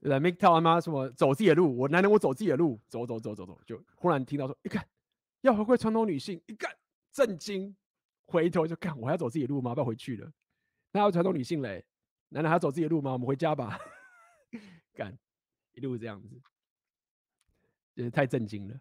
[0.00, 1.76] 来 MGTOW 他妈什么走自己的路？
[1.76, 4.86] 我男人，我走自己的路，走走走走走，就忽然听到说，一看
[5.42, 6.74] 要回归传统女性，一看
[7.12, 7.76] 震惊，
[8.26, 9.74] 回头就看我还要走自己的路吗？
[9.74, 10.30] 不要回去了。
[10.92, 11.84] 那要传统女性嘞，
[12.28, 13.12] 男人还要走自己的路吗？
[13.12, 13.78] 我们回家吧。
[14.94, 15.16] 干，
[15.72, 16.40] 一路这样子，
[17.94, 18.74] 就是太震惊了，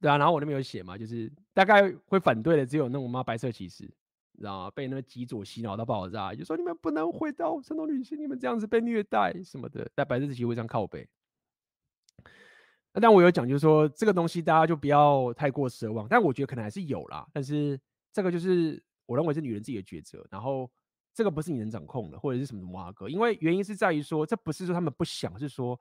[0.00, 0.16] 对啊。
[0.16, 3.90] 然后我那边有写嘛，就是大概会反对的只有那种妈白色骑士。
[4.38, 11.06] 然后被那个极左洗脑到爆炸，就说你们不能回到传统女性，你们这样子被虐待什么的，在白色骑士会上靠背。
[12.94, 17.28] 那但我有讲，就是说这个东西大家就不要太过奢望，但我觉得可能还是有啦。
[17.34, 17.78] 但是
[18.12, 20.70] 这个就是我认为是女人自己的抉择，然后
[21.12, 25.80] 这个不是你能掌控的，或者是什么什么哇哥，因为原因是在于说，这不是说他们不想，是说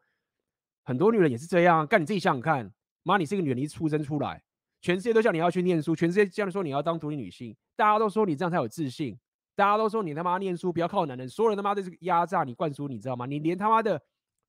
[0.83, 1.85] 很多女人也是这样。
[1.85, 2.73] 干你自己想想看，
[3.03, 4.43] 妈，你是一个女人，你一出生出来。
[4.81, 9.19] 全世界都叫你要去念书，全世界叫你说你要当独立女性，大家都说你这样才有自信，
[9.53, 13.25] 大家都说你他妈念书不要靠男人，所有人他妈都是压榨你灌输，你知道吗？
[13.25, 14.01] 你连他妈的，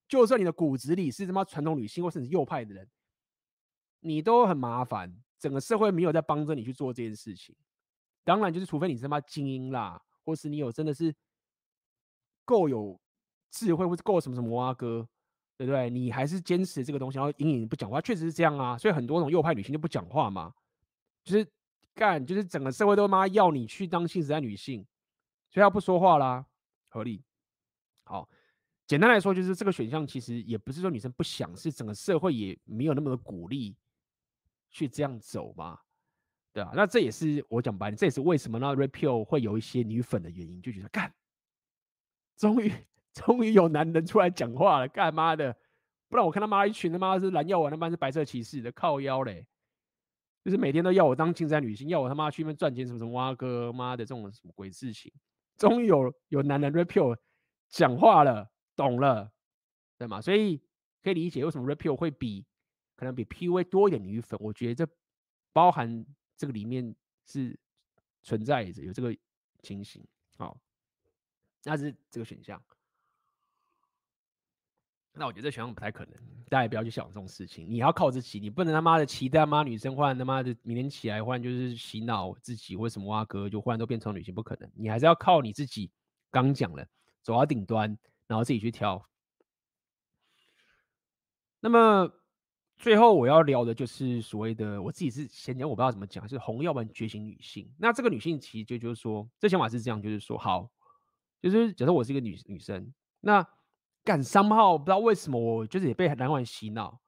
[0.07, 2.87] 就算你的骨子里是他妈传统女性或甚至右派的人，
[3.99, 7.53] 你都很麻烦，整个社会没有在帮着你去做这件事情。
[8.23, 11.13] 当然就是除非你是他妈精英啦，或是你有真的是
[12.45, 12.99] 够有
[13.49, 15.07] 智慧，或是够什么什么哇哥。
[15.57, 15.91] 对不对？
[15.91, 18.75] 你还是坚持这个东西，然后隐隐不讲话，确实是这样啊。
[18.75, 20.51] 所以很多种右派女性就不讲话嘛，
[21.23, 21.47] 就是
[21.93, 24.83] 干，就是整个社会都妈要你去当新时代女性，
[25.51, 26.43] 所以她不说话啦，
[26.87, 27.23] 合理。
[28.05, 28.27] 好，
[28.87, 33.75] 简单来说，就是这个选项其实也不是说女生不想，是整个社会也没有那么的鼓励
[34.71, 35.79] 去这样走嘛，
[36.53, 41.13] 对啊，那这也是我讲白，这也是为什么呢？Rapio 会有一些女粉的原因，就觉得干，
[42.37, 42.71] 终于。
[43.13, 45.53] 终于有男人出来讲话了，干妈的！
[46.07, 49.45] 不然我看他妈一群他妈是蓝药丸，他妈是白色骑士的靠腰嘞，
[50.45, 55.11] 就是每天都要我当青山女性，要我他妈去那边赚钱，什么什么挖哥妈的这种什么鬼事情。
[55.57, 57.17] 终于有有男人 Rapio
[57.67, 59.29] 讲话了，懂了，
[59.97, 60.21] 对吗？
[60.21, 60.61] 所以
[61.03, 62.45] 可以理解为什么 Rapio 会比
[62.95, 64.39] 可能比 PUA 多一点女粉。
[64.41, 64.87] 我觉得这
[65.51, 66.05] 包含
[66.41, 66.95] 这个里面
[67.27, 67.55] 是
[68.23, 69.15] 存在着有这个
[69.61, 70.03] 情形。
[70.39, 70.59] 好，
[71.61, 72.59] 那是这个选项。
[75.13, 76.15] 那我觉得这选项不太可能，
[76.49, 77.69] 大家也不要去想这种事情。
[77.69, 84.67] 你要靠自己，你不能他妈的期待妈女生换他妈的明天起来换就是洗脑自己，或什么哇哥就忽然都变成女性，不可能。
[84.73, 85.91] 你还是要靠你自己。
[86.31, 86.87] 刚讲了，
[87.21, 87.95] 走到顶端，
[88.25, 89.07] 然后自己去挑。
[91.59, 92.11] 那么
[92.81, 97.71] 最后我要聊的就是所谓的我自己是先讲，我不知道怎么讲，是红药丸觉醒女性。
[97.77, 100.67] 那这个女性其实就就是说，这想法是这样，就是说，好，
[101.39, 103.47] 就是假设我是一个女女生，那
[104.03, 106.99] 干 somehow 不知道为什么我就是也被蓝丸洗脑，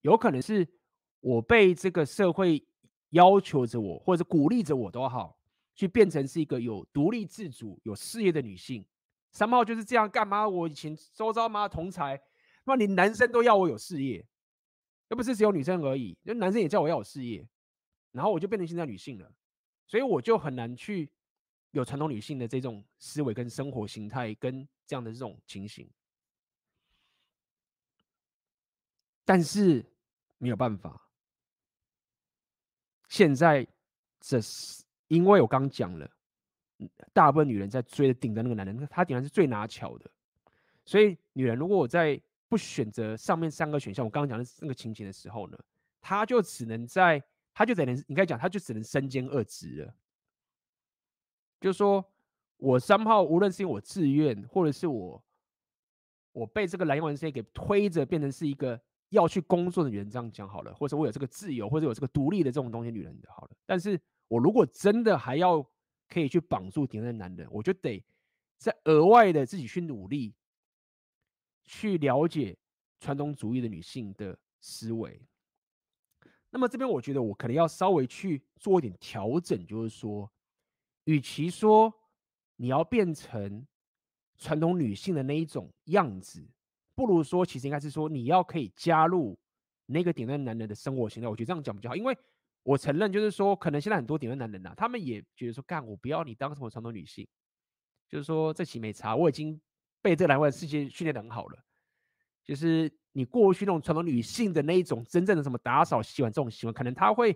[0.00, 0.66] 有可能是
[1.20, 2.66] 我被这个社会
[3.10, 5.38] 要求着我，或者鼓励着我都好，
[5.76, 8.84] 去变成是一个有独立自主、有事业的女性。
[9.32, 10.48] somehow 就是这样，干嘛？
[10.48, 12.20] 我以前周遭嘛同才，
[12.64, 14.26] 那你男生都要我有事业。
[15.14, 17.46] 又不是只有女生而已，就男生也叫我要有事业，
[18.10, 19.32] 然后我就变成现在女性了，
[19.86, 21.08] 所以我就很难去
[21.70, 25.88] 有传统女性的这种思维跟生活形态跟这样的这种情形。
[29.24, 29.86] 但是
[30.38, 31.08] 没有办法，
[33.08, 33.64] 现在
[34.20, 36.10] 这是因为我刚讲了，
[37.12, 40.10] 大部分女人在追的顶着那个男人，他顶然是最拿巧的，
[40.84, 42.20] 所以女人如果我在。
[42.48, 45.58] 不选择上面三个选项，我刚刚讲的那个情形的时候呢，
[46.00, 47.22] 他就只能在，
[47.52, 49.94] 他就只能，应该讲，他就只能身兼二职了。
[51.60, 52.04] 就是说
[52.58, 55.24] 我三号，无论是因为我自愿，或者是我，
[56.32, 63.50] 我被这个蓝药丸事业给推着变成是一个要去工作的女人，这样讲好了，或者我有这个自由，或者有这个独立的这种东西，女人的好了。
[63.64, 63.98] 但是
[64.28, 65.64] 我如果真的还要
[66.08, 68.04] 可以去绑住顶的男人，我就得
[68.58, 70.34] 再额外的自己去努力。
[71.66, 72.56] 去了解
[73.00, 75.20] 传统主义的女性的思维，
[76.50, 80.30] 那么这边我觉得我可能要稍微去做一点调整，就是说，
[81.04, 81.92] 与其说
[82.56, 83.66] 你要变成
[84.36, 86.46] 传统女性的那一种样子，
[86.94, 89.38] 不如说其实应该是说你要可以加入
[89.86, 91.28] 那个顶端男人的生活形态。
[91.28, 92.16] 我觉得这样讲比较好，因为
[92.62, 97.26] 我承认就是说，可能现在很多顶端男人呐、他们也觉得说，干我不要你当什么传统女性，
[98.08, 99.60] 就是说这期没差，我已经。
[100.04, 101.64] 被这个蓝丸世界训练得很好了，
[102.44, 107.34] 就是你过去那种传统女性的那一种真正的什么打扫洗碗这种习惯，可能他会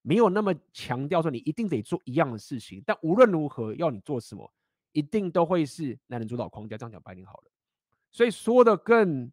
[0.00, 4.50] 没有那么强调说你一定得做一样的事情，但无论如何要你做什么，
[4.92, 6.78] 一定都会是男人主导框架。
[6.78, 7.50] 这样讲白点好了，
[8.10, 9.30] 所以说的更，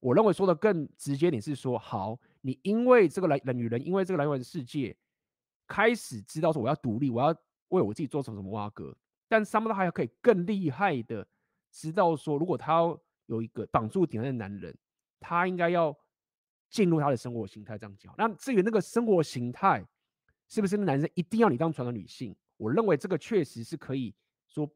[0.00, 4.94] 我认为说的更直接点是说，好，你因为这个蓝女人，因为这个蓝丸世界
[5.66, 7.34] 开始知道说我要独立，我要
[7.68, 8.94] 为我自己做什么什么挖哥，
[9.28, 11.26] 但 somehow 还可以更厉害的。
[11.70, 12.82] 知道说，如果他
[13.26, 14.76] 有一个绑住顶的男人，
[15.20, 15.96] 他应该要
[16.68, 17.78] 进入他的生活形态。
[17.78, 19.86] 这样讲，那至于那个生活形态
[20.48, 22.34] 是不是男生一定要你当传统女性？
[22.56, 24.12] 我认为这个确实是可以
[24.48, 24.68] 说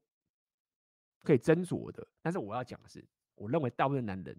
[1.25, 2.07] 可以斟酌的。
[2.23, 3.05] 但是我要讲的是，
[3.35, 4.39] 我认为大部分男人，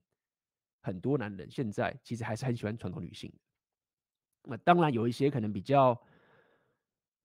[0.81, 3.31] 很多男人现在其实还是很喜欢传统女性。
[4.43, 6.01] 那当然有一些可能比较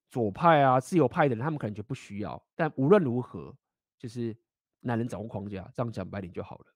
[0.09, 2.43] 左派啊、自由派的人，他们可能就不需要。
[2.57, 3.57] 但无论如何，
[3.97, 4.37] 就是。
[4.81, 6.67] 男人掌握框架，这样讲白点就好了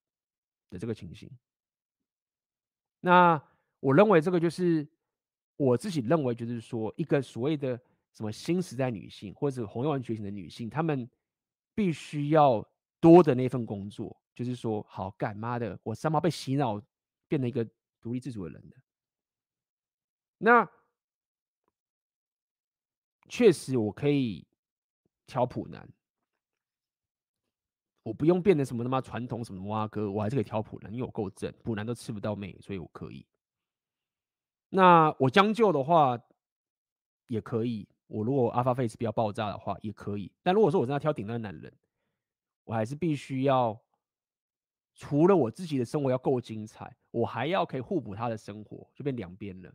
[0.71, 1.31] 的这个情形。
[3.01, 3.43] 那
[3.81, 4.87] 我认为这个就是
[5.57, 7.81] 我自己认为，就是说一个所谓的
[8.13, 11.09] 什么新时代女性，或者红药丸觉醒的女性，她们
[11.75, 12.67] 必须要
[13.01, 16.81] 多的那份工作，就是说，好干妈的，我三毛被洗脑，
[17.29, 17.67] 变成一个
[18.01, 18.77] 独立自主的人的。
[20.39, 20.69] 那
[23.29, 24.47] 确实，我可以
[25.27, 25.89] 挑普男。
[28.05, 33.27] 我不用变得什么他妈传统什么挖哥，我还是可以挑普男，因为我够正，普男都吃不到妹，所以我可以。
[34.69, 36.19] 那我将就的话
[37.29, 40.31] 也可以，我如果 Alpha Face 比较爆炸的话也可以。
[40.43, 41.73] 但如果说我真的要挑顶端男人，
[42.65, 43.81] 我还是必须要
[44.95, 49.73] 除了我自己的生活要够精彩，我还要可以互补他的生活，就变两边了，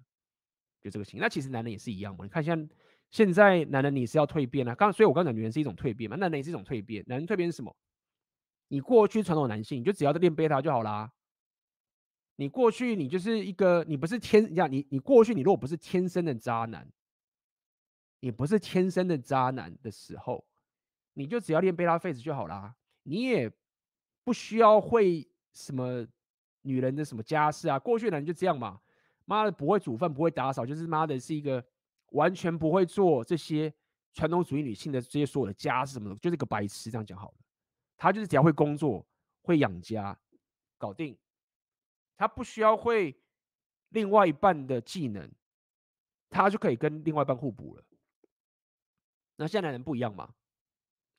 [0.82, 1.20] 就这个情。
[1.20, 2.70] 那其实男人也是一样嘛，你看像
[3.10, 7.76] 现在男人你是要蜕变啊，刚所以我刚讲女人是一种蜕变嘛，男人也是一种蜕变，男人蜕变是什么？
[8.70, 11.12] 你过去传统男性，你就只要练贝塔就好啦。
[12.38, 16.90] 你过去你就是一个，你不是天，你你你过去你如果不是天生的渣男，
[18.22, 20.46] 你不是天生的渣男的时候，
[21.16, 22.74] 你就只要练贝塔 face 就好啦。
[23.04, 23.52] 你也
[24.24, 26.08] 不需要会什么
[26.62, 27.78] 女人的什么家事啊。
[27.78, 28.80] 过去的人就这样嘛，
[29.26, 31.62] 妈的不会煮饭不会打扫，就是妈的是一个
[32.12, 33.74] 完全不会做这些
[34.14, 36.92] 传统主义女性的这些所有的家事什么的，就是个白痴。
[36.92, 37.34] 这样讲好了。
[38.02, 39.06] 他就是只要会工作、
[39.42, 40.18] 会养家，
[40.78, 41.18] 搞定。
[42.16, 43.14] 他不需要会
[43.90, 45.30] 另外一半的技能，
[46.30, 47.84] 他就可以跟另外一半互补了。
[49.36, 50.34] 那现在男人不一样嘛？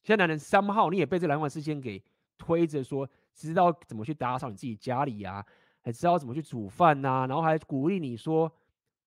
[0.02, 2.02] 现在男人三号，你也被这蓝丸事件给
[2.38, 5.46] 推着说，知道怎么去打扫你自己家里呀、啊，
[5.82, 8.50] 还知道怎么去煮饭呐、然后还鼓励你说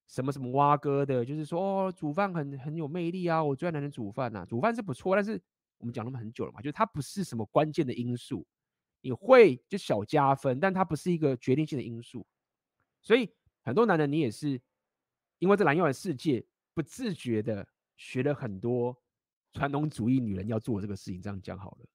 [0.06, 5.42] 什么什么挖哥的，就是说哦，煮饭很很有魅力啊，我最爱男人煮饭呐、煮饭是不错，但是。
[5.84, 8.48] 我们讲那么很久了嘛，就是它不是什么关键的因素，
[9.02, 12.26] 你会就小加分，但它不是一个决定性的因素。
[13.02, 13.30] 所以
[13.64, 14.62] 很多男人你也是
[15.40, 16.42] 因为这蓝药的世界
[16.74, 18.98] 不自觉的学了很多
[19.52, 21.86] 传统主义女人要做这个事情，这样讲好了。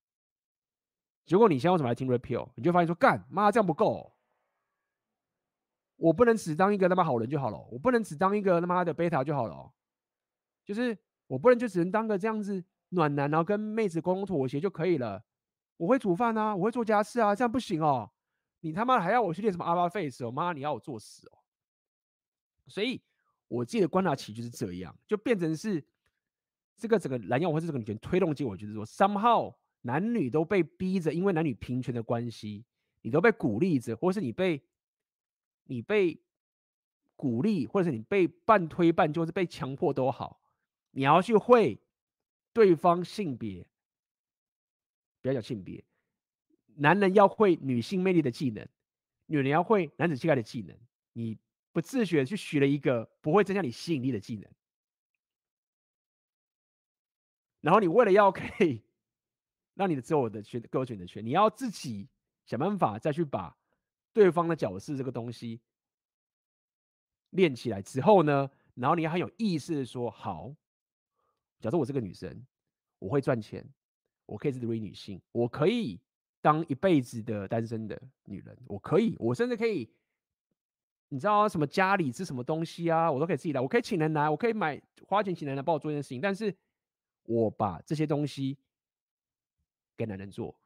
[1.24, 2.50] 结果你现在为什么来听 Repeal？
[2.56, 4.14] 你就发现说，干妈这样不够，
[5.96, 9.72] 我不能只当一个他妈好人就好了，我不能只当一个他妈的贝塔就好了，
[10.62, 10.96] 就是
[11.26, 15.24] 我不能就只能当个这样子暖男，然后跟妹子沟通妥协就可以了。
[15.76, 18.10] 我会煮饭啊，我会做家事啊，这样不行哦。
[18.60, 20.30] 你他妈还要我去练什么阿巴 Face 哦？
[20.30, 21.38] 妈，你要我做死哦。
[22.66, 23.00] 所以
[23.46, 25.84] 我自己的观察期就是这样，就变成是
[26.76, 29.54] 这个整个蓝药丸或是这个女权推动结果，就是说 somehow。
[29.82, 32.64] 男女都被逼着，因为男女平权的关系，
[33.02, 34.60] 你都被鼓励着，或是你被
[35.66, 36.20] 你被
[37.14, 40.40] 鼓励，或者是你被半推半就，是被强迫都好，
[40.90, 41.80] 你要去会
[42.58, 43.64] 对方性别，
[45.22, 45.84] 不要讲性别，
[46.74, 48.66] 男人要会女性魅力的技能，
[49.26, 50.76] 女人要会男子气概的技能，
[51.12, 51.38] 你
[51.70, 54.50] 不自觉去学了一个不会增加你吸引力的技能，
[57.60, 58.82] 然后你为了要可以。
[59.74, 62.08] 让你的自我的选各有选择权，你要自己
[62.46, 63.56] 想办法再去把
[64.12, 65.60] 对方的角色这个东西
[67.30, 70.52] 练起来之后呢，然后你要很有意识的说：好，
[71.60, 72.44] 假设我是个女生，
[72.98, 73.64] 我会赚钱，
[74.26, 76.00] 我可以是独立女性，我可以
[76.40, 79.90] 当一辈子的单身的女人，我可以，我甚至可以，
[81.08, 86.54] 你知道什么家里是什么东西啊，我都可以自己来，我可以请人来，我可以买花钱请人来帮我做一件事情，但是
[87.24, 88.58] 我把这些东西。
[89.96, 90.56] 给男人做，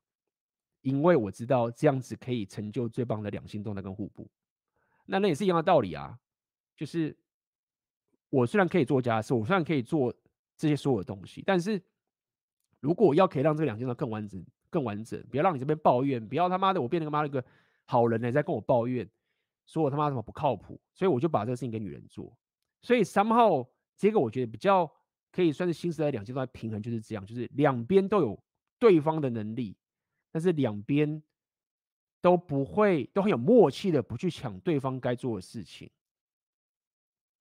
[0.83, 4.29] 因为我知道这样子可以成就最棒的两性动态跟互补。
[5.07, 6.21] 那那也是一样的道理啊，
[6.77, 7.17] 就是
[8.29, 10.15] 我虽然可以做家事，我虽然可以做
[10.63, 11.83] 这些所有的东西，但是
[12.79, 17.45] 如果要可以让这两性动态更完整、更完整，不要让你这边抱怨，不要他妈的我变成个妈的一个
[17.85, 19.09] 好人呢，在跟我抱怨，
[19.67, 22.37] 说我他妈什么不靠谱，所以我就把这个事情给女人做。
[22.81, 24.89] 所以 somehow 这个我觉得比较
[25.33, 28.43] 可以算是新时代两阶段平衡，就是这样，就是两边都有。
[28.79, 29.77] 对方的能力，
[30.33, 31.23] 但是两边
[32.21, 35.89] 都不会都很有默契的不去抢对方该做的事情。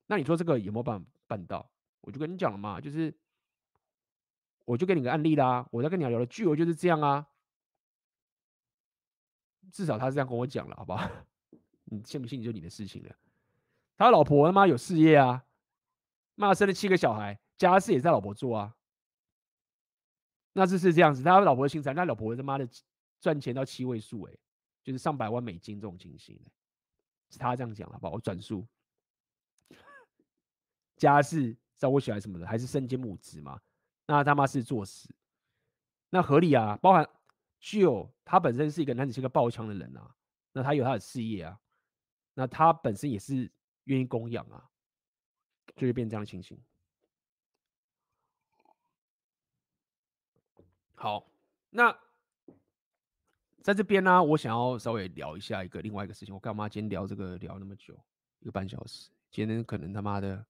[0.05, 1.70] 那你说这个有没有办法办到？
[2.01, 3.13] 我就跟你讲了嘛，就是
[4.65, 5.67] 我就给你个案例啦。
[5.71, 7.27] 我在跟你聊的巨额就是这样啊，
[9.71, 11.09] 至少他是这样跟我讲了，好不好？
[11.85, 13.15] 你信不信就你的事情了。
[13.97, 15.45] 他老婆他妈有事业啊，
[16.35, 18.75] 妈生了七个小孩，家事也在老婆做啊。
[20.53, 22.67] 那这是这样子，他老婆的薪财，他老婆他妈的
[23.19, 24.33] 赚钱到七位数，哎，
[24.83, 26.39] 就是上百万美金这种情形，
[27.29, 28.13] 是他这样讲了，好不好？
[28.13, 28.67] 我转述，
[30.97, 33.59] 家事照顾小孩什么的，还是身兼母职嘛？
[34.05, 35.09] 那他妈是作死，
[36.11, 36.77] 那合理啊。
[36.79, 37.09] 包含
[37.59, 40.15] 就他本身是一个男子是个爆枪的人啊，
[40.51, 41.59] 那他有他的事业啊，
[42.35, 43.51] 那他本身也是
[43.85, 44.69] 愿意供养啊，
[45.75, 46.55] 就会变这样的情形。
[50.93, 51.25] 好，
[51.71, 51.91] 那
[53.63, 56.35] 在这边呢、我想要稍微聊一下一个另外一个事情。
[56.35, 57.99] 我干嘛今天聊这个聊那么久，
[58.41, 59.09] 一个半小时？
[59.31, 60.45] 今天可能他妈的，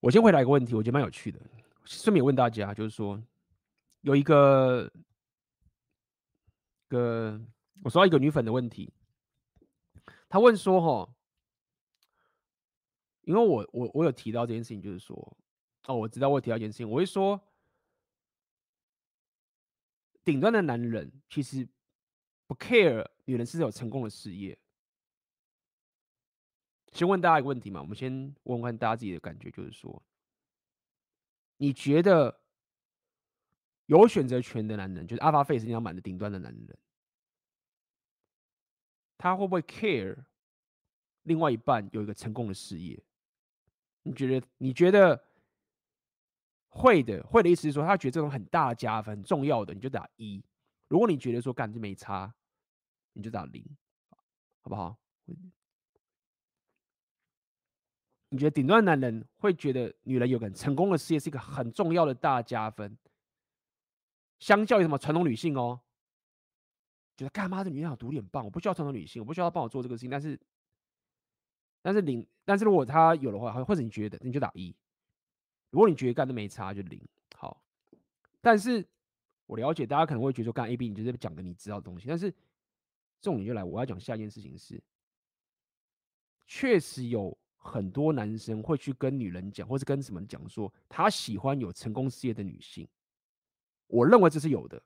[0.00, 1.40] 我先回答一个问题，我觉得蛮有趣的。
[1.84, 3.22] 顺便问大家，就是说
[4.02, 4.90] 有一个
[6.88, 7.40] 个
[7.82, 8.92] 我收到一个女粉的问题，
[10.28, 11.14] 她问说：“哈，
[13.22, 15.16] 因为我我我有提到这件事情，就是说。”
[15.86, 17.40] 哦，我知道，我有提到一件事情，我会说，
[20.22, 21.66] 顶端的男人其实
[22.46, 24.58] 不 care 女人是否有成功的事业。
[26.98, 30.02] 先问大家一个问题嘛，我们先问问大家自己的感觉，就是说，
[31.56, 32.40] 你觉得
[33.86, 36.78] 有选择权的男人，就是 Alpha Face 一定要满的顶端的男人，
[39.16, 40.24] 他会不会 care
[41.22, 43.00] 另外一半有一个成功的事业？
[44.02, 44.46] 你觉得？
[44.56, 45.24] 你觉得？
[46.70, 50.42] 会的，会的意思是说，他觉得这种很大的加分、很重要的，你就打一；
[50.88, 52.34] 如果你觉得说干这没差，
[53.12, 53.64] 你就打零，
[54.62, 54.98] 好不好？
[58.30, 62.96] 你觉得顶端男人会觉得女人有个成功的事业是一个很重要的大加分，
[64.38, 65.80] 相较于什么传统女性哦，
[67.16, 70.38] 觉得干嘛这女人好独立很棒，我不需要传统女性，我不需要她帮我做这个事情，但是，
[71.80, 74.74] 但是零，但是如果她有的话，或者你觉得，你就打一。
[75.70, 77.00] 如果你觉得干的没差，就零
[77.34, 77.62] 好。
[78.40, 78.86] 但是
[79.46, 82.06] 我了解大家可能会觉得说干 A B，你就是讲的你知道的东西。
[82.08, 82.32] 但是
[83.20, 84.82] 重点就来，我要讲下一件事情是，
[86.46, 87.36] 确实有
[87.68, 92.88] 很多男生会去跟女人讲，或是跟什么讲说，他喜欢有成功事业的女性。
[93.86, 94.82] 我认为这是有的。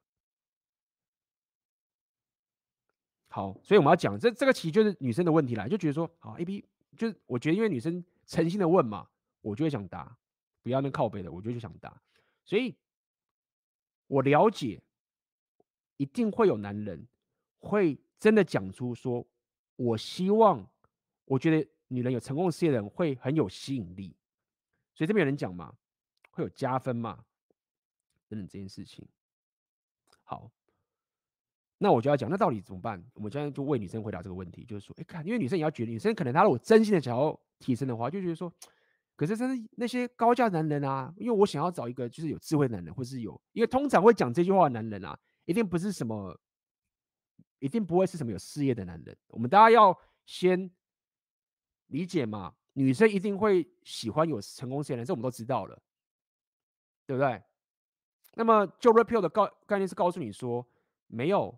[3.29, 6.65] 好，所以我们要讲这这个其实就是女生的问题啦，就觉得说，好，A B
[6.99, 9.09] 就是我觉得因为女生诚心的问嘛，
[9.41, 10.19] 我就会想答，
[10.63, 12.03] 不要那靠背的，我就就想答，
[12.45, 12.77] 所以
[14.07, 14.83] 我了解，
[15.97, 17.09] 一定会有男人
[17.59, 19.27] 会真的讲出说，
[19.77, 20.69] 我希望，
[21.25, 24.17] 我觉得女人有成功的事业的人会很有吸引力，
[24.95, 25.75] 所以这边有人讲嘛，
[26.31, 27.25] 会有加分嘛，
[28.29, 29.07] 等等这件事情，
[30.25, 30.51] 好。
[31.79, 33.05] 那我就要讲，那到底怎么办？
[33.13, 38.55] 我们现在就为女生回答这个问题，就是说，哎，看，因为女生也要觉得，女生可能她如果真心的想要提升的话，就觉得说，
[39.17, 46.41] 可是真的那些高价男人啊，因为我想要找一个就是有智慧的男人，或是有，因为通常会讲这句话的男人啊，一定不是什么，
[47.59, 49.17] 一定不会是什么有事业的男人。
[49.27, 50.71] 我们大家要先
[51.93, 55.81] 理解嘛，女生一定会喜欢有成功事业的，这我们都知道了，
[57.07, 57.41] 对不对？
[58.35, 60.67] 那么就 repeal 的告概念是告诉你说，
[61.07, 61.57] 没有。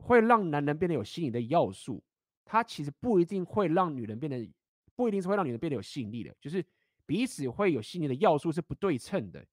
[0.00, 2.00] 会让男人变得有吸引的要素，
[2.44, 4.48] 它其实不一定会让女人变得，
[4.94, 6.64] 不一定是会让女人变得有吸引力的，就是
[7.04, 9.44] 彼此会有吸引力的要素是不对称的。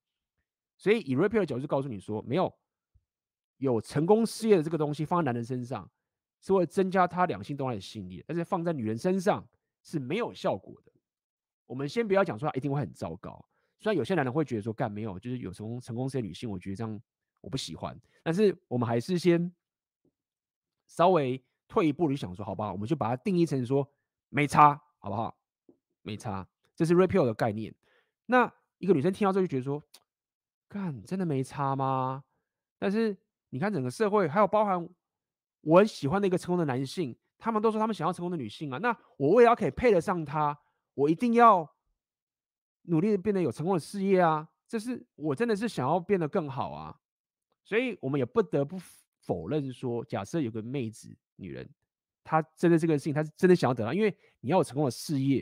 [0.77, 2.53] 所以以 repeal 的角度告诉你说，没有
[3.57, 5.89] 有成功事业的这个东西放在男人身上
[6.39, 9.43] 是会增加他两性动态的吸引力，但是放在女人身上
[9.85, 10.91] 是没有效果的。
[11.65, 13.47] 我们先不要讲说他一定会很糟糕，
[13.79, 17.01] 虽然有些男人会觉得说干没有，就是有成功成功这些女性，我觉得这样
[17.39, 19.49] 我不喜欢，但是我们还是先。
[20.87, 22.71] 稍微退一步，就想说，好不好？
[22.71, 23.91] 我们就把它定义成说
[24.29, 25.35] 没差，好不好？
[26.03, 27.73] 没差，这是 repeal 的概念。
[28.27, 29.81] 那一个女生听到这就觉得说，
[30.69, 32.23] 干，真的没差吗？
[32.77, 33.17] 但是
[33.49, 34.87] 你看整个社会，还有包含
[35.61, 38.77] 我很喜欢的一个成功的男性，他们都说他们想要成功的女性啊。
[38.77, 40.57] 那我为了可以配得上他，
[40.93, 41.69] 我一定要
[42.83, 44.47] 努力的变得有成功的事业啊。
[44.67, 46.99] 这是我真的是想要变得更好啊。
[47.63, 48.79] 所以我们也不得不。
[49.25, 51.67] 否认说，假设有个妹子女人，
[52.23, 55.41] 她真的这个事情，她是真的想要得到，因为你要有成功的事业，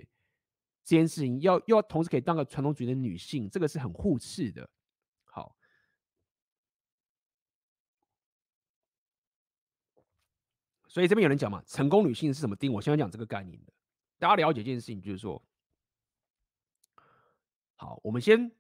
[0.86, 4.70] 这件事情要要同时可以当个传统主义的女性，这个是很互斥的。
[5.26, 5.54] 好，
[10.94, 12.72] 所以这边有人讲嘛，成功女性是什么定？
[12.72, 13.74] 我先讲这个概念的，
[14.20, 15.44] 大家了解一件事情，就是说，
[17.76, 18.52] 好，我们先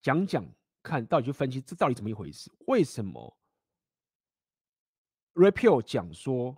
[0.00, 0.42] 讲讲。
[0.82, 2.48] 看到底去分析这到底怎么一回事？
[2.68, 3.36] 为什么
[5.34, 6.56] Repeal 讲说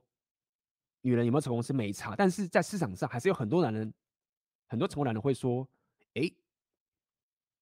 [1.01, 3.91] 女人有没有成功是没差，但是在市场上还是有很多男人，
[4.67, 5.67] 很多成功男人会说
[6.13, 6.31] ：“哎，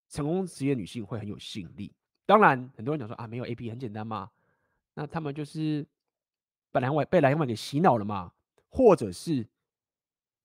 [0.09, 1.95] 成功职业女性会很有吸引力。”
[2.27, 4.29] 当然，很多人讲说啊，没有 AP 很简单嘛，
[4.97, 5.87] 那他们就是
[6.73, 8.33] 本来被蓝网给洗脑了嘛，
[8.69, 9.47] 或者是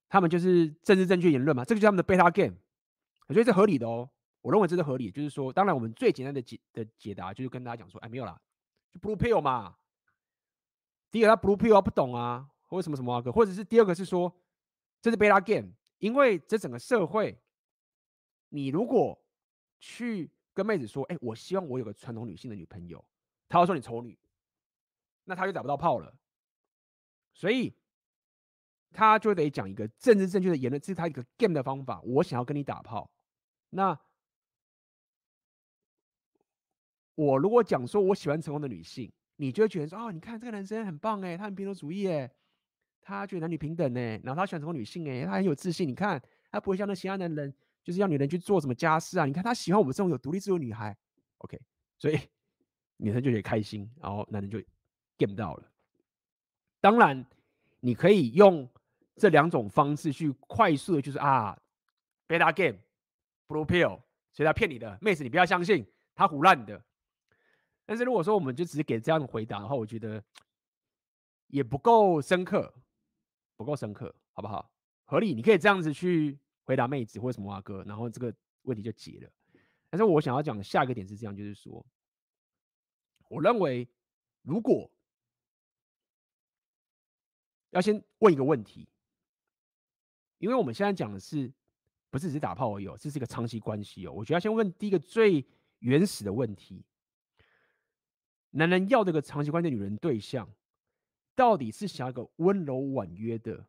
[0.08, 2.56] 他们就是政治正确言论嘛，这个就是他们的贝拉 game，
[3.28, 4.10] 我觉得这合理的哦。
[4.42, 8.42] 我认为这是合理，就是说，当然我们最简单的解的解答就是跟大家讲说，哎，没有啦，
[8.90, 9.76] 就 blue pill 嘛。
[11.12, 14.34] 第一个他 blue pill 不懂啊，或什么什么啊，或者是第二个是说，
[15.00, 15.70] 这是贝拉 game，
[16.00, 17.38] 因为这整个社会，
[18.50, 19.16] 你如果
[19.80, 23.06] 去跟妹子说，哎，我希望我有个传统女性的女朋友，
[23.48, 24.18] 她要说你丑女，
[25.24, 26.16] 那他就找不到炮了，
[27.34, 27.76] 所以
[28.92, 33.12] 他就得讲一个政治正确的言论，这是他一个 game 的方法，我想要跟你打炮，
[33.70, 34.00] 那。
[37.14, 42.32] 我如果讲说我喜欢成功的女性，你就会觉得说哦，你看这个男生很棒哎，他很平等主义哎，
[43.02, 45.88] 他觉得男女平等哎，然后他喜欢成功女性哎，他很有自信。
[45.88, 46.20] 你看
[46.50, 47.54] 他不会像那其他男人，
[47.84, 49.26] 就是要女人去做什么家事啊？
[49.26, 50.98] 你看他喜欢我们这种有独立自由女孩。
[51.40, 51.60] OK，
[52.00, 52.18] 所以
[52.98, 54.58] 女生就觉得开心，然后男人就
[55.26, 55.72] get 到了。
[56.80, 57.26] 当然，
[57.80, 58.68] 你可以用
[59.16, 61.56] 这两种方式去快速的，就是啊
[62.28, 65.86] ，beta game，blue pill，所以他骗你的妹子，你不要相信
[66.16, 66.84] 他唬烂的。
[67.86, 70.24] 但是如果说我们就只是给这样的回答的话，我觉得
[71.48, 72.74] 也不够深刻，
[73.58, 74.72] 不够深刻，好不好？
[75.06, 78.34] 合理，你可以这样子去回答妹子或者什么啊哥，然后这个
[78.64, 79.30] 问题就解了。
[79.90, 81.86] 但是我想要讲的下一个点是这样，就是说，
[83.28, 83.88] 我认为
[84.42, 84.90] 如果
[87.72, 88.88] 要先问一个问题，
[90.38, 91.52] 因为我们现在讲的是
[92.10, 94.12] 不是只是打炮而已，这是一个长期关系哦。
[94.12, 95.46] 我觉得要先问第一个最
[95.80, 96.86] 原始的问题。
[98.52, 100.48] 男人要这个长期关系的女人对象，
[101.36, 103.66] 到底是想要个温柔婉约的，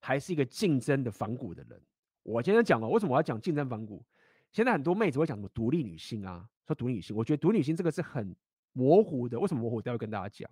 [0.00, 1.82] 还是一个竞争的反骨的人？
[2.22, 4.04] 我今天讲了，为什么我要讲竞争反骨？
[4.52, 8.36] 现在很多妹子会讲什么独立女性啊，说独立女性，我觉得独立女性这个是很
[8.72, 9.40] 模糊的。
[9.40, 9.76] 为什么模糊？
[9.76, 10.48] 我待会跟大家讲。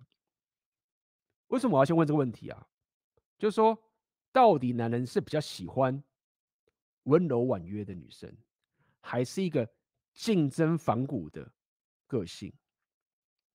[1.47, 2.67] 为什么我要先问这个问题啊？
[3.37, 3.77] 就是说，
[4.31, 6.03] 到底男人是比较喜欢
[7.03, 8.35] 温柔婉约的女生，
[8.99, 9.69] 还是一个
[10.13, 11.49] 竞争反骨的
[12.05, 12.53] 个性？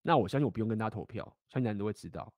[0.00, 2.32] 那我相信我不用跟他投票，相信男人都会知道，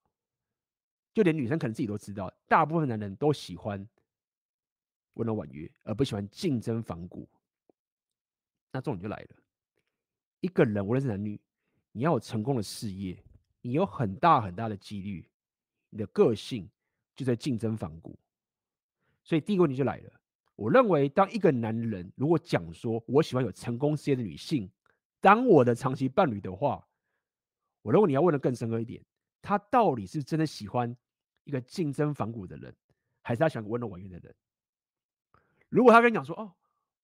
[1.13, 3.89] 就连女生可能自己都知道，大部分男人都喜欢
[5.15, 7.29] 温柔婉约，而不喜欢竞争反骨。
[8.73, 9.37] 那重点就来了，
[10.41, 11.41] 一个人无论是男女，
[11.93, 13.23] 你要有成功的事业，
[13.61, 15.27] 你有很大很大的几率，
[15.95, 16.69] 你的个性
[17.15, 18.19] 就在竞争反骨。
[19.23, 20.13] 所以第一个问题就来了，
[20.57, 24.69] 我认为当一个男人如果讲说我喜欢有成功事业的女性
[25.21, 26.85] 当我的长期伴侣的话，
[27.83, 29.01] 我认为你要问的更深刻一点，
[29.41, 30.95] 他到底是真的喜欢
[31.45, 32.75] 一个竞争反骨的人，
[33.23, 34.35] 还是他喜欢温柔婉约的人？
[35.69, 36.53] 如果他跟你讲说，哦，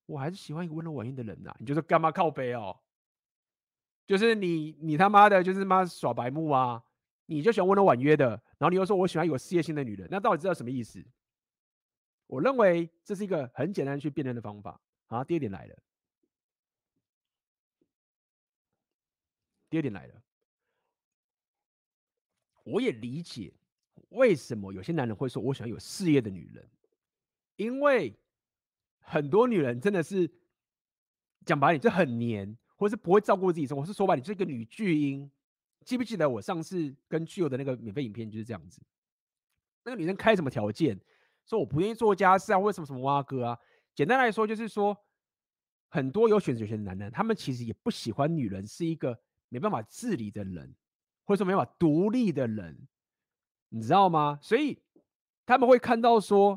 [0.07, 2.77] 我还是喜欢一个温柔婉约的人呐，你就是干嘛靠背哦？
[4.07, 6.83] 就是你你他妈的，就是妈耍白目啊！
[7.27, 11.03] 你就喜欢温柔婉约的，然后你又说我喜欢有事业心的女人，那到底知道什么意思？
[12.27, 14.79] 我认为这是一个很简单去辨认的方法。
[15.07, 15.79] 好，第二点来了。
[19.71, 20.23] 第二点来了，
[22.65, 23.55] 我也理解
[24.11, 26.69] 为什么有些男人会说我喜欢有事业的女人，
[27.57, 28.15] 因为
[28.99, 30.31] 很多女人真的是
[31.47, 35.31] 讲白点就很黏，或是不会照顾自己生活，是说白点就是一个女巨婴。
[35.91, 38.81] 记不记得我上次跟巨友的那个免费影片就是这样子？
[39.83, 40.97] 那个女生开什么条件？
[41.45, 43.59] 说我不愿意做家事啊，为什么什么挖哥啊？
[43.93, 44.97] 简单来说就是说，
[45.89, 50.73] 很多有选择权的男人，他们其实也不喜欢女人是一个没办法自理的人，
[51.25, 52.87] 或者说没办法独立的人，
[53.71, 54.39] 你知道吗？
[54.41, 54.81] 所以
[55.45, 56.57] 他们会看到说，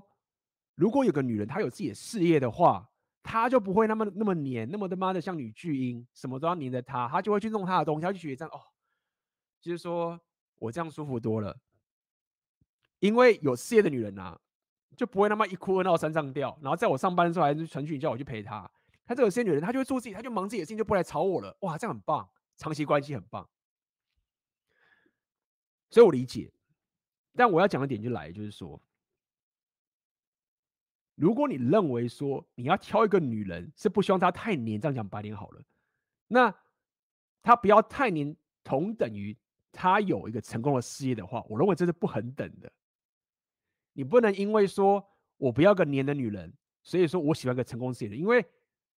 [0.75, 2.87] 如果有个女人她有自己的事业的话，
[3.23, 8.61] 她就不会那么那么黏，那么他妈的像女巨婴，什么都要黏着她，她就会去弄她的东西，她就觉得这样哦，
[9.63, 10.19] 就是说
[10.59, 11.57] 我这样舒服多了，
[12.99, 14.39] 因为有事业的女人啊。
[14.95, 18.69] 就不会那么一哭二闹三上吊，然后在我上班的时候还是传讯叫我去陪她。
[19.03, 21.57] 她这个些女人，她就会做自己，她就忙自己的事情，就不来吵我了。
[21.61, 23.49] 哇，这样很棒，长期关系很棒。
[25.89, 26.53] 所以我理解，
[27.33, 28.79] 但我要讲的点就来，就是说，
[31.15, 35.63] 如果你认为说你要挑一个女人是不希望她太黏，这样讲白点好了，
[36.27, 36.53] 那
[37.41, 39.35] 她不要太黏，同等于
[39.73, 42.71] 她有一个成功的事业的话，我认为这是不恒等的。
[43.91, 45.05] 你不能因为说
[45.37, 48.15] 我不要个黏的女人，所以说我喜欢个成功事业的。
[48.15, 48.45] 因为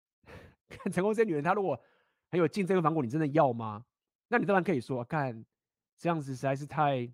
[0.69, 1.81] 看成功这些女人，她如果
[2.29, 3.83] 很有竞争的反骨，你真的要吗？
[4.27, 5.45] 那你当然可以说，看
[5.97, 7.11] 这样子实在是太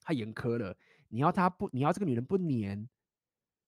[0.00, 0.76] 太严苛了。
[1.08, 2.88] 你要她不，你要这个女人不黏，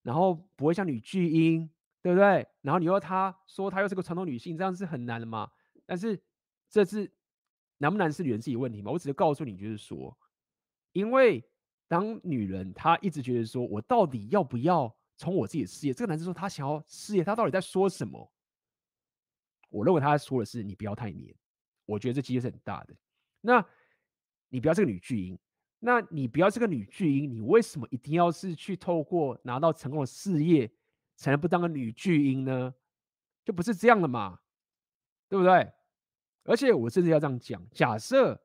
[0.03, 1.69] 然后不会像女巨婴，
[2.01, 2.47] 对不对？
[2.63, 5.51] 然后你要她说她又是个传统女性，这样是很难的嘛。
[5.85, 6.19] 但是
[6.71, 7.11] 这是
[7.79, 8.91] 难不难是女人自己问题嘛？
[8.91, 10.17] 我只是告诉你，就是说，
[10.93, 11.45] 因为。
[11.87, 15.93] 当女人她一直觉得说，我到底要不要从我自己的事业？
[15.93, 18.33] 这个男生说他想要事业，他到底在说什么？
[19.69, 21.33] 我认为他说的是你不要太黏。
[21.85, 22.97] 我觉得这机会是很大的。
[23.43, 23.65] 那
[24.49, 25.39] 你不要这个女巨婴，
[25.79, 30.69] 那你不要这个女巨婴，你为什么一定要是去透过拿到成功的事业
[31.17, 32.75] 才能不当个女巨婴呢？
[33.45, 34.41] 就不是这样的嘛，
[35.29, 35.71] 对不对？
[36.45, 38.41] 而且我甚至要这样讲，假设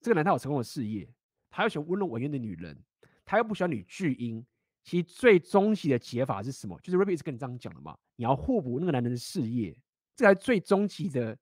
[0.00, 1.08] 这个男他有成功的事业。
[1.52, 2.80] 他又喜欢温柔婉约的女人，
[3.24, 4.46] 他又不喜欢女巨婴。
[4.84, 6.78] 其实最终极的解法是什么？
[6.80, 7.98] 就是 Rabbit 是跟你这样讲的嘛？
[8.14, 9.76] 你要互补那个男人的事业，
[10.14, 11.36] 这才是最终极的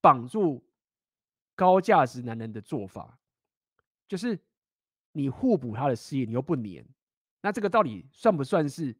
[0.00, 0.66] 绑住
[1.54, 3.18] 高价值男人的做法。
[4.08, 4.38] 就是
[5.12, 6.82] 你互补他的事业，你又不黏，
[7.42, 8.96] 那这个到底算不算是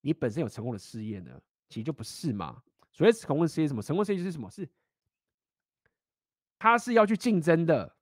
[0.00, 1.40] 你本身有成功的事业呢？
[1.68, 2.60] 其实就不是嘛。
[2.98, 3.80] 所谓成功的事业是什么？
[3.80, 4.50] 成功事业是什么？
[4.50, 4.68] 是
[6.58, 7.94] 他是要去竞争的。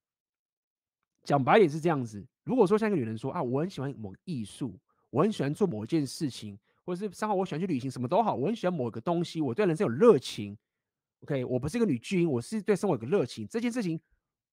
[1.22, 2.26] 讲白也是这样子。
[2.44, 10.56] 如果说像一个女人说啊，我很喜欢某艺术，我很喜欢做某一件事情，或者是刚好我喜欢去旅行，什么都好，我很喜欢某个东西，我对人生有热情。
[11.24, 13.46] OK，我不是一个女巨婴，我是对生活有个热情。
[13.46, 14.00] 这件事情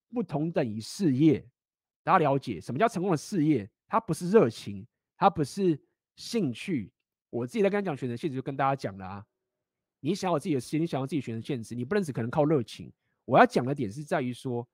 [0.10, 1.48] 不同等于事业，
[2.04, 3.70] 大家了解什么叫成功的事业？
[3.88, 5.82] 它不是热情，它不是
[6.18, 6.92] 兴趣。
[7.30, 9.26] 我自己在跟他讲选择性，就跟大家讲了啊，
[10.04, 12.92] 你想要自己的事业，你想要自己选择现实，你不能只可能靠热情。
[13.24, 14.68] 我要讲的点是在于说。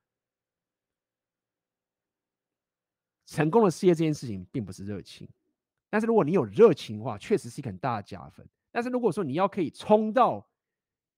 [3.28, 5.30] 成功的事业这件事情并不是热情，
[5.88, 8.44] 但是如果你有热情的话，确实是一个很大的加分。
[8.72, 10.44] 但是如果说你要可以冲到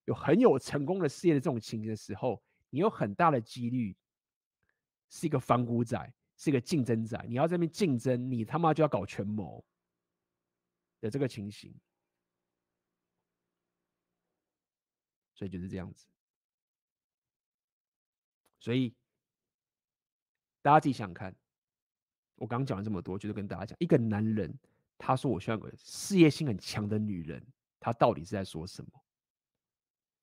[0.03, 3.95] 有很有成功的事业的这种情形的时候，你有很大的几率
[5.09, 7.17] 是一个反骨仔，是一个竞争仔。
[7.29, 9.63] 你要在这边竞争，你他妈就要搞权谋
[10.99, 11.73] 的这个情形。
[15.41, 16.05] 所以就是这样子。
[18.59, 18.93] 所以
[20.61, 21.35] 大家自己想想看。
[22.35, 24.55] 我刚刚讲了这么多，就是跟大家讲，一个男人
[24.99, 27.43] 他说我需要个事业心很强的女人，
[27.79, 28.91] 他到底是在说什么？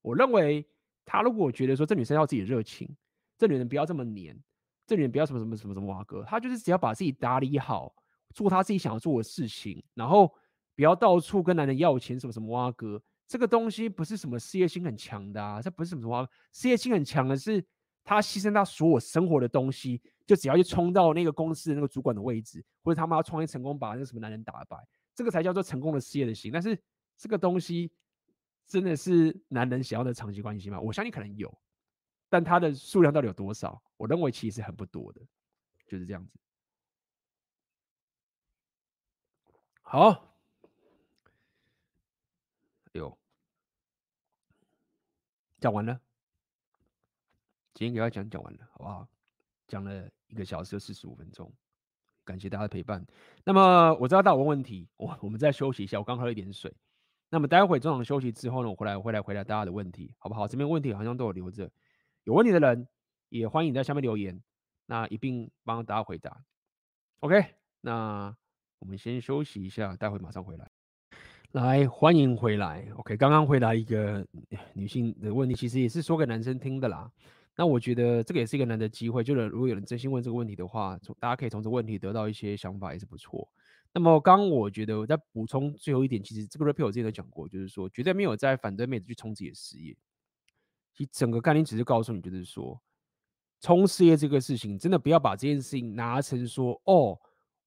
[0.03, 0.65] 我认为
[1.05, 2.97] 他如果觉得说这女生要自己的热情，
[3.36, 4.40] 这女人不要这么黏，
[4.86, 7.93] 这女人不要什么什么什么什么哇哥，他就是只要把自己打理好，
[8.35, 10.32] 做他自己想要做的事情，然后
[10.77, 17.64] 不要到处跟男人要钱什么什么哇哥，这个东西不是什么事业心很强的啊，这不是什么什么事业心很强的是
[18.02, 24.78] 他牺牲他所有生活的东西，就只要去冲到那个公司的那个主管的位置，或者他妈要创业成功把那个什么男人打败，
[25.14, 26.50] 这个才叫做成功的事业的心。
[26.50, 26.76] 但是
[27.18, 27.92] 这个东西
[28.66, 30.80] 真的是男人想要的长期关系吗？
[30.80, 31.55] 我相信可能有。
[32.30, 33.82] 但它的数量到底有多少？
[33.96, 35.20] 我认为其实很不多的，
[35.86, 36.38] 就是这样子。
[39.82, 40.27] 好，
[42.99, 43.19] 有，
[45.61, 46.01] 讲完了，
[47.75, 49.09] 今天给大家讲讲完了，好不好？
[49.66, 51.53] 讲了一个小时四十五分钟，
[52.25, 53.07] 感谢大家的陪伴。
[53.45, 56.75] 那么我知道大家有问题，我我们再休息一下，我刚喝了一点水。
[57.31, 60.49] 那么待会中场休息之后呢，我回来我会来回答大家的问题，好不好？
[60.49, 61.70] 这边问题好像都有留着。
[62.25, 62.89] 有问题的人
[63.29, 64.43] 也欢迎在下面留言，
[64.87, 66.43] 那一并帮大家回答。
[67.20, 68.35] OK，那
[68.79, 70.70] 我们先休息一下，待会马上回来。
[71.53, 72.87] 来，欢迎回来。
[72.97, 74.25] OK，刚刚回答一个
[74.75, 77.11] 女性的问题，其实也是说给男生听的啦。
[77.57, 83.49] 那我觉得这个也是一个难得机会，就是如果有人真心问这个问题的话，从大家可以从这个问题得到一些想法，也是不错。
[83.95, 89.97] 那么刚我觉得我在补充最后一点，其实这个 repeat 我之前都讲过，就是说绝对没有在反对妹子去冲自己的事业。
[90.93, 92.79] 其实整个概念只是告诉你，就是说，
[93.62, 97.19] 冲事业这个事情，真的不要把这件事情拿成说，哦，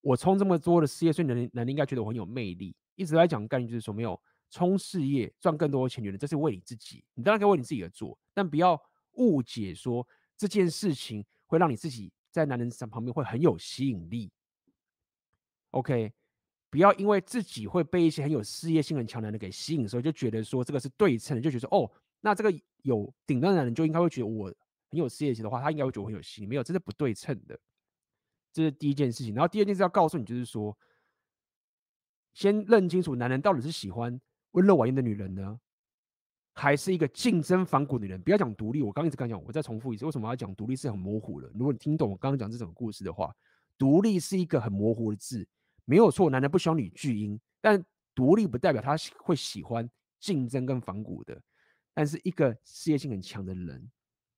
[0.01, 2.75] 我冲这么多的事业，所以男人男人应该觉得我很有魅力。
[2.95, 4.19] 一直来讲概念就是说，没有
[4.49, 8.81] 冲事业赚更多的钱，女人这是为你自己，你当然可以为你自己而做，但不要
[9.13, 10.07] 误解说
[10.37, 14.31] 这件事情会让你自己在男人身旁边会很有吸引力。
[15.71, 16.11] OK，
[16.69, 21.89] 不要因为自己会被一些很有事业心很强的人给吸引，所以就觉得说这个是对称的，就觉得哦。
[22.23, 22.53] 那这个
[22.83, 24.45] 有顶端的男人就应该会觉得我
[24.89, 26.49] 很有事业心的话，他应该会觉得我很有吸引力。
[26.49, 27.59] 没有，这是不对称的。
[28.53, 29.33] 这是第一件事情。
[29.33, 30.77] 然后第二件事要告诉你，就是说，
[32.33, 34.19] 先认清楚男人到底是喜欢
[34.51, 35.59] 温柔婉约的女人呢，
[36.53, 38.21] 还是一个竞争反骨的女人？
[38.21, 41.49] 不要讲独立，我刚一直刚讲，我再重复一次，为什么要讲独立是很模糊的？
[41.53, 43.35] 如果你听懂我刚刚讲这种故事的话，
[43.77, 45.47] 独立是一个很模糊的字，
[45.85, 46.29] 没有错。
[46.29, 47.83] 男人不喜欢女巨婴，但
[48.13, 49.89] 独立不代表他会喜欢
[50.19, 51.41] 竞争跟反骨的。
[51.93, 53.89] 但是一个事业心很强的人，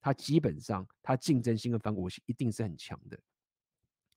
[0.01, 3.19] 他基本上他竞争心跟反骨心一定是很强的。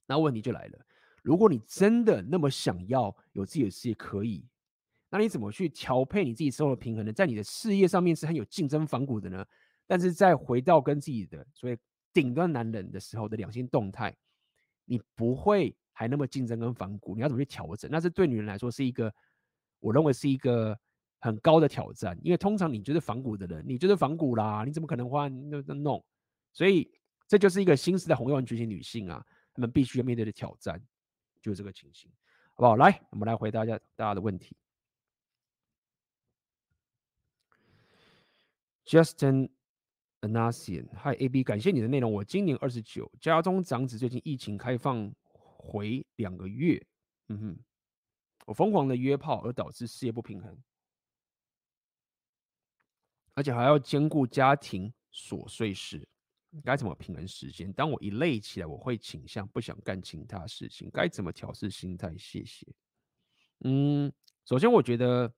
[0.06, 0.86] 那问题就来了，
[1.26, 4.46] 如果你真的那么想要有自己的事业，可以，
[5.10, 7.12] 那你怎么去调配你自己生活的平衡呢？
[7.12, 9.44] 在你的事业上面是很有竞争反骨的呢？
[9.88, 11.76] 但是再回到跟自己的所谓
[12.12, 14.16] 顶端男人的时候的两性动态，
[14.84, 17.90] 你不会还那么竞争跟反骨，你要怎么去调整？
[17.90, 19.12] 那是对女人来说是一个，
[19.80, 20.78] 我认为是一个。
[21.18, 26.04] 很高的挑战，因为通常你就是反骨的人，你就是反骨啦，你怎么可能换那那弄？
[26.52, 26.88] 所以
[27.26, 29.24] 这就是一个新时代红药丸觉醒女性啊，
[29.54, 30.80] 她们必须要面对的挑战，
[31.46, 32.10] 就这个情形，
[32.54, 32.74] 好不好？
[32.74, 34.56] 来，我们来回答一下大家的问题。
[38.84, 39.48] Justin
[40.22, 42.12] Anasian，Hi AB，感谢你的内容。
[42.12, 46.84] 我今年二十九，家中长子最近疫情开放回两个月，
[47.28, 47.64] 嗯哼，
[48.46, 50.60] 我疯狂的约炮而导致事业不平衡。
[53.34, 56.08] 而且还要兼顾家庭琐碎事，
[56.64, 57.72] 该怎么平衡时间？
[57.72, 62.16] 当我一累起来，我会倾向不想干其他事情，该怎么调试心态？
[62.16, 62.66] 谢谢。
[63.60, 64.12] 嗯，
[64.44, 65.32] 首先我觉得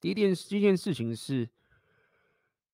[0.00, 1.48] 第一件第一件事情是，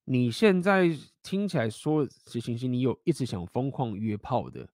[0.04, 4.68] 你现在听起来说这情形，你有一直想疯狂约炮的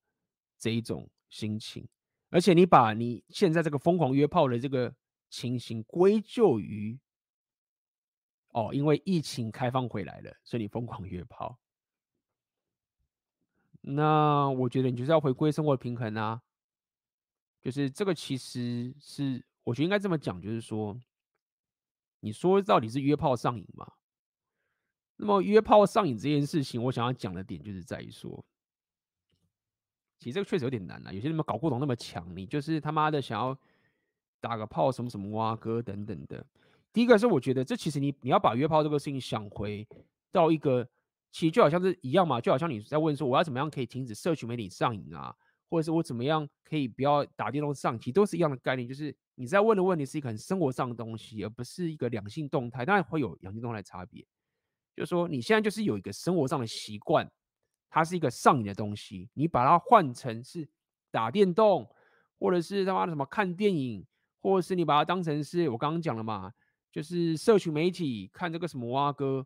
[0.59, 1.89] 这一种心情，
[2.31, 4.95] 而且你把你现在这个疯狂约炮的这个
[5.31, 6.99] 情形归咎于。
[8.51, 11.59] 哦，因为疫情开放回来了，所以你疯狂约炮。
[13.87, 16.41] 那我觉得你就是要回归生活的平衡啊。
[17.61, 20.99] 就是这个其实是，我觉得应该这么讲，就是说，
[22.21, 23.91] 你说到底是约炮上瘾嘛？
[25.17, 28.45] 那么约炮上瘾这件事情，我想要讲的点就是在于说，
[30.19, 31.13] 其实这个确实有点难啊。
[31.13, 33.59] 有些人搞不懂那么强，你就是他妈的想要
[34.41, 36.45] 打个炮什么什么哇哥等等的。
[36.93, 39.87] 第一个是，我觉得这其实你你要把约炮这个事情想回
[40.31, 40.87] 到一个，
[41.35, 45.35] 其实就好像是一样嘛，就好像你在问说我要怎么样可以停止社群媒体上瘾啊，
[45.69, 54.25] 或者是我怎么样可以不要打电动上，其实都是一样的概念，就是你在问的问题是一个很生活上的东西，而不是一个两性动态，当然会有两性动态的差别，
[54.95, 57.29] 就是说你现在就是有一个生活上的习惯，
[57.91, 60.69] 它是一个上瘾的东西，你把它换成是
[61.11, 61.85] 打电动，
[62.39, 64.07] 或者是他妈的什么看电影，
[64.41, 66.53] 或者是你把它当成是我刚刚讲了嘛。
[66.93, 69.45] 就是社群媒体看这个什么蛙哥，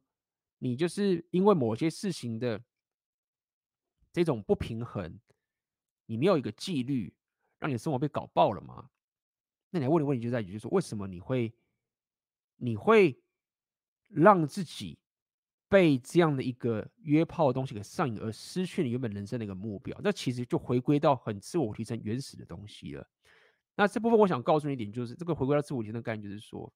[0.58, 2.62] 你就是因为某些事情的
[4.12, 5.18] 这种不平衡，
[6.06, 7.14] 你没有一个纪律，
[7.58, 8.90] 让你的生活被搞爆了吗？
[9.70, 11.52] 那你要问的问题就在于，就是说为什么你会
[12.56, 13.22] 你会
[14.08, 14.98] 让自己
[15.68, 19.98] 被这样的一个约炮的东西给上瘾，而失去你原本人生的一个目标？
[20.02, 23.06] 那其实就回归到很自我提升原始的东西了。
[23.76, 26.72] 那这部分我想告诉你一点，就是这个回归到自我提升的概念，就是说，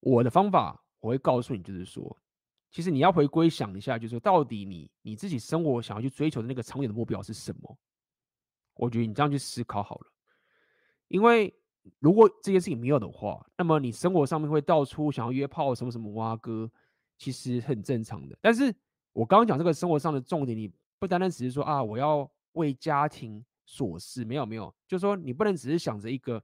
[0.00, 2.16] 我的方法我会告诉你，就是说，
[2.70, 7.78] 其实你要回归想一下，就是说，到底你你自己生活想要去追求的那个长远的目标是什么？
[8.74, 10.06] 我觉得你这样去思考好了，
[11.08, 11.52] 因为
[11.98, 16.70] 如果这件事情没有的话，那么你生活上面会到处想要约炮什么什么挖哥，
[17.16, 18.38] 其实很正常的。
[18.40, 18.72] 但是
[19.12, 26.40] 我刚刚讲这个生活上的重点，你不单单只是说啊，我要为家庭琐事，没有没有，就是说你不能只是想着一个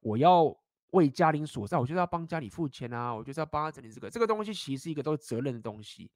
[0.00, 0.56] 我要
[0.92, 6.10] 为家庭所在，我就是要帮家里付钱啊，我就是要帮他整理这个这个东西，其实是一个都是责任的东西。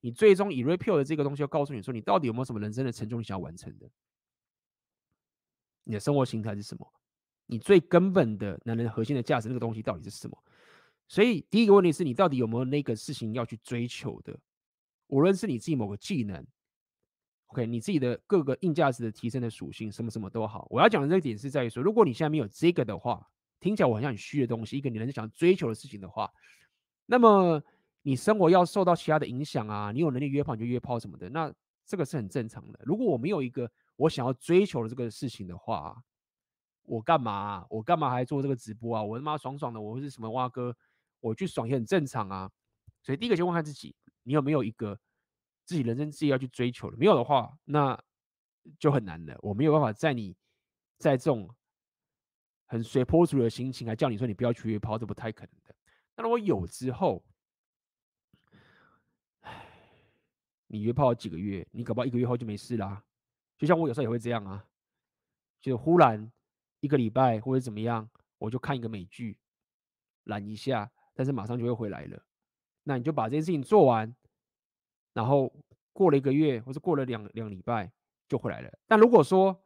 [0.00, 3.88] 你最终以 repeal 的这个东西要告诉你说，你到底有没有什么人生的成就你想要完成的？
[5.84, 6.92] 你的生活形态是什么？
[7.46, 10.36] 你最根本的男人核心的价值那个东西到底是什么？
[11.08, 14.38] 所以第一个问题是你到底有没有那个事情要去追求的？
[15.08, 16.46] 无论是你自己某个技能
[17.48, 20.66] ，OK，你自己的各个硬价值的提升的属性，什么什么都好。
[20.70, 23.28] 我要讲的这个点是在于说，如果你现在没有这个的话，
[23.62, 26.30] 听起来我很像很虚的东西，一个你人想追求的事情的话，
[27.06, 27.62] 那么
[28.02, 31.50] 你生活要受到其他的影响啊，你有能力约炮你就约炮什么的，那
[31.86, 32.80] 这个是很正常的。
[32.82, 36.02] 如果我没有一个我想要追求的这个事情的话，
[36.82, 37.64] 我干嘛？
[37.70, 39.02] 我干嘛还做这个直播啊？
[39.02, 40.76] 我他妈爽爽的，我是什么蛙哥？
[41.20, 42.50] 我去爽也很正常啊。
[43.00, 43.94] 所以第一个先问看自己，
[44.24, 44.98] 你有没有一个
[45.64, 46.96] 自己人生自己要去追求的？
[46.96, 47.96] 没有的话，那
[48.80, 49.38] 就很难了。
[49.40, 50.34] 我没有办法在你
[50.98, 51.48] 在这种
[52.72, 55.74] 很随波逐流的心情，来叫你说你不要去约炮，这不太可能的。
[56.16, 57.22] 那如果有之后，
[60.68, 63.04] 你约炮几个月，你搞不好一个月后就没事啦。
[63.58, 64.64] 就像我有时候也会这样啊，
[65.60, 66.32] 就忽然
[66.80, 68.08] 一个礼拜或者怎么样，
[68.38, 69.36] 我就看一个美剧，
[70.24, 72.24] 懒一下，但是马上就会回来了。
[72.84, 74.16] 那你就把这件事情做完，
[75.12, 75.54] 然后
[75.92, 77.92] 过了一个月或者过了两两礼拜
[78.30, 78.78] 就回来了。
[78.86, 79.61] 但如果说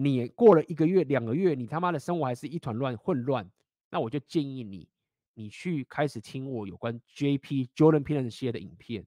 [0.00, 3.50] 你过了一个月、两个月，你他妈的生活还是一团乱混乱，
[3.90, 4.88] 那我就建议你，
[5.34, 9.04] 你去开始听我有关 JP Jordan Peterson 系列的影片。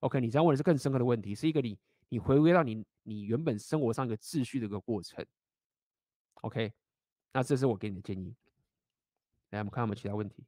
[0.00, 1.78] OK，你这样问的是更深刻的问题，是一个你。
[2.10, 5.24] 你回归到你你原本生活上一个秩序的一个过程
[6.42, 6.72] ，OK，
[7.32, 8.36] 那这是我给你的建议。
[9.50, 10.44] 来，我们看有没有其他问题。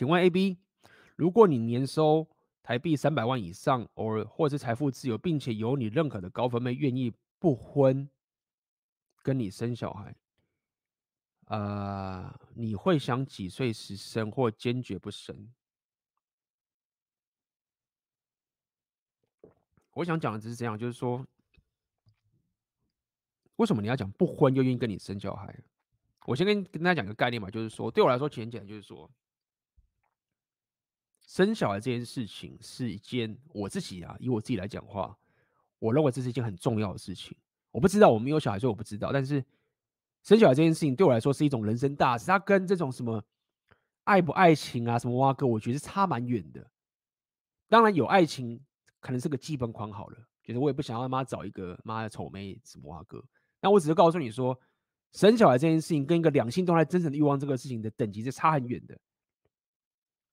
[0.00, 0.56] 请问 AB，
[1.14, 2.26] 如果你年收
[2.62, 8.08] 台币三百万以上，偶尔或者是财富自由，并且有你认可的高分妹愿意不婚
[9.22, 10.16] 跟你生小孩，
[11.48, 15.52] 呃，你会想几岁时生或坚决不生？
[19.92, 21.26] 我想讲的只是这样，就是说，
[23.56, 25.54] 为什么你要讲不婚又愿意跟你生小孩？
[26.24, 29.06] 我先跟跟大家讲个概念嘛，就是说，对我来说，简简单，就是说。
[31.30, 35.16] 生小孩这件事情是一件我自己啊，以我自己来讲话，
[35.78, 37.36] 我认为这是一件很重要的事情。
[37.70, 39.12] 我不知道，我没有小孩，所以我不知道。
[39.12, 39.40] 但是
[40.24, 43.22] 生小孩这件事情对我来说是一种人生大事，它跟这种什么
[44.02, 46.68] 爱不爱情啊，什么挖哥，我觉得是差蛮远的。
[47.68, 48.60] 当然有爱情
[48.98, 53.24] 可能是个基本款好了，就是我也不想要他妈找一个妈的丑妹什么挖哥。
[53.60, 54.58] 那我只是告诉你说，
[55.12, 58.98] 生小孩这件事情跟一个两性动态真诚的欲望这个事情的等级是差很远的。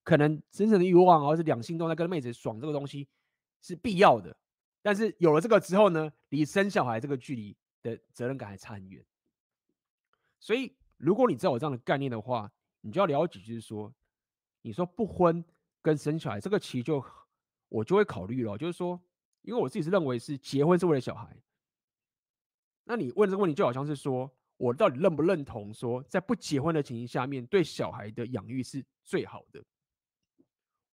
[0.08, 3.06] 可能真正的欲望，或是两性都在跟妹子爽，这个东西
[3.60, 4.34] 是必要的。
[4.80, 9.04] 但是有了这个之后呢，离生小孩这个距离的责任感还差很远。
[10.40, 13.92] 所以，如果你知道我这样的概念的话，你就要了解，就是说，
[14.62, 15.44] 你说不婚
[15.82, 17.04] 跟生小孩这个其实就
[17.68, 18.98] 我就会考虑了，就是说，
[19.42, 21.36] 因为我自己是认为是结婚是为了小孩。
[22.84, 29.62] 那你问这个问题，就好像是说我到底认不认同说，在不结婚的情形下面，对小孩的养育是最好的。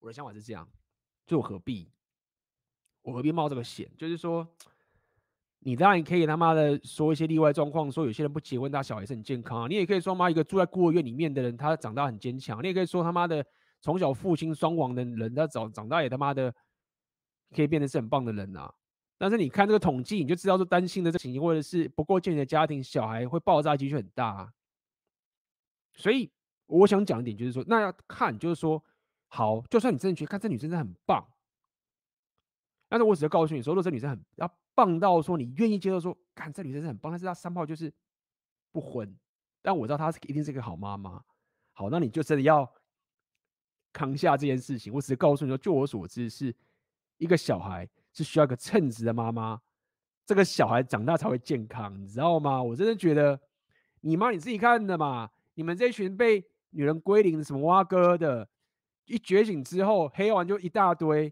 [0.05, 0.69] 我的想法是这样，
[1.25, 1.89] 就何必，
[3.01, 3.89] 我何必冒这个险？
[3.97, 4.47] 就是说，
[5.61, 9.67] 你当然可以他妈的说一些例外状况，说有些人不结婚，他小孩是很健康啊。
[9.67, 12.61] 你也可以说，妈一个住在孤儿院里面的人，他长大很坚强。
[12.61, 13.43] 你也可以说，他妈的
[13.81, 16.53] 从小父亲双亡的人，他长长大也他妈的
[17.55, 18.71] 可以变得是很棒的人啊。
[19.17, 24.53] 但是你看这个统计，你就知道说担心的这情形，或者是不够健全的家庭，小孩会爆炸几率很大啊。
[25.95, 26.29] 所以
[26.67, 28.83] 我想讲一点，就是说，那要看，就是说，
[29.35, 31.27] 好，就算你真的觉得看这女生真的很棒，
[32.87, 37.93] 但是我只是告诉你说，如果这女生很要棒到说你愿意接受说，看这女生是很棒，但是她三炮就是
[38.71, 39.13] 不婚，
[39.61, 41.21] 但我知道她是一定是个好妈妈。
[41.73, 42.65] 好，那你就真的要
[43.91, 44.93] 扛下这件事情。
[44.93, 46.55] 我只是告诉你说，就我所知，是
[47.17, 49.61] 一个小孩是需要一个称职的妈妈，
[50.25, 52.63] 这个小孩长大才会健康，你知道吗？
[52.63, 53.37] 我真的觉得，
[53.99, 55.29] 你妈你自己看的嘛。
[55.55, 58.47] 你们这群被女人归零什么挖哥的，
[59.05, 61.31] 一觉醒之后黑完就一大堆，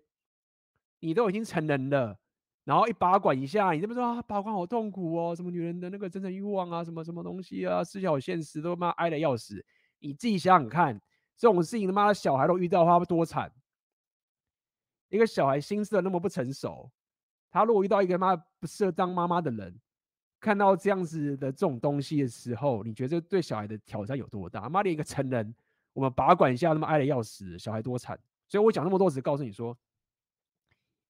[1.00, 2.18] 你都已经成人了，
[2.64, 9.64] 然后一拔管一下，你这么说啊，拔管好痛苦哦，什么女人的那个真诚欲望啊，什么什么东西啊，思想现实，都妈挨得要死。
[10.00, 11.00] 你自己想想看，
[11.38, 13.52] 这种事情他妈的小孩都遇到的话，多惨？
[15.10, 16.92] 一个小孩心思那么不成熟，
[17.52, 19.80] 他如果遇到一个妈不适合当妈妈的人。
[20.40, 24.68] 看到这样子的这种东西的时候，你觉得对小孩的挑战有多大？
[24.68, 25.56] 妈的，一个成人，
[25.94, 28.20] 我们把管一下，那么爱的要死，小孩多惨。
[28.48, 29.78] 所以我讲那么多，只是告诉你说，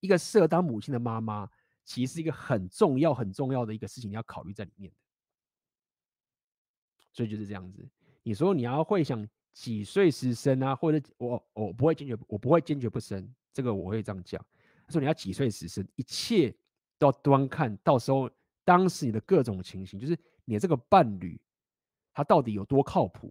[0.00, 1.50] 一个适合当母亲的妈妈，
[1.84, 4.92] 其实是一个很重要、很重要的一个事情，你要考虑在里面。
[7.12, 7.88] 所以就是这样子。
[8.22, 14.44] 你说你要会想几岁时生啊，或者我我不会坚决，我不会坚决不生，这个我会这样讲。
[14.88, 16.54] 说你要几岁时生，一切
[16.98, 18.30] 都要端看到时候。
[18.66, 21.38] 当时你的各种情形，就是你的这个伴侣，
[22.14, 23.30] 他到底有多靠谱？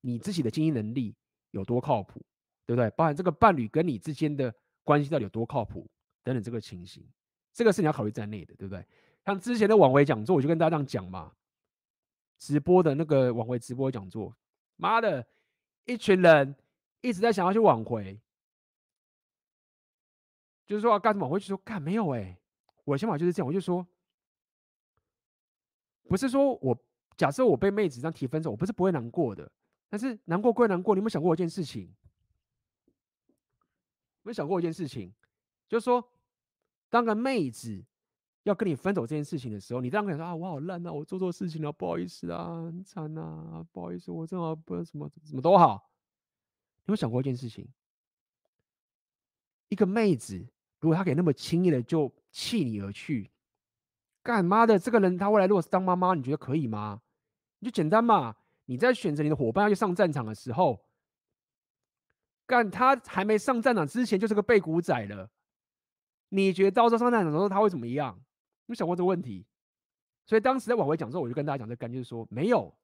[0.00, 1.14] 你自己的经营能力
[1.50, 2.20] 有多靠谱，
[2.64, 2.90] 对不对？
[2.90, 4.54] 包含这个伴侣跟你之间的
[4.84, 5.88] 关系到底有多靠谱
[6.22, 7.06] 等等这个情形，
[7.52, 8.84] 这个是你要考虑在内的，对不对？
[9.24, 11.32] 像之前的挽回讲座，我就跟大家这样讲嘛，
[12.38, 14.32] 直播的那个挽回直播讲座，
[14.76, 15.26] 妈的，
[15.84, 16.54] 一群人
[17.00, 18.20] 一直在想要去挽回，
[20.66, 22.38] 就是说要干什么挽回，就说干没有哎、
[22.84, 23.84] 我的想法就是这样，我就说，
[26.08, 26.78] 不是说我
[27.16, 29.50] 假设我被妹子这样提分手，我不是不会难过的，
[29.88, 31.82] 但是难过归难过，你有没有想过一件事情？
[31.82, 31.88] 有
[34.22, 35.12] 没有想过一件事情？
[35.68, 36.06] 就是说，
[36.88, 37.84] 当个妹子
[38.42, 45.90] 要跟你分手这件事情的时候，你这样跟你说啊，我好烂啊，我做错事情了，不好意思啊，很惨啊，不好意思，我正好不什么什么都好。
[46.84, 47.68] 有没有想过一件事情？
[49.68, 50.46] 一个妹子。
[50.78, 53.30] 如果她可以那么轻易的就弃你而去，
[54.22, 57.00] 干妈的这个人，她未来如果是当妈妈，你觉得可以吗？
[57.58, 58.36] 你就简单嘛，
[58.66, 60.84] 你在选择你的伙伴要去上战场的时候，
[62.46, 65.30] 干他还没上战场之前就是个背骨仔了，
[66.28, 68.16] 你觉得到时候上战场的时候他会怎么样？
[68.66, 69.46] 你有想过这个问题？
[70.26, 72.76] 所以当时在挽回讲之后，我就跟大家讲这个，就是说没有，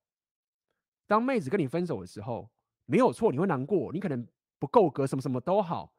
[1.09, 2.48] 当妹子跟你分手的时候，
[2.86, 4.26] 没有错，你会难过，你可能
[4.60, 5.92] 不够格，什么什么都好。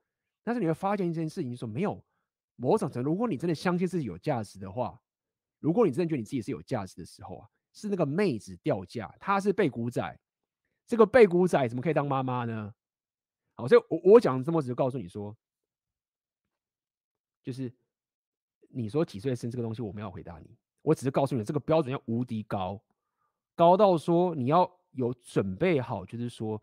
[0.46, 2.02] 但是你会发现一件事情，说没有
[2.56, 5.02] 某种程度，如果你真的相信自己有价值的话，
[5.60, 10.20] 如果你真的觉得你自己是有价值的时候啊，是那个妹子掉价，她是背骨仔，
[10.88, 12.74] 这个背骨仔怎么可以当妈妈呢？
[13.56, 15.36] 好，所以我我讲这么只是告诉你说，
[17.42, 17.70] 就是
[18.70, 22.82] 你说几岁生这个东西，我没有回答你，我只是告诉你这个标准要无敌高，
[23.56, 26.62] 高到说你要有准备好，就是说。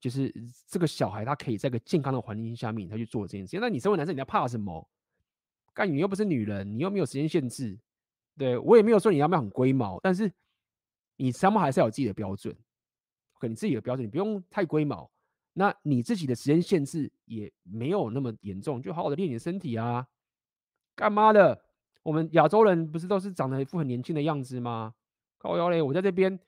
[0.00, 0.32] 就是
[0.68, 3.60] 这个小孩，他可以在一个健康的环境下面，他去做这件事情。
[3.60, 4.88] 那你身为男生，你要怕什么？
[5.74, 7.76] 干你又不是女人，你又没有时间限制。
[8.38, 10.32] 对，我也没有说你要不要很龟毛，但是
[11.16, 12.56] 你他妈还是要有自己的标准。
[13.34, 15.10] OK，你自己的标准，你不用太龟毛。
[15.54, 20.06] 那你自己的时间限制也没有那么严重，就好好的练你的身体啊。
[20.94, 21.60] 干嘛的？
[22.04, 24.94] 我们亚洲人不是都是长得一副很年轻的样子吗？
[25.36, 26.38] 靠腰嘞，我在这边。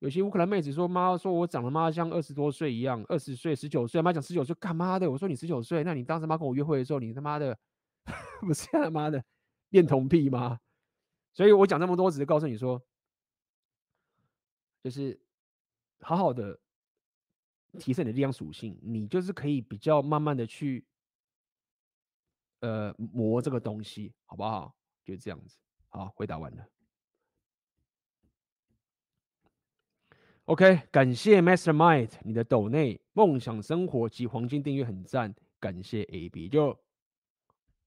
[0.00, 4.02] 有些乌克兰妹子说：“妈，说我长得妈像二十多岁一样，二十岁、十九岁。
[4.02, 5.10] 妈讲十九岁干嘛的？
[5.10, 7.56] 我说你十九岁，那你当时妈跟我约会的时候，你他妈的
[8.42, 9.24] 不是他妈的
[9.70, 10.58] 恋童癖吗？
[11.34, 12.80] 所以我讲这么多，只是告诉你说，
[14.82, 15.20] 就是
[16.00, 16.58] 好好的
[17.78, 20.86] 提升你的力量属性，你就是可以比较慢慢的去
[22.60, 24.74] 呃磨这个东西，好不好？
[25.04, 25.58] 就这样子。
[25.88, 26.66] 好，回答完了。”
[30.46, 36.78] OK，感谢 Mastermind 你的抖内梦想生活及黄金订阅很赞，感谢 AB 就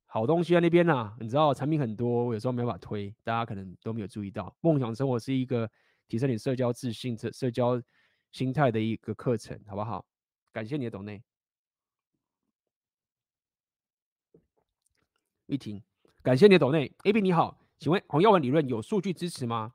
[0.10, 4.56] 好东西在那边呐、啊，你知道产品很多，我有时候没法推，大家可能都没有注意到。
[4.62, 5.70] 梦想生活是一个
[6.08, 7.80] 提升你社交自信、社社交
[8.32, 10.06] 心态的一个课程，好不好？
[10.54, 11.22] 感谢你的抖内，
[15.48, 15.84] 玉婷，
[16.24, 19.74] 感谢你的抖内，AB 你好，请问红药丸理论有数据支持吗？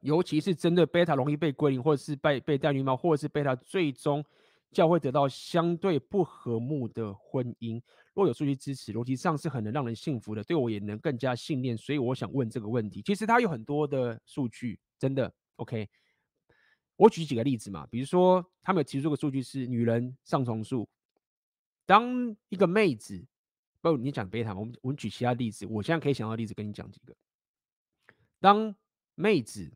[0.00, 4.22] 尤其是针对贝塔容易被归零，或者是被被戴绿帽，或者是贝塔最终
[4.72, 7.80] 将会得到相对不和睦的婚姻。
[8.14, 11.76] 若有数据支持，逻辑上是很能让人信服的，对我也能更加信念。
[11.76, 13.02] 所以我想问这个问题。
[13.02, 15.88] 其实它有很多的数据，真的 OK。
[16.96, 20.88] 我举几个例子嘛，比如说他们有提出个数据是女人上床数。
[21.84, 23.26] 当一个妹子，
[23.80, 25.66] 不，你讲贝塔，我们我们举其他例子。
[25.66, 27.14] 我现在可以想到例子跟你讲几个。
[28.40, 28.74] 当
[29.14, 29.72] 妹子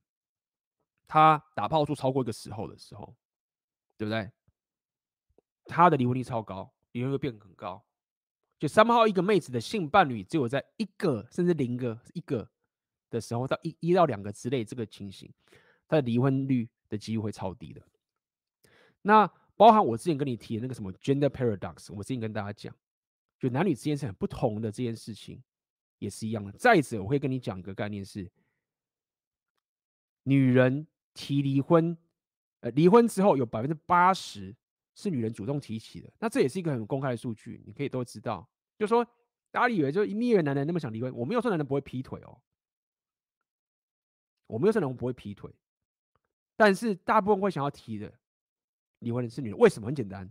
[1.06, 3.16] 她打炮数超过一个时候的时候。
[3.98, 4.30] 对不对？
[5.64, 7.84] 她的离婚率超高，离婚率变很高。
[8.58, 12.48] 就三号一个妹子的性伴侣只有在一个甚至零个一个
[13.08, 15.32] 的时候，到一一到两个之类这个情形，
[15.86, 17.80] 他的离婚率的机会会超低的。
[19.02, 22.74] 那包含我之前跟你提的那个什么 gender paradox，我之前跟大家讲，
[23.38, 25.42] 就男女之间是很不同的这件事情，
[25.98, 26.52] 也是一样的。
[26.52, 28.30] 再者，我会跟你讲一个概念是，
[30.24, 31.96] 女人提离婚。
[32.60, 34.52] 呃，离婚之后有百分之八十
[35.00, 38.44] 是女人主动提起的，那这也是一个很公开的数据，你可以都知道。
[38.76, 39.04] 就说
[39.52, 42.36] 大家以为就一面男人那么想离婚，我没有说男人不会劈腿哦，
[44.48, 45.54] 我没有说男人不会劈腿，
[46.56, 48.12] 但是大部分会想要提的
[48.98, 49.86] 离婚的是女人，为什么？
[49.86, 50.28] 很简单，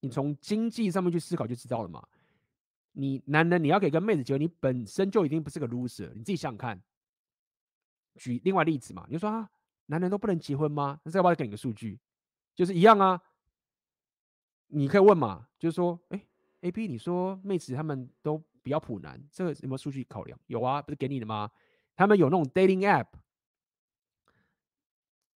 [0.00, 2.04] 你从经济上面去思考就知道了嘛。
[2.90, 6.82] 你男人你要给个妹子结婚，你本身就已经不是个 loser，你自己想想看。
[8.16, 9.48] 举另外例子嘛，你就说啊。
[9.86, 10.98] 男人都不能结婚吗？
[11.02, 11.98] 那这要不要给你个数据？
[12.54, 13.20] 就是一样啊。
[14.74, 16.26] 你可以问嘛，就是说，哎、
[16.62, 20.38] ，A P，你说妹子他们都比较普男，这个有没有数据考量？
[20.46, 21.50] 有啊，不是给你的吗？
[21.94, 23.08] 他们有那种 dating app，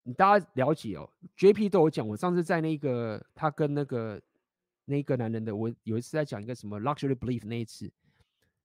[0.03, 1.09] 你大家了解哦。
[1.35, 4.21] J P 都有讲，我上次在那个他跟那个
[4.85, 7.91] 那个男人的，我有一次在讲一个什么 luxury belief 那一次，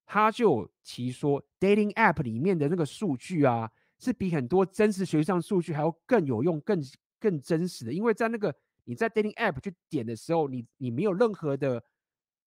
[0.07, 3.71] 他就提说 dating app 里面的那个数据啊。
[3.99, 6.83] 是比很多真实学上数据还要更有用、更
[7.21, 8.53] 更真实的，因为在那个
[8.85, 11.83] 你在 dating app 去点的时候，你你没有任何的，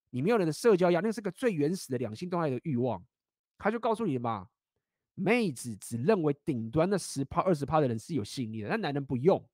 [0.09, 3.05] 你没有人的社交压力，那是个最原始的两性动态的欲望。
[3.57, 4.49] 他就告诉你嘛，
[5.13, 9.47] 妹子只认为顶端的十趴、二十趴的人是有吸引力的，但男人不用，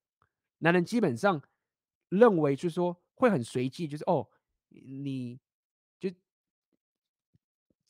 [0.59, 1.41] 男人基本上
[2.09, 4.27] 认为就是说会很随机，就是哦，
[4.69, 5.39] 你
[5.99, 6.09] 就。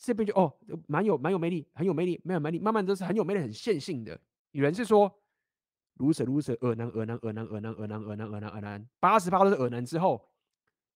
[0.04, 0.52] 这边就哦，
[0.88, 4.20] 蛮有蛮有魅力，很有魅力，没有魅力，慢慢都是很有魅力，很线性的。
[4.50, 5.21] 有人是说
[6.02, 10.28] ，loser loser，恶男恶男恶男恶男恶男恶男恶男恶男，八十趴都是恶男之后，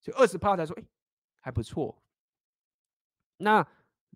[0.02, 0.84] 就二十趴才说，哎，
[1.40, 2.02] 还不错。
[3.38, 3.65] 那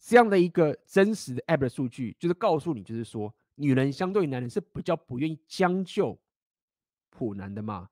[0.02, 6.18] 这样的一个真实的 app 的数据，就是告诉你，就是说，女人相对于男人是比较不愿意将就
[7.10, 7.90] 普男的嘛。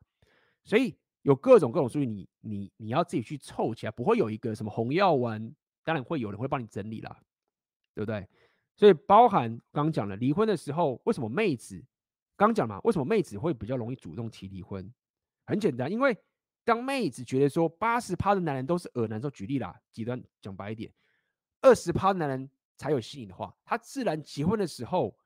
[0.63, 5.53] 所以有各种各种数据，你你你要自己去凑起来，不会有一个什么红药丸。
[5.83, 7.17] 当然会有人会帮你整理啦，
[7.95, 8.27] 对不对？
[8.75, 11.81] 所以包含刚讲了离婚的时候，为什么妹子
[12.38, 12.80] 刚讲嘛？
[12.84, 14.93] 为什么妹子会比较容易主动提离婚？
[15.45, 16.15] 很简单，因为
[16.64, 20.93] 当妹子觉得说八十趴的男人都是恶男，说举例啦，极端讲白一点，
[21.61, 25.18] 二十趴的男人才有吸引的话，他自然结婚的时候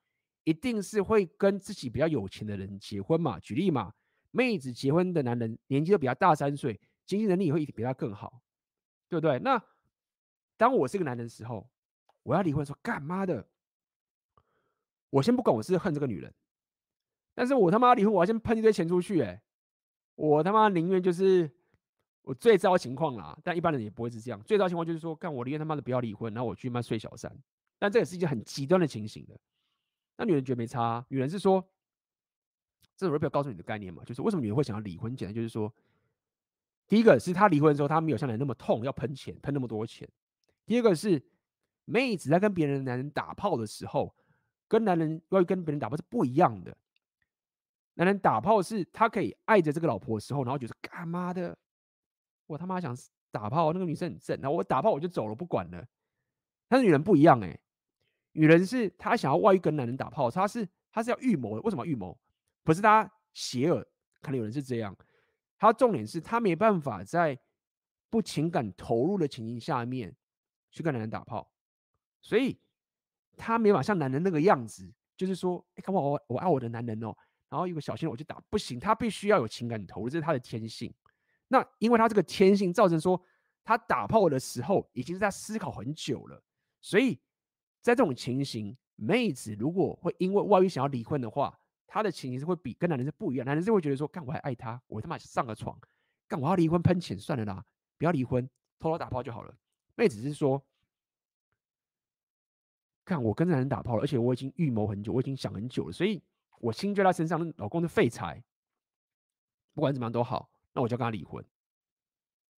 [0.45, 3.39] 一定是会跟自己比较有钱的人结婚嘛。
[3.39, 3.93] 举例嘛，
[4.31, 8.41] 妹子结婚的男人年纪都比较大三岁，经济能力也会比他更好，
[9.09, 9.37] 对不对？
[9.39, 9.61] 那
[10.55, 11.69] 当我是个男人的时候，
[12.23, 13.45] 我要离婚说，干嘛的？
[15.09, 16.33] 我先不管我是恨这个女人，
[17.33, 19.41] 但是我他妈离婚，我要先喷一堆钱出去，哎，
[20.15, 21.49] 我他妈宁愿就是
[22.23, 24.41] 我最糟情况啦，但一般人也不会是这样。
[24.43, 27.35] 最糟情况就是说，干我宁愿他妈的不要离婚，然后我去他妈睡小三。
[27.79, 29.39] 但这也是一件很极端的情形的。
[30.17, 31.67] 那女人觉得没差，女人是说，
[32.95, 35.15] 这是我不要告诉你的概念嘛，就是为什么女人会想要离婚？
[35.15, 35.73] 简单就是说，
[36.87, 40.07] 第一个是她离婚的时候，她没有像男人那么痛，要喷钱，喷那么多钱。
[40.67, 41.19] 第二个是
[41.85, 44.13] 妹子在跟别人男人打炮的时候，
[44.67, 46.77] 跟男人要跟别人打炮是不一样的。
[48.01, 51.55] 男人打炮是他可以爱着这个老婆的时候，然后觉得干嘛的？
[52.47, 52.97] 我他妈想
[53.29, 55.85] 打炮，那个女生很正，然后我打炮我就走了，不管了。
[56.67, 57.61] 但是女人不一样诶、
[58.31, 61.61] 女人是她想要外遇跟男人打炮，她是她是要预谋的。
[61.61, 62.19] 为什么预谋？
[62.63, 63.85] 不是她邪恶，
[64.19, 64.97] 可能有人是这样。
[65.59, 67.39] 她重点是她没办法在
[68.09, 70.15] 不情感投入的情形下面。
[70.73, 71.51] 去跟男人打炮，
[72.21, 72.57] 所以
[73.35, 77.13] 她没法像男人那个样子，就是说，哎，看我我我爱我的男人哦，
[77.51, 80.91] 然后有个小鲜肉我就打，不行，他必须要有情感投入，这是他的天性。
[81.49, 83.21] 那因为他这个天性造成说，
[83.61, 86.41] 他打炮的时候已经是在思考很久了，
[86.79, 87.19] 所以
[87.81, 91.53] 在这种情形，妹子如果会因为外遇想要离婚的话，
[91.85, 95.77] 她的情形是会比跟男人是不一样，男人是会觉得说，干我还爱他，我他妈上个床，
[96.29, 97.65] 干我要离婚喷钱算了啦，
[97.97, 98.49] 不要离婚，
[98.79, 99.53] 偷偷打炮就好了。
[99.95, 100.65] 妹子是说，
[103.03, 106.23] 看我跟男人打炮了，而且我已经预谋很久，我已经想很久了，所以
[106.61, 108.41] 我心就在他身上，老公是废柴，
[109.73, 111.43] 不管怎么样都好，那我就要跟他离婚。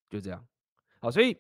[0.09, 0.45] 就这样。
[0.99, 1.35] 好，所以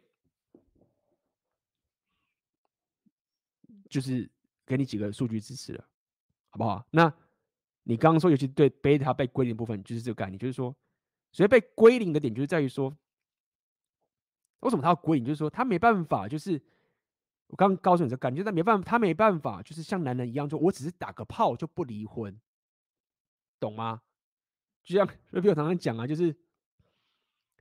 [3.89, 4.29] 就是
[4.65, 5.87] 给你几个数据支持了，
[6.49, 6.83] 好不好？
[6.89, 7.13] 那
[7.83, 10.75] 你刚刚说，尤其对贝塔被归零部分，就是这个概念，就是说，
[11.31, 12.89] 所以被归零的点就是在于说，
[14.61, 15.25] 为什么他要归零？
[15.25, 16.53] 就是说他没办法，就是
[17.47, 22.35] 我刚刚告诉你这个概念，就是他没办法，他没办法，就是像男人一样，就我只是打个炮就不离婚，
[23.63, 24.01] 懂吗？
[24.83, 26.35] 就像 Repeal 常常讲啊，就是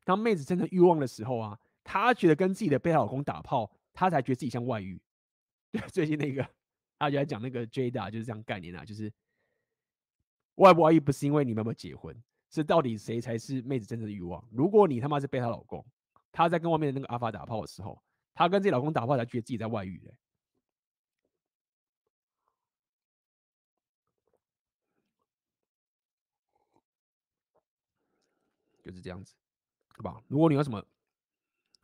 [0.05, 5.01] 当妹子真的欲望的时候啊，她觉得跟自己的被老公打炮，她才觉得自己像外遇。
[5.73, 6.47] 对，最近那个
[6.99, 9.12] 他就在讲那个 Jada，就是这样概念啊，就是。
[10.57, 12.15] 外不外遇不是因为你们有没有结婚，
[12.51, 14.47] 是到底谁才是妹子真正的欲望？
[14.51, 15.83] 如果你他妈是被她老公，
[16.31, 17.99] 她在跟外面的那个阿法打炮的时候，
[18.35, 20.15] 她跟自己老公打炮才觉得自己在外遇的，
[28.83, 29.35] 就是这样子，
[29.97, 30.23] 好吧？
[30.29, 30.85] 如果你有什么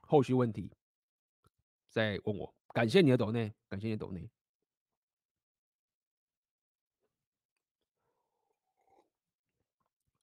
[0.01, 0.71] 后续问题，
[1.89, 2.53] 再问我。
[2.75, 4.29] 感谢你的抖内，感谢你的抖内。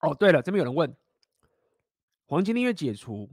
[0.00, 0.96] 哦，对了，这边有人问，
[2.26, 3.28] 黄金订阅解除，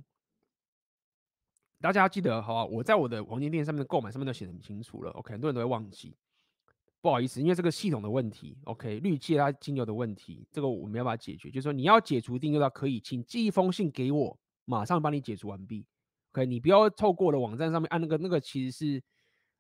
[1.80, 2.66] 大家要记得，好？
[2.66, 5.12] 我在我的黄金店上面的购买上面都写的很清楚了。
[5.12, 6.16] OK，很多人都会忘记，
[7.04, 11.50] 不好意思，因为这个系统的问题，OK，绿界它金流的问题，这个我没有办法解决。
[11.52, 15.86] 就是说，你要解除订阅的话，可以，请寄一封信给我，马上帮你解除完毕。
[16.32, 19.04] OK，你不要透过了网站上面按那个，那个其实是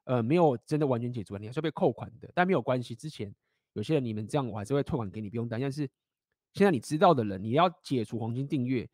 [0.05, 2.31] 呃没有真的完全解除，你还是被扣款的。
[2.33, 3.35] 但没有关系，之前
[3.73, 5.65] 有些人你们这样，我还是会退款给你，不用担心。
[5.65, 5.81] 但是
[6.53, 8.89] 现在你知道的人，你要解除黄金订阅，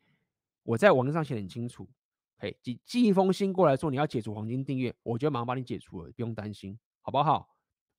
[0.63, 1.88] 我在网站上写很清楚，
[2.39, 7.47] 嘿，寄寄一封信过来说你要解除黄金订阅，我就马上帮你解除了，不用担心，好不好？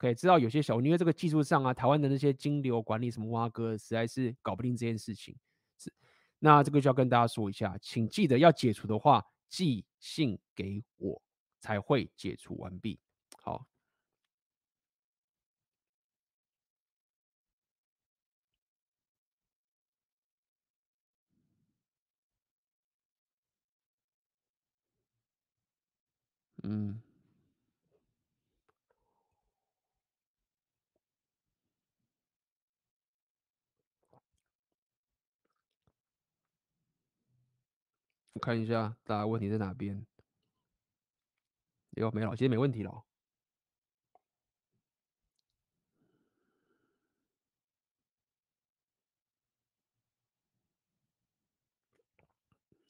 [0.00, 5.36] 可以知道有些小，因为这个技术上啊，台湾的那些金流管理什么挖哥，实在是搞不定这件事情。
[5.78, 5.92] 是，
[6.38, 11.20] 那这个就要跟大家说一下，请记得要解除的话，寄信给我
[11.60, 12.98] 才会解除完毕。
[13.42, 13.66] 好。
[26.62, 27.00] 嗯，
[38.32, 40.06] 我看一下大家问题在哪边。
[41.90, 42.34] 有没了？
[42.36, 43.04] 其实没问题了。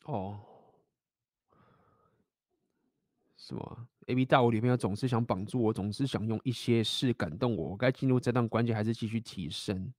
[0.05, 0.41] 哦。
[3.37, 7.71] 什么？A B 大我女朋友总是想绑住我，总是想用一些事感动我。
[7.71, 9.93] 我该进入这段关系，还是继续提升？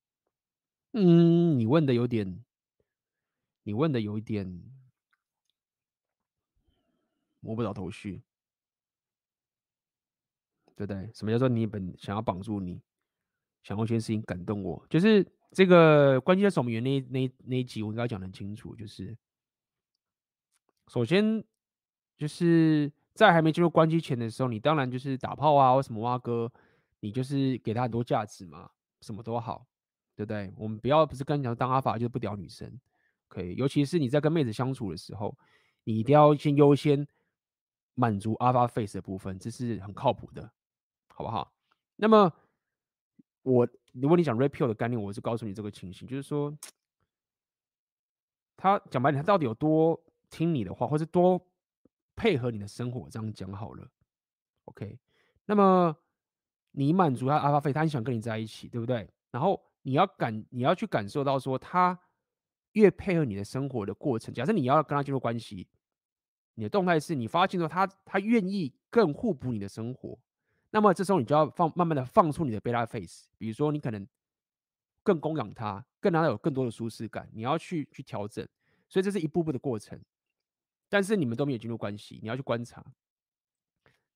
[0.93, 2.45] 嗯，你问的有点，
[3.63, 4.63] 你问的有一点
[7.41, 8.23] 摸不着头绪，
[10.75, 11.11] 对不对？
[11.13, 12.81] 什么叫做你本想要绑住你，
[13.61, 14.83] 想用一些事情感动我？
[14.89, 18.73] 就是这个关系在守门员那那那一集，我应该讲得很清楚。
[18.75, 19.17] 就是
[20.87, 21.43] 首先
[22.17, 22.89] 就是。
[23.13, 26.49] 在还没进入关机前的时候，你当然就是打炮啊，或什么挖哥，
[27.01, 29.67] 你就是给他很多价值嘛，什么都好，
[30.15, 30.51] 对不对？
[30.55, 32.79] 我们不要不是跟你讲当阿法就是不屌女生，
[33.27, 35.37] 可以，尤其是你在跟妹子相处的时候，
[35.83, 37.05] 你一定要先优先
[37.93, 40.51] 满足阿法 face 的部分，这是很靠谱的，
[41.09, 41.53] 好不好？
[41.95, 42.31] 那么
[43.43, 46.57] 我如果你讲 repeal 的概念，我是告诉你这个情形，就是说
[48.57, 51.41] 他讲白点，他到底有多听你的话，或是多。
[52.13, 53.87] 配合你的生活，这样讲好了
[54.65, 54.99] ，OK。
[55.45, 55.95] 那么
[56.71, 59.09] 你满足他阿法费，他很想跟你在一起，对不对？
[59.31, 61.97] 然后你要感，你要去感受到说，他
[62.73, 65.67] 越配合你的生活的过程，假设你要跟他进入关系，
[66.55, 70.17] 你的动态是你发现说他他愿意更互补你的生活，
[70.69, 74.07] 那么这时候你就要放慢慢的放出你的贝拉 face，比如说你可能
[75.03, 78.47] 更供养他，更让他有更多的舒适感，你要去去调整，
[78.87, 79.99] 所以这是一步步的过程。
[80.89, 82.85] 但是你们都没有进入关系，你要去观察。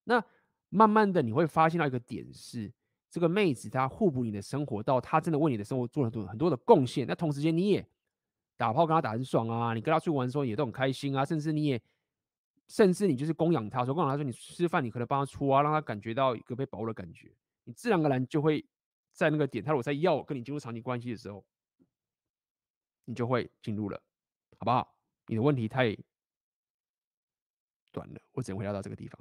[0.04, 0.22] 那
[0.70, 2.70] 慢慢的你会发现到一个点是，
[3.10, 7.08] 这个妹子她互补你的生活，到她真的为你的生活做了很多很多的贡献。
[7.08, 7.88] 那同时间你也
[8.58, 11.82] 打炮跟她打很爽啊，你跟她去玩的时候也都很开心啊，甚至你也
[12.68, 17.32] 甚至你就是供养他，说供养他说你吃饭你可能帮他出啊，让他感觉到一个被保护的感觉，
[17.64, 18.66] 你自然而然就会
[19.12, 21.46] 在那个点，他如果在要跟你进入长期关系的时候，
[23.06, 24.02] 你就会进入了，
[24.58, 24.96] 好不好？
[25.28, 25.96] 你的问题太。
[27.92, 29.18] 短了，我只能回答到这个地方。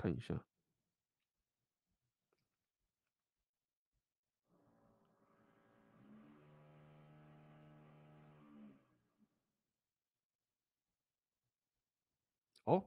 [0.00, 0.34] 看一下。
[12.64, 12.82] 哦，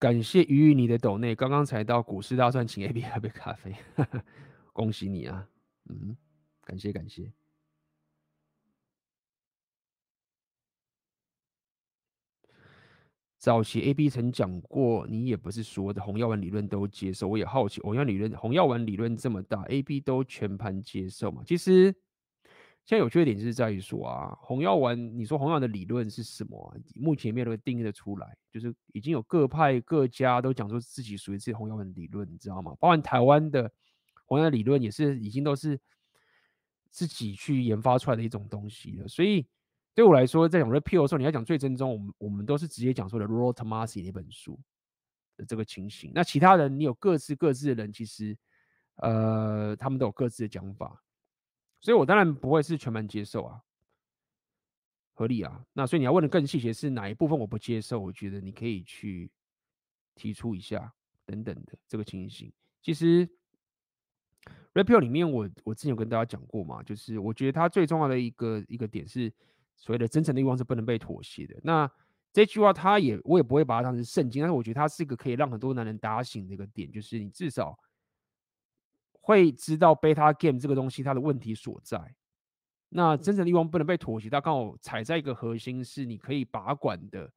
[0.00, 3.72] 感谢鱼鱼你的抖内，刚刚才到股市大蒜，请 AB 喝杯咖啡，
[4.72, 5.48] 恭喜你啊！
[5.84, 6.16] 嗯，
[6.64, 7.32] 感谢感谢。
[13.40, 21.42] 早期 AB 曾讲过，你也不是说的红药丸理论都接受，我也好奇，红药理论红药丸理论这么大，AB 都全盘接受嘛？
[21.44, 21.92] 其实。
[22.86, 26.76] 现在有趣的点就是在于说啊，红药丸，你说红药丸的理论是什么？
[26.96, 32.74] 目前没有人定义的出来，就是已经有各派各家都讲说自己属于自己红药丸理论，你知道吗？
[32.80, 33.70] 包含台湾的
[34.24, 35.78] 红药理论也是已经都是
[36.88, 39.06] 自己去研发出来的一种东西了。
[39.06, 39.46] 所以
[40.00, 44.58] 对我来说，在讲 repeal 的时候，你要讲最正宗，我们我们都是直接讲说的 Rollo Tomassi 那本书
[45.36, 46.10] 的这个情形。
[46.14, 48.34] 那其他人，你有各自各自的人，其实
[48.94, 51.04] 呃，他们都有各自的讲法。
[51.82, 53.60] 所以我当然不会是全盘接受啊，
[55.12, 55.62] 合理啊。
[55.74, 58.00] 那所以你要问的更细节是哪一部分我不接受？
[58.00, 59.30] 我觉得你可以去
[60.14, 60.90] 提出一下
[61.26, 62.50] 等等的这个情形。
[62.80, 63.28] 其实
[64.72, 69.30] repeal 里面我我之前有跟大家讲过嘛，就是我觉得它最重要的一个一个点是
[69.80, 71.58] 所谓的真诚的欲望是不能被妥协的。
[71.64, 71.90] 那
[72.32, 77.76] 这句话他也我也不会把它当成圣经，但是我觉得它是一个可以让很多男人打醒的一个点，就是你至少。
[79.22, 82.16] 会知道 beta game 这个东西它的问题所在，
[82.88, 87.30] 那真诚的欲望不能被妥协，它刚好踩在一个核心，是你可以把管的，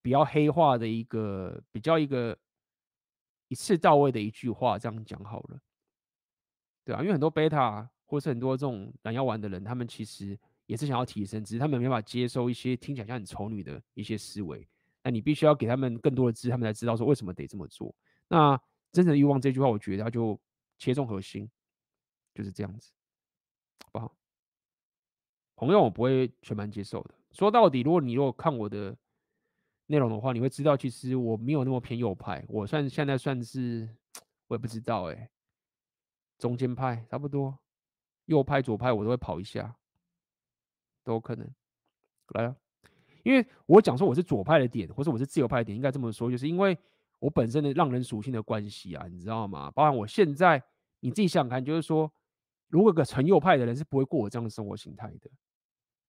[0.00, 2.38] 比较黑化的一个比较一个
[3.48, 5.60] 一次到位的一句话，这样讲好了，
[6.84, 14.68] 对啊，因为很多 beta 或是很多这种懒药丸的人，他们其实也是想要提升，只是他们没办法接受一些听起来像很丑女的一些思维，
[15.02, 17.94] 那你必须要给他们更多的知识，他们才知道说为什么得这么做。
[18.28, 18.56] 那
[18.92, 20.40] 真正的欲望这句话，我觉得他就。
[20.78, 21.48] 切中核心，
[22.34, 22.92] 就是这样子，
[23.84, 24.16] 好不好？
[25.54, 27.14] 朋友我不会全盘接受的。
[27.30, 28.96] 说到底，如果你如果看我的
[29.86, 33.88] 内容的话，你会知道，其实我没有那么偏右派，我算现在算是，
[34.48, 35.30] 我也不知道哎、
[36.36, 37.56] 中间派差不多，
[38.24, 39.76] 右派左派我都会跑一下，
[41.04, 41.48] 都有可能。
[42.28, 42.56] 来了，
[43.22, 46.76] 因为我讲说我是左派的点，或者我是自由派的点，应该这么说，就是因为
[47.18, 49.70] 我本身的让人属性的关系啊，你知道吗？
[49.70, 50.62] 包含我现在。
[51.04, 52.08] 你自己想想看，就是说，
[52.68, 55.28] 如果个纯右派的人是不会过我这样的生活形态的，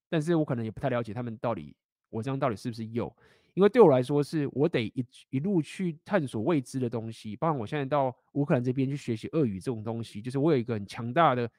[0.07, 1.75] 但是我可能也不太了解他们到底，
[2.11, 3.11] 我这样到底是不是右？
[3.55, 7.35] 因为对我来说，是我得一一路去探索未知的东西。
[7.35, 11.49] 包括我现在到乌克兰这边去学习俄语这种东西，就是我有一个很强大的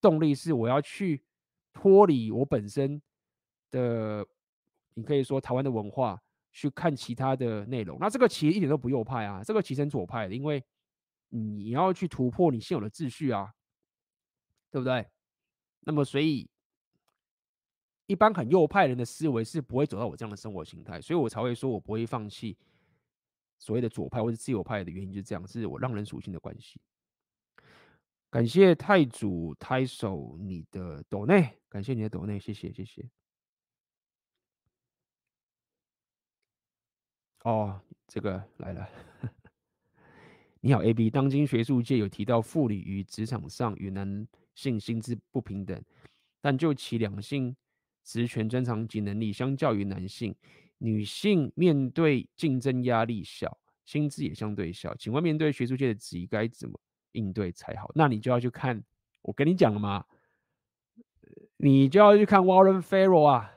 [0.00, 1.22] 动力，是我要去
[1.72, 3.00] 脱离我本身
[3.70, 4.26] 的，
[4.94, 6.20] 你可以说台湾的文化，
[6.52, 7.98] 去看其他的内容。
[8.00, 10.64] 那这个其实一点都不右派啊，这个其实很左派的，因为。
[11.32, 13.54] 你要去突破你现有的秩序啊，
[14.68, 15.06] 对不对？
[15.82, 16.50] 那么，所以
[18.06, 22.58] 一般很右派人的思维是不会走到我这样的生活形态，所以我才会说我不会放弃
[23.60, 26.80] 所谓的左派或者自由派的原因就是这样，是我让人属性的关系。
[28.30, 33.04] 感谢太祖太守你的抖内，感谢你的抖内，谢谢谢谢。
[37.42, 38.88] 哦，这个来了。
[40.60, 41.10] 你好，A B。
[41.10, 45.82] 当今学术界有提到妇女与职场上与男性薪资不平等，
[46.40, 47.56] 但就其两性
[48.04, 50.32] 职权专长及能力，相较于男性，
[50.78, 54.94] 女性面对竞争压力小，薪资也相对小。
[54.94, 56.78] 请问面对学术界的质疑，该怎么
[57.12, 57.90] 应对才好？
[57.94, 58.82] 那你就要去看，
[59.22, 60.04] 我跟你讲了嘛，
[61.56, 63.52] 你就要去看 Warren Farrell 啊。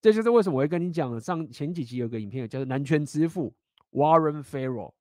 [0.00, 3.52] 这就是为什么我会跟你讲，上前几集有个影片叫做《男权之父》
[3.98, 4.94] Warren Farrell。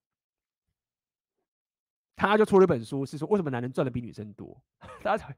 [2.16, 4.64] 他就出了一本书，是说为什么男人赚的比女生多？
[5.04, 5.36] 大家，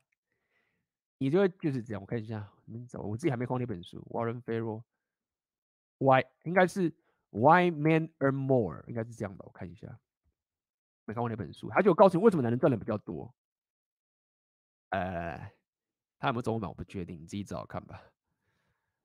[1.17, 2.01] 你就会就是这样。
[2.01, 3.99] 我看一下，你们找，我自己还没看那本书。
[4.11, 6.93] Warren Farrell，Why 应该是
[7.31, 9.43] Why Men Earn More，应该是这样吧？
[9.47, 9.99] 我看一下，
[11.07, 11.69] 没看过那本书。
[11.69, 13.33] 他就告诉你为什么男人赚的比较多。
[14.89, 15.51] 呃，
[16.19, 18.01] 他有没有中文版我不确定，你自己找看吧。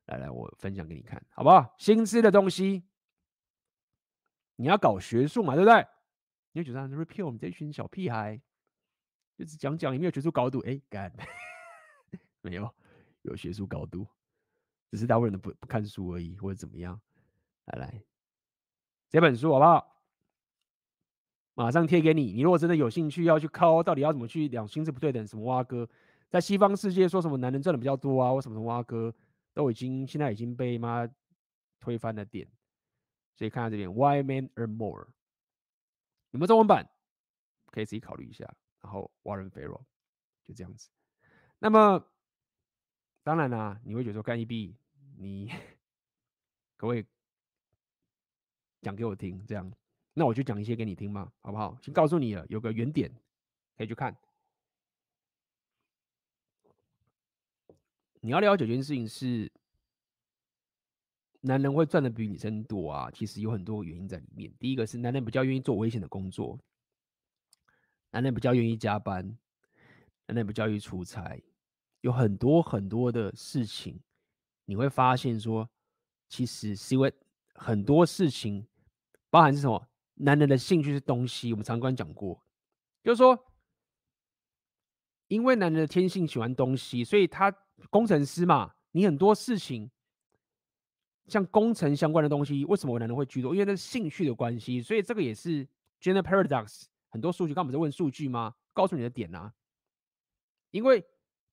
[0.06, 1.74] 来来，我分享给你看，好不好？
[1.78, 2.84] 薪资的东西，
[4.56, 5.86] 你要搞学术嘛，对不对？
[6.50, 8.40] 你会觉得 repeal 我们这群小屁孩，
[9.38, 11.10] 就是讲讲也没有学术高度，哎、干，
[12.42, 12.68] 没有，
[13.22, 14.06] 有学术高度，
[14.90, 17.00] 只是大部分人不不看书而已，或者怎么样。
[17.66, 18.04] 来来，
[19.08, 19.91] 这本书好不好？
[21.54, 22.32] 马上贴给你。
[22.32, 25.88] 你如果真的有兴趣要去考，到底要怎么去两薪资不对等，什么挖哥，
[26.28, 29.14] 在西方世界说什么男人赚的比较多啊，或什么什么挖哥，
[29.52, 31.08] 都已经现在已经被妈
[31.80, 32.48] 推翻了点。
[33.34, 35.08] 所以看到这边，Why men earn more？
[36.30, 36.88] 有没有中文版？
[37.70, 38.44] 可以自己考虑一下。
[38.82, 39.80] 然后 Warren f a r r e l
[40.44, 40.90] 就这样子。
[41.60, 42.04] 那么
[43.22, 44.74] 当然啦、你会觉得说干 EB，
[45.16, 45.46] 你
[46.76, 47.06] 可不可以
[48.80, 49.44] 讲给我听？
[49.46, 49.72] 这样，
[50.14, 51.78] 那我就讲一些给你听嘛，好不好？
[51.80, 53.10] 先告诉你了，有个原点
[53.76, 54.16] 可以去看。
[58.20, 59.50] 你要了解一件事情是，
[61.40, 64.52] 男人会赚的比女生多啊，其实有很多原因在里面。
[64.60, 66.58] 第一个是男人比较愿意做危险的工作，
[68.10, 69.26] 男人比较愿意加班，
[70.26, 71.42] 男人比较愿意出差，
[72.02, 73.98] 有很多很多的事情，
[74.66, 75.68] 你会发现说，
[76.28, 77.12] 其实是因为
[77.54, 78.68] 很多事情
[79.30, 79.88] 包含是什么？
[80.24, 82.42] 男人的兴趣是东西，我们常常讲过，
[83.02, 83.38] 就是说，
[85.28, 87.54] 因为男人的天性喜欢东西，所以他。
[87.90, 89.90] 工程师嘛，你很多事情
[91.26, 93.52] 像工程相关的东西，为什么男人会居多？
[93.52, 95.66] 因为那是兴趣的关系，所以这个也是
[96.00, 96.84] gender paradox。
[97.08, 98.54] 很多数据，刚不是问数据吗？
[98.72, 99.52] 告诉你的点啊，
[100.70, 101.04] 因为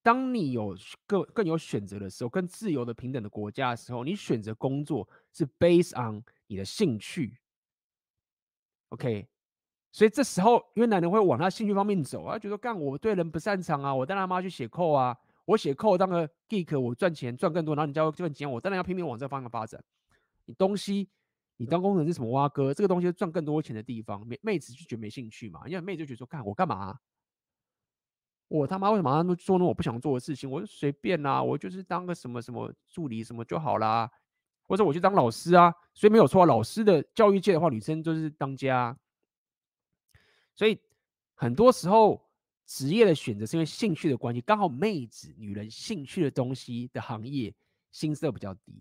[0.03, 0.77] 当你有
[1.07, 7.39] 更更有选择的时候，更自由的平等的国家的时候，你选择工作是 based on 你的兴趣。
[8.89, 9.27] OK。
[9.91, 15.17] 所以这时候，因为男人会往他兴趣方面走啊，觉得干我对人不擅长啊，我带他妈去写扣啊。
[15.45, 19.83] 我写 code 当个 geek，我赚钱赚更多，然后你教这份钱，我当然要拼命往这方向发展。
[20.45, 21.09] 你东西，
[21.57, 26.99] 你当工程是什么挖哥，这个东西赚更多钱的地方，妹妹子就觉得没兴趣嘛，因为妹子就觉得说，干我干嘛、
[28.47, 30.47] 我他妈为什么要做那我不想做的事情？
[30.47, 34.07] 我就随便啦、啊，我就是当个什么什么助理什么就好啦，
[34.69, 35.73] 或者我去当老师啊。
[35.93, 38.97] 所以没有错，老师的教育界的话，女生就是当家。
[40.55, 40.79] 所以
[41.35, 42.25] 很多时候。
[42.71, 47.51] 职业的选择是因为兴趣的关系，刚好妹子、女人兴趣的东西的行业
[47.91, 48.79] 薪资比较低，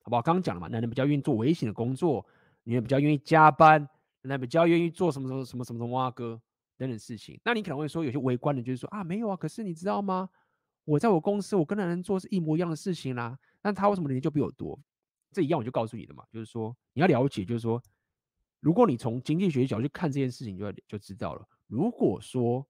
[0.00, 0.22] 好不好？
[0.22, 2.24] 刚刚讲了嘛，男人比较愿意做危险的工作，
[2.62, 3.86] 女人比较愿意加班，
[4.22, 6.40] 男人比较愿意做什么什么什么什么挖哥
[6.78, 7.38] 等等事情。
[7.44, 10.30] 那你可能会说，有些围观的，就是说啊，没有啊，可是你知道吗？
[10.86, 14.78] 我在我公司，我跟男人做是一模一样的事情啦，但他为什么年龄就比我多？
[15.32, 17.82] 这一样我就告诉你的嘛，就是说你要了解，就是说，
[18.60, 21.48] 如果你从经济学角度去看这件事情，就就知道了。
[21.66, 22.68] 如果说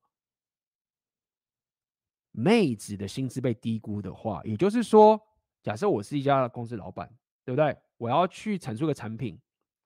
[2.31, 5.21] 妹子的薪资被低估的话，也就是说，
[5.65, 7.13] 假设我是一家公司老板，
[7.45, 7.77] 对不对？
[7.97, 9.37] 我要去产出个产品，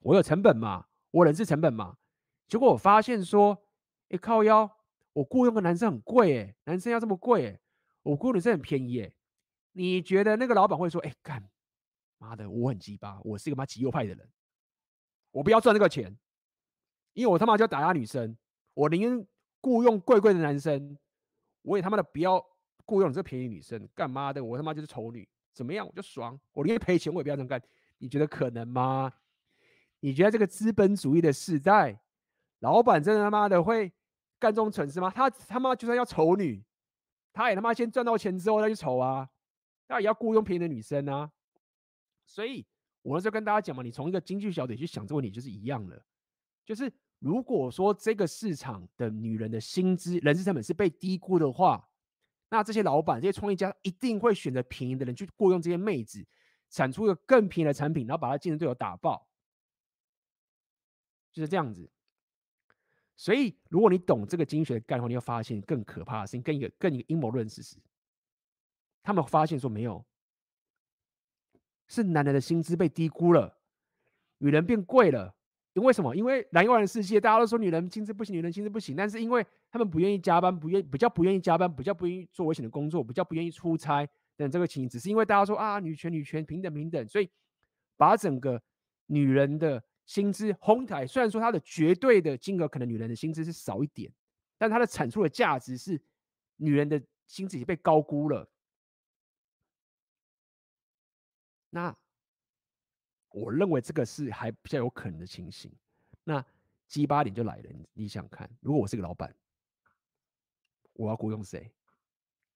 [0.01, 1.97] 我有成本嘛，我人事成本嘛。
[2.47, 3.64] 结果我发现说，
[4.10, 4.70] 哎，靠腰，
[5.14, 7.60] 我雇佣个男生很贵哎，男生要这么贵哎，
[8.02, 9.12] 我雇佣女生很便宜哎。
[9.79, 11.41] 你觉得那个老板会说，哎，干
[12.19, 14.29] 妈的，我很鸡巴，我是一个妈极右派的人，
[15.31, 16.19] 我不要赚这个钱，
[17.13, 18.37] 因为我他妈就要打压女生。
[18.75, 19.25] 我宁愿
[19.61, 20.99] 雇佣贵贵的男生，
[21.63, 22.45] 我也他妈的不要
[22.87, 24.43] 雇佣这个便宜女生，干嘛的？
[24.43, 26.37] 我他妈就是丑女，怎么样我就爽。
[26.55, 27.63] 我宁愿赔钱，我也不要这么干。
[27.99, 29.13] 你觉得可能吗？
[30.01, 32.01] 你觉得这个资本主义的时代，
[32.59, 33.93] 老板真的他妈的会
[34.41, 35.09] 干这种蠢事吗？
[35.09, 36.65] 他他妈就算要丑女，
[37.33, 39.29] 他也他妈先赚到钱之后再去丑啊，
[39.89, 41.32] 那也要雇佣便宜的女生啊。
[42.24, 42.65] 所以
[43.02, 46.01] 我就跟大家讲嘛，你从一个经济学角度去想这个问题就是一样的，
[46.65, 46.93] 就是。
[47.20, 51.85] 如果说这个市场的女人的薪资、人事成本是被低估的话，
[52.48, 56.24] 那这些老板、这些创业家一定会选择便宜的人去雇佣这些妹子，
[56.70, 59.27] 产出一个更便宜的产品，然后把他竞争对手打爆，
[61.32, 61.90] 就是这样子。
[63.16, 67.78] 所以，如果你懂这个经济学的概念，你会发现更可怕的事情，更一个更一个阴谋论事实。
[69.09, 70.05] 他们发现说没有，
[71.86, 73.56] 是男人的薪资被低估了，
[74.36, 75.35] 女人变贵了。
[75.72, 76.14] 因为什么？
[76.14, 78.94] 因为男人的世界，大家都说女人薪资不行，女人薪资不行。
[78.94, 84.06] 但是因为他们不愿意加班，不愿比较不愿意加班，比较不愿意做危险的工作，比较不愿意出差
[84.36, 87.30] 等这个情形，只是因为大家说啊，女权女权平等平等，所以
[87.97, 88.62] 把整个
[89.06, 91.06] 女人的薪资哄抬。
[91.06, 94.12] 虽然说它的绝对的金额可能女人的薪资是少一点，
[94.59, 95.98] 但它的产出的价值是
[96.56, 98.47] 女人的薪资已经被高估了。
[101.70, 101.97] 那。
[103.31, 105.70] 我认为这个是还比较有可能的情形。
[106.24, 106.43] 那
[106.86, 109.32] 鸡巴点就来了，你想看，如果我是个老板，
[110.95, 111.70] 我要雇佣谁？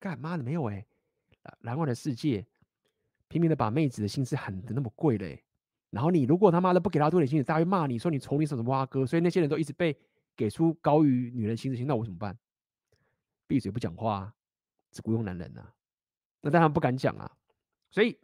[0.01, 0.77] 干嘛的没有哎、
[1.43, 1.59] 欸？
[1.61, 2.45] 蓝外的世界
[3.29, 5.45] 拼命的把妹子的薪资喊的那么贵嘞、
[5.91, 9.95] 然后你如果他妈的不给他多点薪水，大家会骂你说你从你什么挖哥，所以那些人都一直被
[10.35, 12.37] 给出高于女人薪资，那我怎么办？
[13.47, 14.35] 闭嘴不讲话，
[14.91, 15.75] 只雇佣男人啊？
[16.41, 17.31] 那当然不敢讲啊，
[17.91, 18.19] 所以。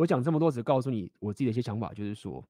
[0.00, 2.42] 我讲这么多，只告诉你我自己的一些想法，就是说，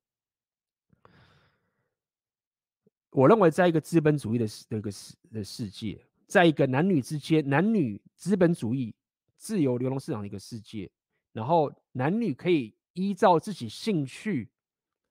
[3.11, 8.95] 我认为在一个资本主义的那个世的世界，在一个男女之间、男女资本主义
[9.37, 10.89] 自由流动市场的一个世界，
[11.33, 14.49] 然后男女可以依照自己兴趣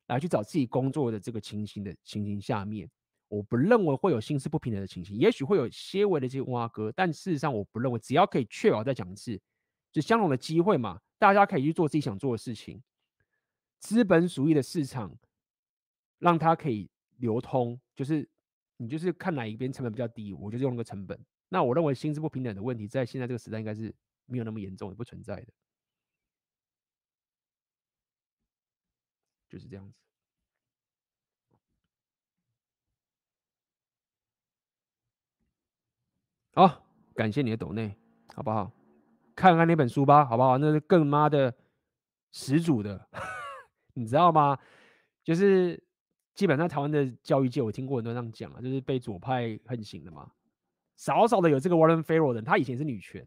[0.07, 2.89] 来去找自己工作的这个情形的情形下面，
[3.27, 9.37] 我不认为会有心思不平等的情形，也许会有些微的这些挖哥，但事实上我不认为，只要可以确保再讲一次，
[9.91, 12.81] 就相同的机会嘛，大家可以去做自己想做的事情，
[13.79, 15.17] 资本主义的市场
[16.19, 18.29] 让它可以流通，就是
[18.77, 21.19] 你就是看哪一边成本比较低，我就用那个成本。
[21.49, 23.93] 那我认为薪资不平等的问题，在现在这个时代应该是
[24.25, 25.47] 没有那么严重，也不存在的。
[29.49, 29.95] 就是这样子。
[36.53, 36.85] 好，
[37.15, 37.95] 感谢你的抖内，
[38.35, 38.71] 好不好？
[39.39, 40.57] 看看那本书吧，好不好？
[40.57, 41.53] 那是更妈的
[42.33, 43.07] 始祖的，
[43.95, 44.59] 你知道吗？
[45.23, 45.81] 就是
[46.35, 50.29] 基本上台湾的教育界，我听过很多这样讲啊，就是被左派横行的嘛。
[50.97, 53.25] 少少的有这个 Warren Farrell 的人，他以前是女权，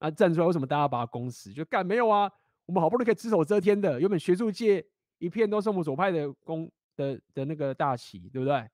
[0.00, 1.52] 啊站出来，为什么大家把他攻死？
[1.52, 2.28] 就干没有啊？
[2.66, 4.84] 我们好不容易可以只手遮天的，原本学术界。
[5.18, 8.68] 一片都是我们左派的公的的那个大旗，对不对？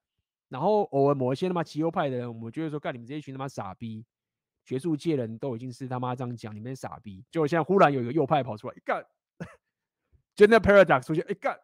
[0.49, 4.05] 然后偶尔某一些他妈极右派的人，我们觉得说，干你们这一群他妈傻逼，
[4.65, 7.25] 学术界人都已经是他妈这样讲，你们傻逼。
[7.31, 9.05] 结果现在忽然有一个右派跑出来，干，
[10.35, 11.59] gender paradox 出现，哎干，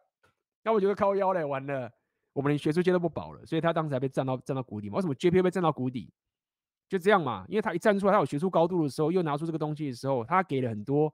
[0.63, 1.91] 那我觉得靠腰嘞，完了，
[2.33, 4.95] 我们连学术界都不保了，所以他当时还被站到站到谷底嘛？
[4.97, 6.13] 为什么 JP 被站到谷底？
[6.87, 11.13] 就这样嘛，因为他一站出来，他有学术高度的时候，又拿出这个东西的时候，他给了很多。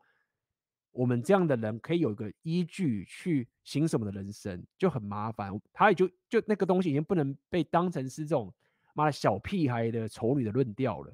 [0.92, 8.52] 我们这样的人可以有一个依据去行什么的人生就很麻烦，他也就就那个东西已经不能被当成是这种
[8.96, 11.14] 妈的小屁孩的丑女的论调了。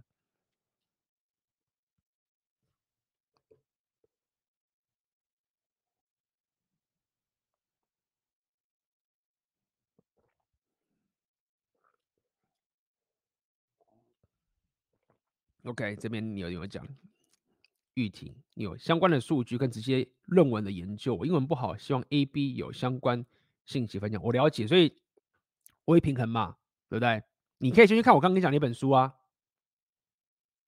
[15.63, 16.87] OK，这边你有有讲？
[17.95, 21.13] 玉婷，你有相关的数据跟直接论文的研究。
[21.13, 23.23] 我英文不好，希望 A、B 有相关
[23.65, 24.19] 信息分享。
[24.23, 24.91] 我了解，所以
[25.85, 26.57] 我会平衡嘛，
[26.89, 27.21] 对不对？
[27.59, 29.13] 你可以先去看我刚刚跟你讲那本书啊，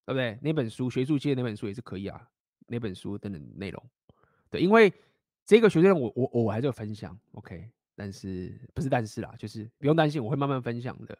[0.05, 0.37] 对不对？
[0.43, 2.29] 那本书学术界那本书也是可以啊，
[2.67, 3.89] 那本书等等内容。
[4.51, 4.93] 对，因为
[5.45, 11.17] 这个学术我我我还是有分享，OK，但是不是但是啦，就是不用担心，我会慢慢分享的，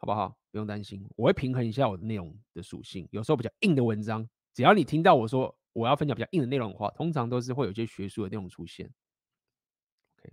[0.00, 0.34] 好不好？
[0.50, 4.26] 不用担心，我会平衡一下我的内容的属性，有时候比较硬的文章。
[4.54, 8.90] 只要你听到我说我要分享比较硬的内容的话，通常都是会有一些学术的内容出现。
[10.18, 10.32] OK，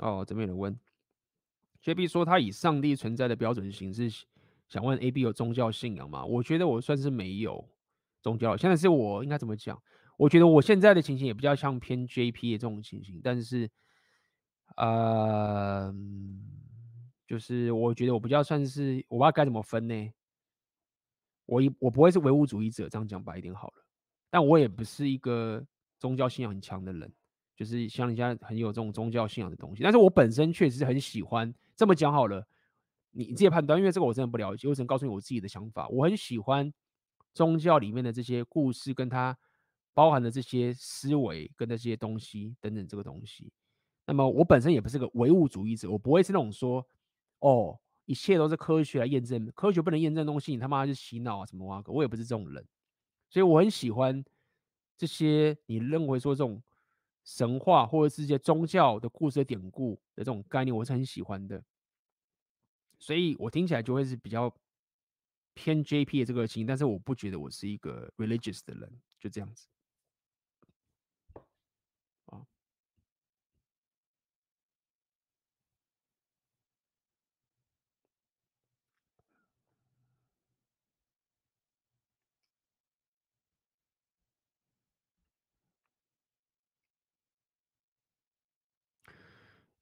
[0.00, 0.78] 哦，这边有人问
[1.82, 4.26] ，JB 说他以上帝存在的标准形式，
[4.70, 6.24] 想问 AB 有宗教信仰吗？
[6.24, 7.68] 我觉得我算是没有
[8.22, 9.78] 宗教，现在是我应该怎么讲？
[10.16, 13.68] 我觉得我现在的情形也比较像偏 JP 的这种情形，但是，
[14.76, 15.92] 呃，
[17.26, 20.12] 就是我觉得我比较算是我不知道该怎么分呢？
[21.46, 23.84] 我一我不会是唯物主义者，这样讲白一点好了，
[24.30, 25.66] 但我也不是一个
[25.98, 27.12] 宗教信仰很强的人，
[27.56, 31.52] 就是像人家很有这种宗教信仰的东西，但是我本身确实很喜欢。
[31.74, 32.46] 这么讲好了，
[33.10, 35.88] 你自己判断，因为这个我真的不了解，我只能告诉你我自己的想法。
[35.88, 36.72] 我很喜欢
[37.34, 39.36] 宗教里面的这些故事，跟它。
[39.92, 43.52] 包含的这些思维跟那些东西等等，这个东西。
[44.06, 46.86] 那么我本身也不是个唯物主义者，我不会是那种说，
[47.40, 51.82] 哦，一切都是科学来验证，科学不能验证的东西，你他妈是洗脑啊什么哇？
[51.88, 52.64] 我也不是这种人，
[53.28, 54.24] 所以我很喜欢
[54.96, 56.62] 这些你认为说这种
[57.24, 61.62] 神话或者是一些宗教的故事的典故的这种概念，我是很喜欢的。
[63.00, 64.54] 所以我听起来就会是比较
[65.54, 69.66] 偏 JP 的这个心，但是我不觉得我是一个 religious 的人，就这样子。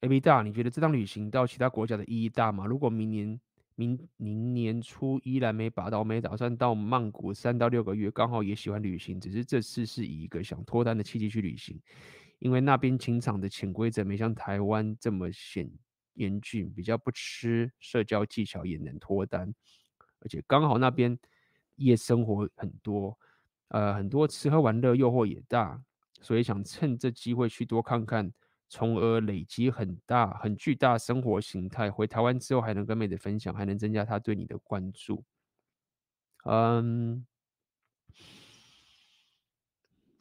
[0.01, 2.65] A B 大，你觉得这趟旅行到其他国家的意义大吗？
[2.65, 3.39] 如果明年
[3.75, 11.77] 明明年初依然没拔到，没打算到曼谷三到六个月，刚好也喜欢旅行，只是这次是以一个想脱单的契机去旅行，
[12.39, 15.69] 因为那边情场的潜规则没像台湾这么显
[16.13, 19.53] 严峻，比较不吃社交技巧也能脱单，
[20.21, 21.19] 而且刚好那边
[21.75, 23.19] 夜生活很多，
[23.67, 25.81] 呃，很多吃喝玩乐诱惑也大，
[26.21, 28.31] 所以想趁这机会去多看看。
[28.69, 35.23] 从而累积很大、很巨大生活形态，回台湾之后还能跟妹子分享，还能增加他对你的关注。
[36.45, 37.25] 嗯，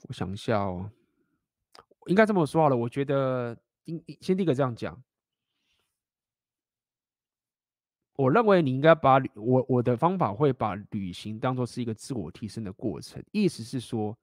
[0.09, 0.91] 我想一下哦，
[2.07, 2.77] 应该这么说好了。
[2.77, 3.57] 我觉得，
[4.20, 5.01] 先第一个这样讲，
[8.15, 14.18] 我认为你应该把我我的方法会把旅行当做是一个自我提升的过程，意思是说，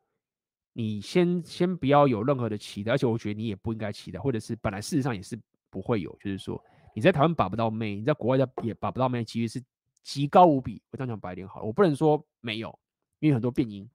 [0.77, 5.39] 你先先不要有任何的期待，而且我觉得你也不应该期待，或者是本来事实上也是
[5.69, 6.61] 不会有，就是说
[6.93, 9.63] 你在台湾把不到妹，你在国外的也把不到妹，几率是
[10.03, 10.81] 极高无比。
[10.91, 12.77] 我这样讲白一点好了，我不能说没有，
[13.19, 13.89] 因为很多变因。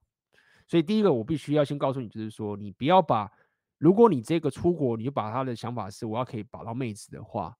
[0.66, 3.30] 所以第一个我必须要先告诉你，就是说你不要把，
[3.76, 7.54] 如果你这个出国你就把他的想法是我要可以把到妹子的话。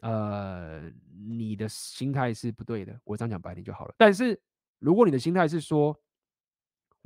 [0.00, 0.92] 呃，
[1.26, 3.94] 你的心态是不对的，我这样讲白点就好了。
[3.96, 4.38] 但是
[4.78, 5.98] 如果你的心态是说，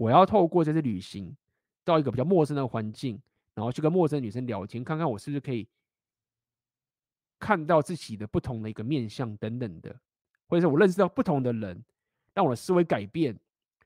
[0.01, 1.37] 我要透过这次旅行
[1.85, 3.21] 到一个比较陌生的环境，
[3.53, 5.69] 然后去跟陌生女生聊天，看看我是不是可以
[7.39, 9.95] 看到自己的不同的一个面相等等的，
[10.49, 11.85] 或者是我认识到不同的人，
[12.33, 13.39] 让我的思维改变，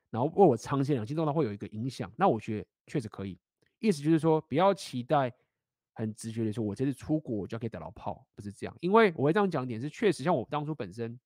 [0.09, 3.37] 然后为我长期两性中呢会有一个影响，那我觉得确实可以。
[3.79, 5.33] 意思就是说，不要期待。
[5.97, 8.77] 很直觉的说，我这次出国我就可以打到炮，不是这样。
[8.81, 11.17] 因为我会这样讲点是，确实像我当初本身，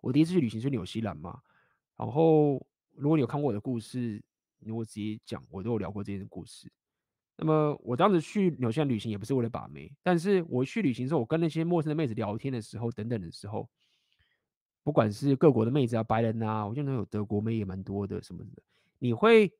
[0.00, 1.40] 我第一次去旅行是纽西兰嘛。
[1.96, 2.60] 然后
[3.00, 4.22] 如果你有看过我的故事，
[4.60, 6.70] 如果直接讲，我都有聊过这件故事。
[7.36, 13.68] 那么我当时去纽西兰旅行也不是为了把妹，但是我去旅行之后，我跟那些陌生的妹子聊天的时候，等等的时候，
[14.82, 18.62] 不管是各国的妹子啊、白人啊，我见到有德国妹也蛮多的什么的，
[18.98, 19.50] 你会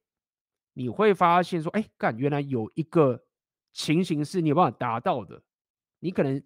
[0.75, 3.25] 你会发现说，哎，干，原来有一个。
[3.73, 5.41] 情形是你有办法达到的，
[6.01, 6.43] 你可能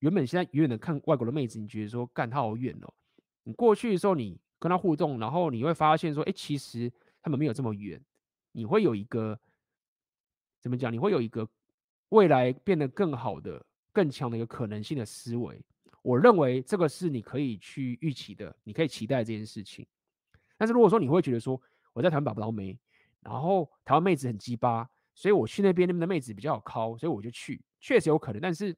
[0.00, 2.92] 原本现在远远的看外国的妹子，你觉得说干他好远哦。
[3.44, 8.02] 你过去的时候，你跟他互动，然后你会发现说，哎，其实他们没有这么远。
[8.50, 9.38] 你会有一个
[10.60, 10.92] 怎么讲？
[10.92, 11.48] 你会有一个
[12.08, 15.64] 未来变得更好的、更强的一个可能性的思维。
[16.02, 19.86] 我认为这个是你可以去预期的，你可以期待这件事情。
[20.56, 21.60] 但是如果说你会觉得说
[21.92, 22.78] 我在台湾把不到妹，
[23.20, 24.88] 然后台湾妹子很鸡巴。
[25.18, 28.42] 所以我去那边，那边的妹子比较好靠，所以我就去，确实有可能。
[28.42, 28.76] 但是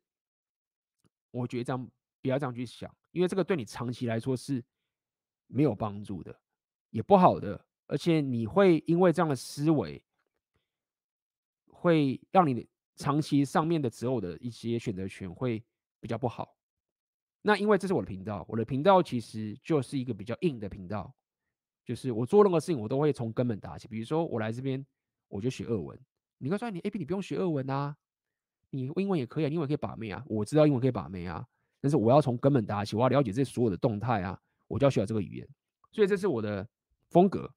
[1.32, 1.90] 我觉得这样
[2.22, 4.64] 不要这样去想，因为这个对你长期来说是
[5.48, 6.38] 没有帮助的，
[6.90, 10.02] 也不好的，而且你会因为这样的思维，
[11.66, 15.62] 会让你长期上面的择偶的一些选择权会
[16.00, 16.54] 比较不好。
[17.42, 21.14] 那因为这是我的频道，我的频道其实就是一个比较硬的频道，
[21.84, 23.88] 就是我做任何事情我都会从根本打起。
[23.88, 24.84] 比如说我来这边，
[25.28, 25.98] 我就学俄文。
[26.38, 27.96] 你会说你 AP 你不用学俄文啊，
[28.70, 30.22] 你英文也可以啊，英文可以把妹啊。
[30.26, 31.46] 我知道英文可以把妹啊，
[31.80, 35.48] 但是我要从根本打起，我要了解这所有的动态啊，我就要学这个语言。
[35.90, 36.68] 所以这是我的
[37.08, 37.52] 风格，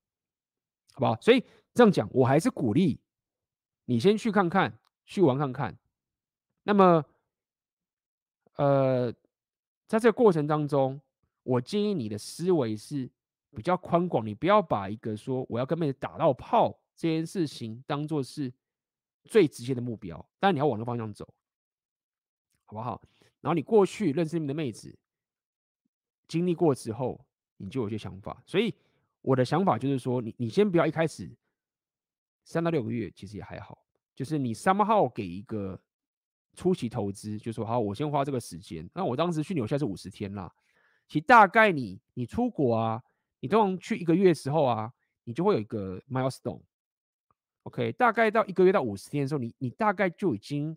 [0.94, 1.16] 好不好？
[1.20, 3.00] 所以这样讲，我还是鼓励
[3.84, 4.76] 你先去看看，
[5.06, 5.78] 去玩看看。
[6.64, 7.04] 那么，
[8.56, 9.12] 呃，
[9.86, 11.00] 在这个过程当中，
[11.44, 13.08] 我建议你的思维是
[13.54, 18.52] 比较宽广，你不要把一个说我要跟妹子打到炮这件事情当做是。
[19.26, 21.24] 最直接的目标，但你要往那个方向走，
[22.64, 23.00] 好不好？
[23.40, 24.98] 然后你过去认识你的妹子，
[26.32, 27.22] 经历过之后，
[27.58, 28.42] 你就有些想法。
[28.46, 28.74] 所以
[29.20, 31.30] 我的想法就是说，你你先不要一开始
[32.42, 33.84] 三到六个月，其实也还好。
[34.14, 35.78] 就是你三号给一个
[36.54, 38.88] 初期投资，就说好，我先花这个时间。
[38.94, 40.50] 那我当时去纽西兰是五十天啦，
[41.06, 43.02] 其实大概你你出国啊，
[43.40, 44.90] 你通常去一个月的时候啊，
[45.24, 46.62] 你就会有一个 milestone。
[47.64, 50.74] OK，大概到一个月到五十天的时候，你你大概就已经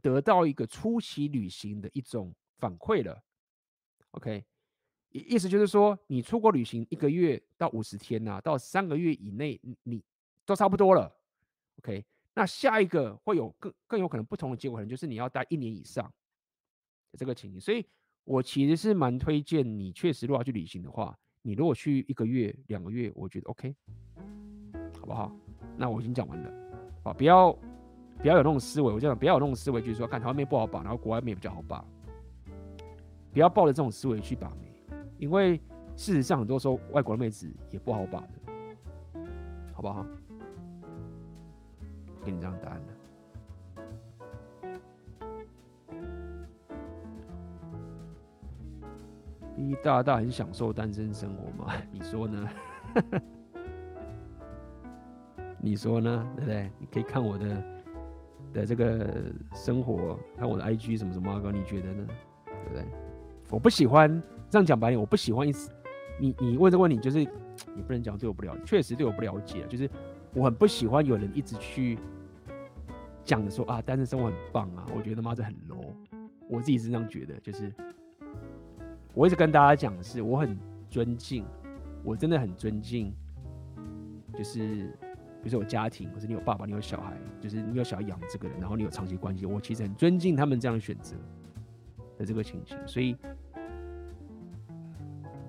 [0.00, 3.22] 得到一个初期旅行的一种反馈了。
[4.12, 4.44] OK，
[5.14, 10.02] 意意思就是说，你出国旅行一个月到五十天呐、啊，到三个月以内，你，
[10.44, 11.10] 都差不多了。
[11.78, 16.12] OK，那下一个会有更更有可能不同的结果，可能就是你要待一年以上
[17.16, 17.60] 这个情形。
[17.60, 17.86] 所以
[18.24, 23.72] 我其实是蛮推荐你，确实如果要去旅行的话，你如果去一个月、两个月，我觉得 OK，
[24.98, 25.30] 好不好？
[25.76, 26.50] 那我已经讲完了，
[27.04, 27.52] 啊，不要
[28.18, 31.84] 不要有那种思维，我这样不要有那种思维，就是说看台湾妹不好把，然后国外面比较好把，
[33.32, 34.52] 不要抱着这种思维去把，
[35.18, 35.56] 因为
[35.96, 38.28] 事实上很多时候外国的妹子也不好把的，
[39.72, 40.04] 好不好？
[42.24, 42.94] 给你这样答案的。
[49.56, 51.72] 一大大很享受单身生活吗？
[51.92, 52.48] 你说呢？
[55.60, 56.26] 你说呢？
[56.36, 56.70] 对不对？
[56.78, 57.62] 你可以看我的
[58.52, 62.06] 的这个生活，看我的 IG 什么什么，哥，你觉得呢？
[62.46, 62.84] 对不对？
[63.50, 64.20] 我不喜欢
[64.54, 65.68] 这样讲白点，我不喜欢一直
[66.20, 67.18] 你你问这个问题，就是
[67.74, 69.90] 你不能讲对我不了解，确实对我不了解，就是
[70.32, 71.98] 我很不喜欢有人一直去
[73.24, 75.92] 讲的说啊，单身生活很棒啊，我觉得妈这很 low，
[76.48, 77.72] 我自己是这样觉得，就是
[79.12, 80.56] 我一直跟大家讲的是，我很
[80.88, 81.44] 尊敬，
[82.04, 83.12] 我真的很尊敬，
[84.32, 84.96] 就是。
[85.42, 91.14] 比如说有家庭，或者你有爸爸，你有小孩，就是你有小孩养这个人，然后你有长期关系，我其实很尊敬他们这样的选择，
[92.16, 93.14] 的这个情形，所以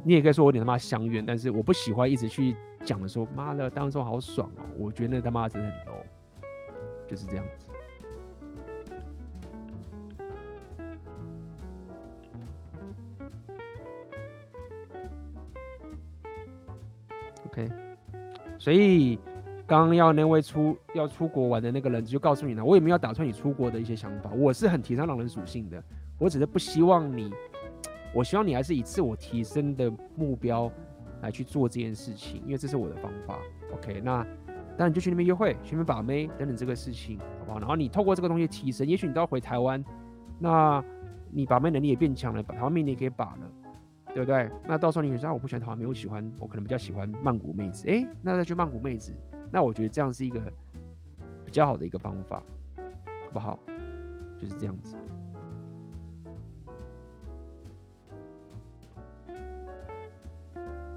[0.08, 7.66] 你也可以说我有点他妈相怨，但是我不喜欢一直去讲的说，妈的当中好爽哦，我觉得那他妈真的很 low，就是这样子。
[17.48, 17.68] OK，
[18.60, 19.18] 所以
[19.66, 24.30] 刚刚要那位出要出国玩的那个人就告诉你了，我也没有打算你出国的一些想法。
[24.30, 25.84] 我是很提倡狼人属性的，
[26.20, 27.34] 我只是不希望你，
[28.16, 30.72] 我希望你还是以自我提升的目标
[31.22, 33.38] 来去做这件事情，因为这是我的方法。
[33.74, 34.24] OK，那
[34.78, 37.60] 当然就去那边约会、去那边把妹等等这个事情，好不好？
[37.60, 39.84] 然后你透过这个东西提升，也许你都要回台湾，
[40.40, 40.84] 那
[41.30, 43.52] 你把妹能力也变强了，把台湾妹你也可以把了。
[44.14, 44.50] 对不对？
[44.66, 47.86] 那到时候你说啊，我不喜欢台湾妹，我喜欢，我可能比较喜欢曼谷妹子。
[47.90, 49.14] 哎，那再去曼谷妹子，
[49.52, 50.40] 那我觉得这样是一个
[51.44, 52.42] 比较好的一个方法，
[52.78, 53.60] 好不好？
[54.40, 54.96] 就是这样子。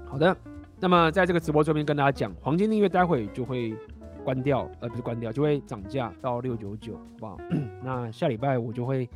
[0.09, 0.35] 好的，
[0.79, 3.75] 那么在这个直播这边跟大家讲，黄金订阅待会就会
[4.23, 7.37] 关掉，呃，不是关掉，就会涨价到六九九，好不好？
[7.83, 9.07] 那下礼拜我就会。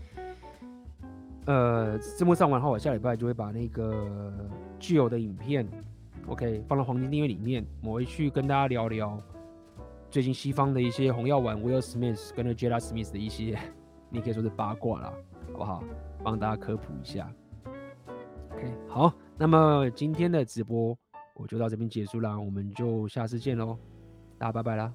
[1.46, 4.32] 呃，字幕上完后，我下礼拜就会把那个
[4.80, 5.68] 具有的影片
[6.28, 9.20] ，OK，放到黄金订阅里面，我会去跟大家聊聊
[10.10, 13.60] 最近西方的一些红药丸 Will Smith 跟那 Jada Smith 的一些，
[14.10, 15.14] 你可以说是八卦啦，
[15.52, 15.84] 好不好？
[16.24, 17.30] 帮大家科普一下。
[18.54, 19.14] OK，好，
[19.44, 20.98] 那么今天的直播
[21.36, 23.78] 我就到这边结束了，我们就下次见喽，
[24.38, 24.94] 大家拜拜啦。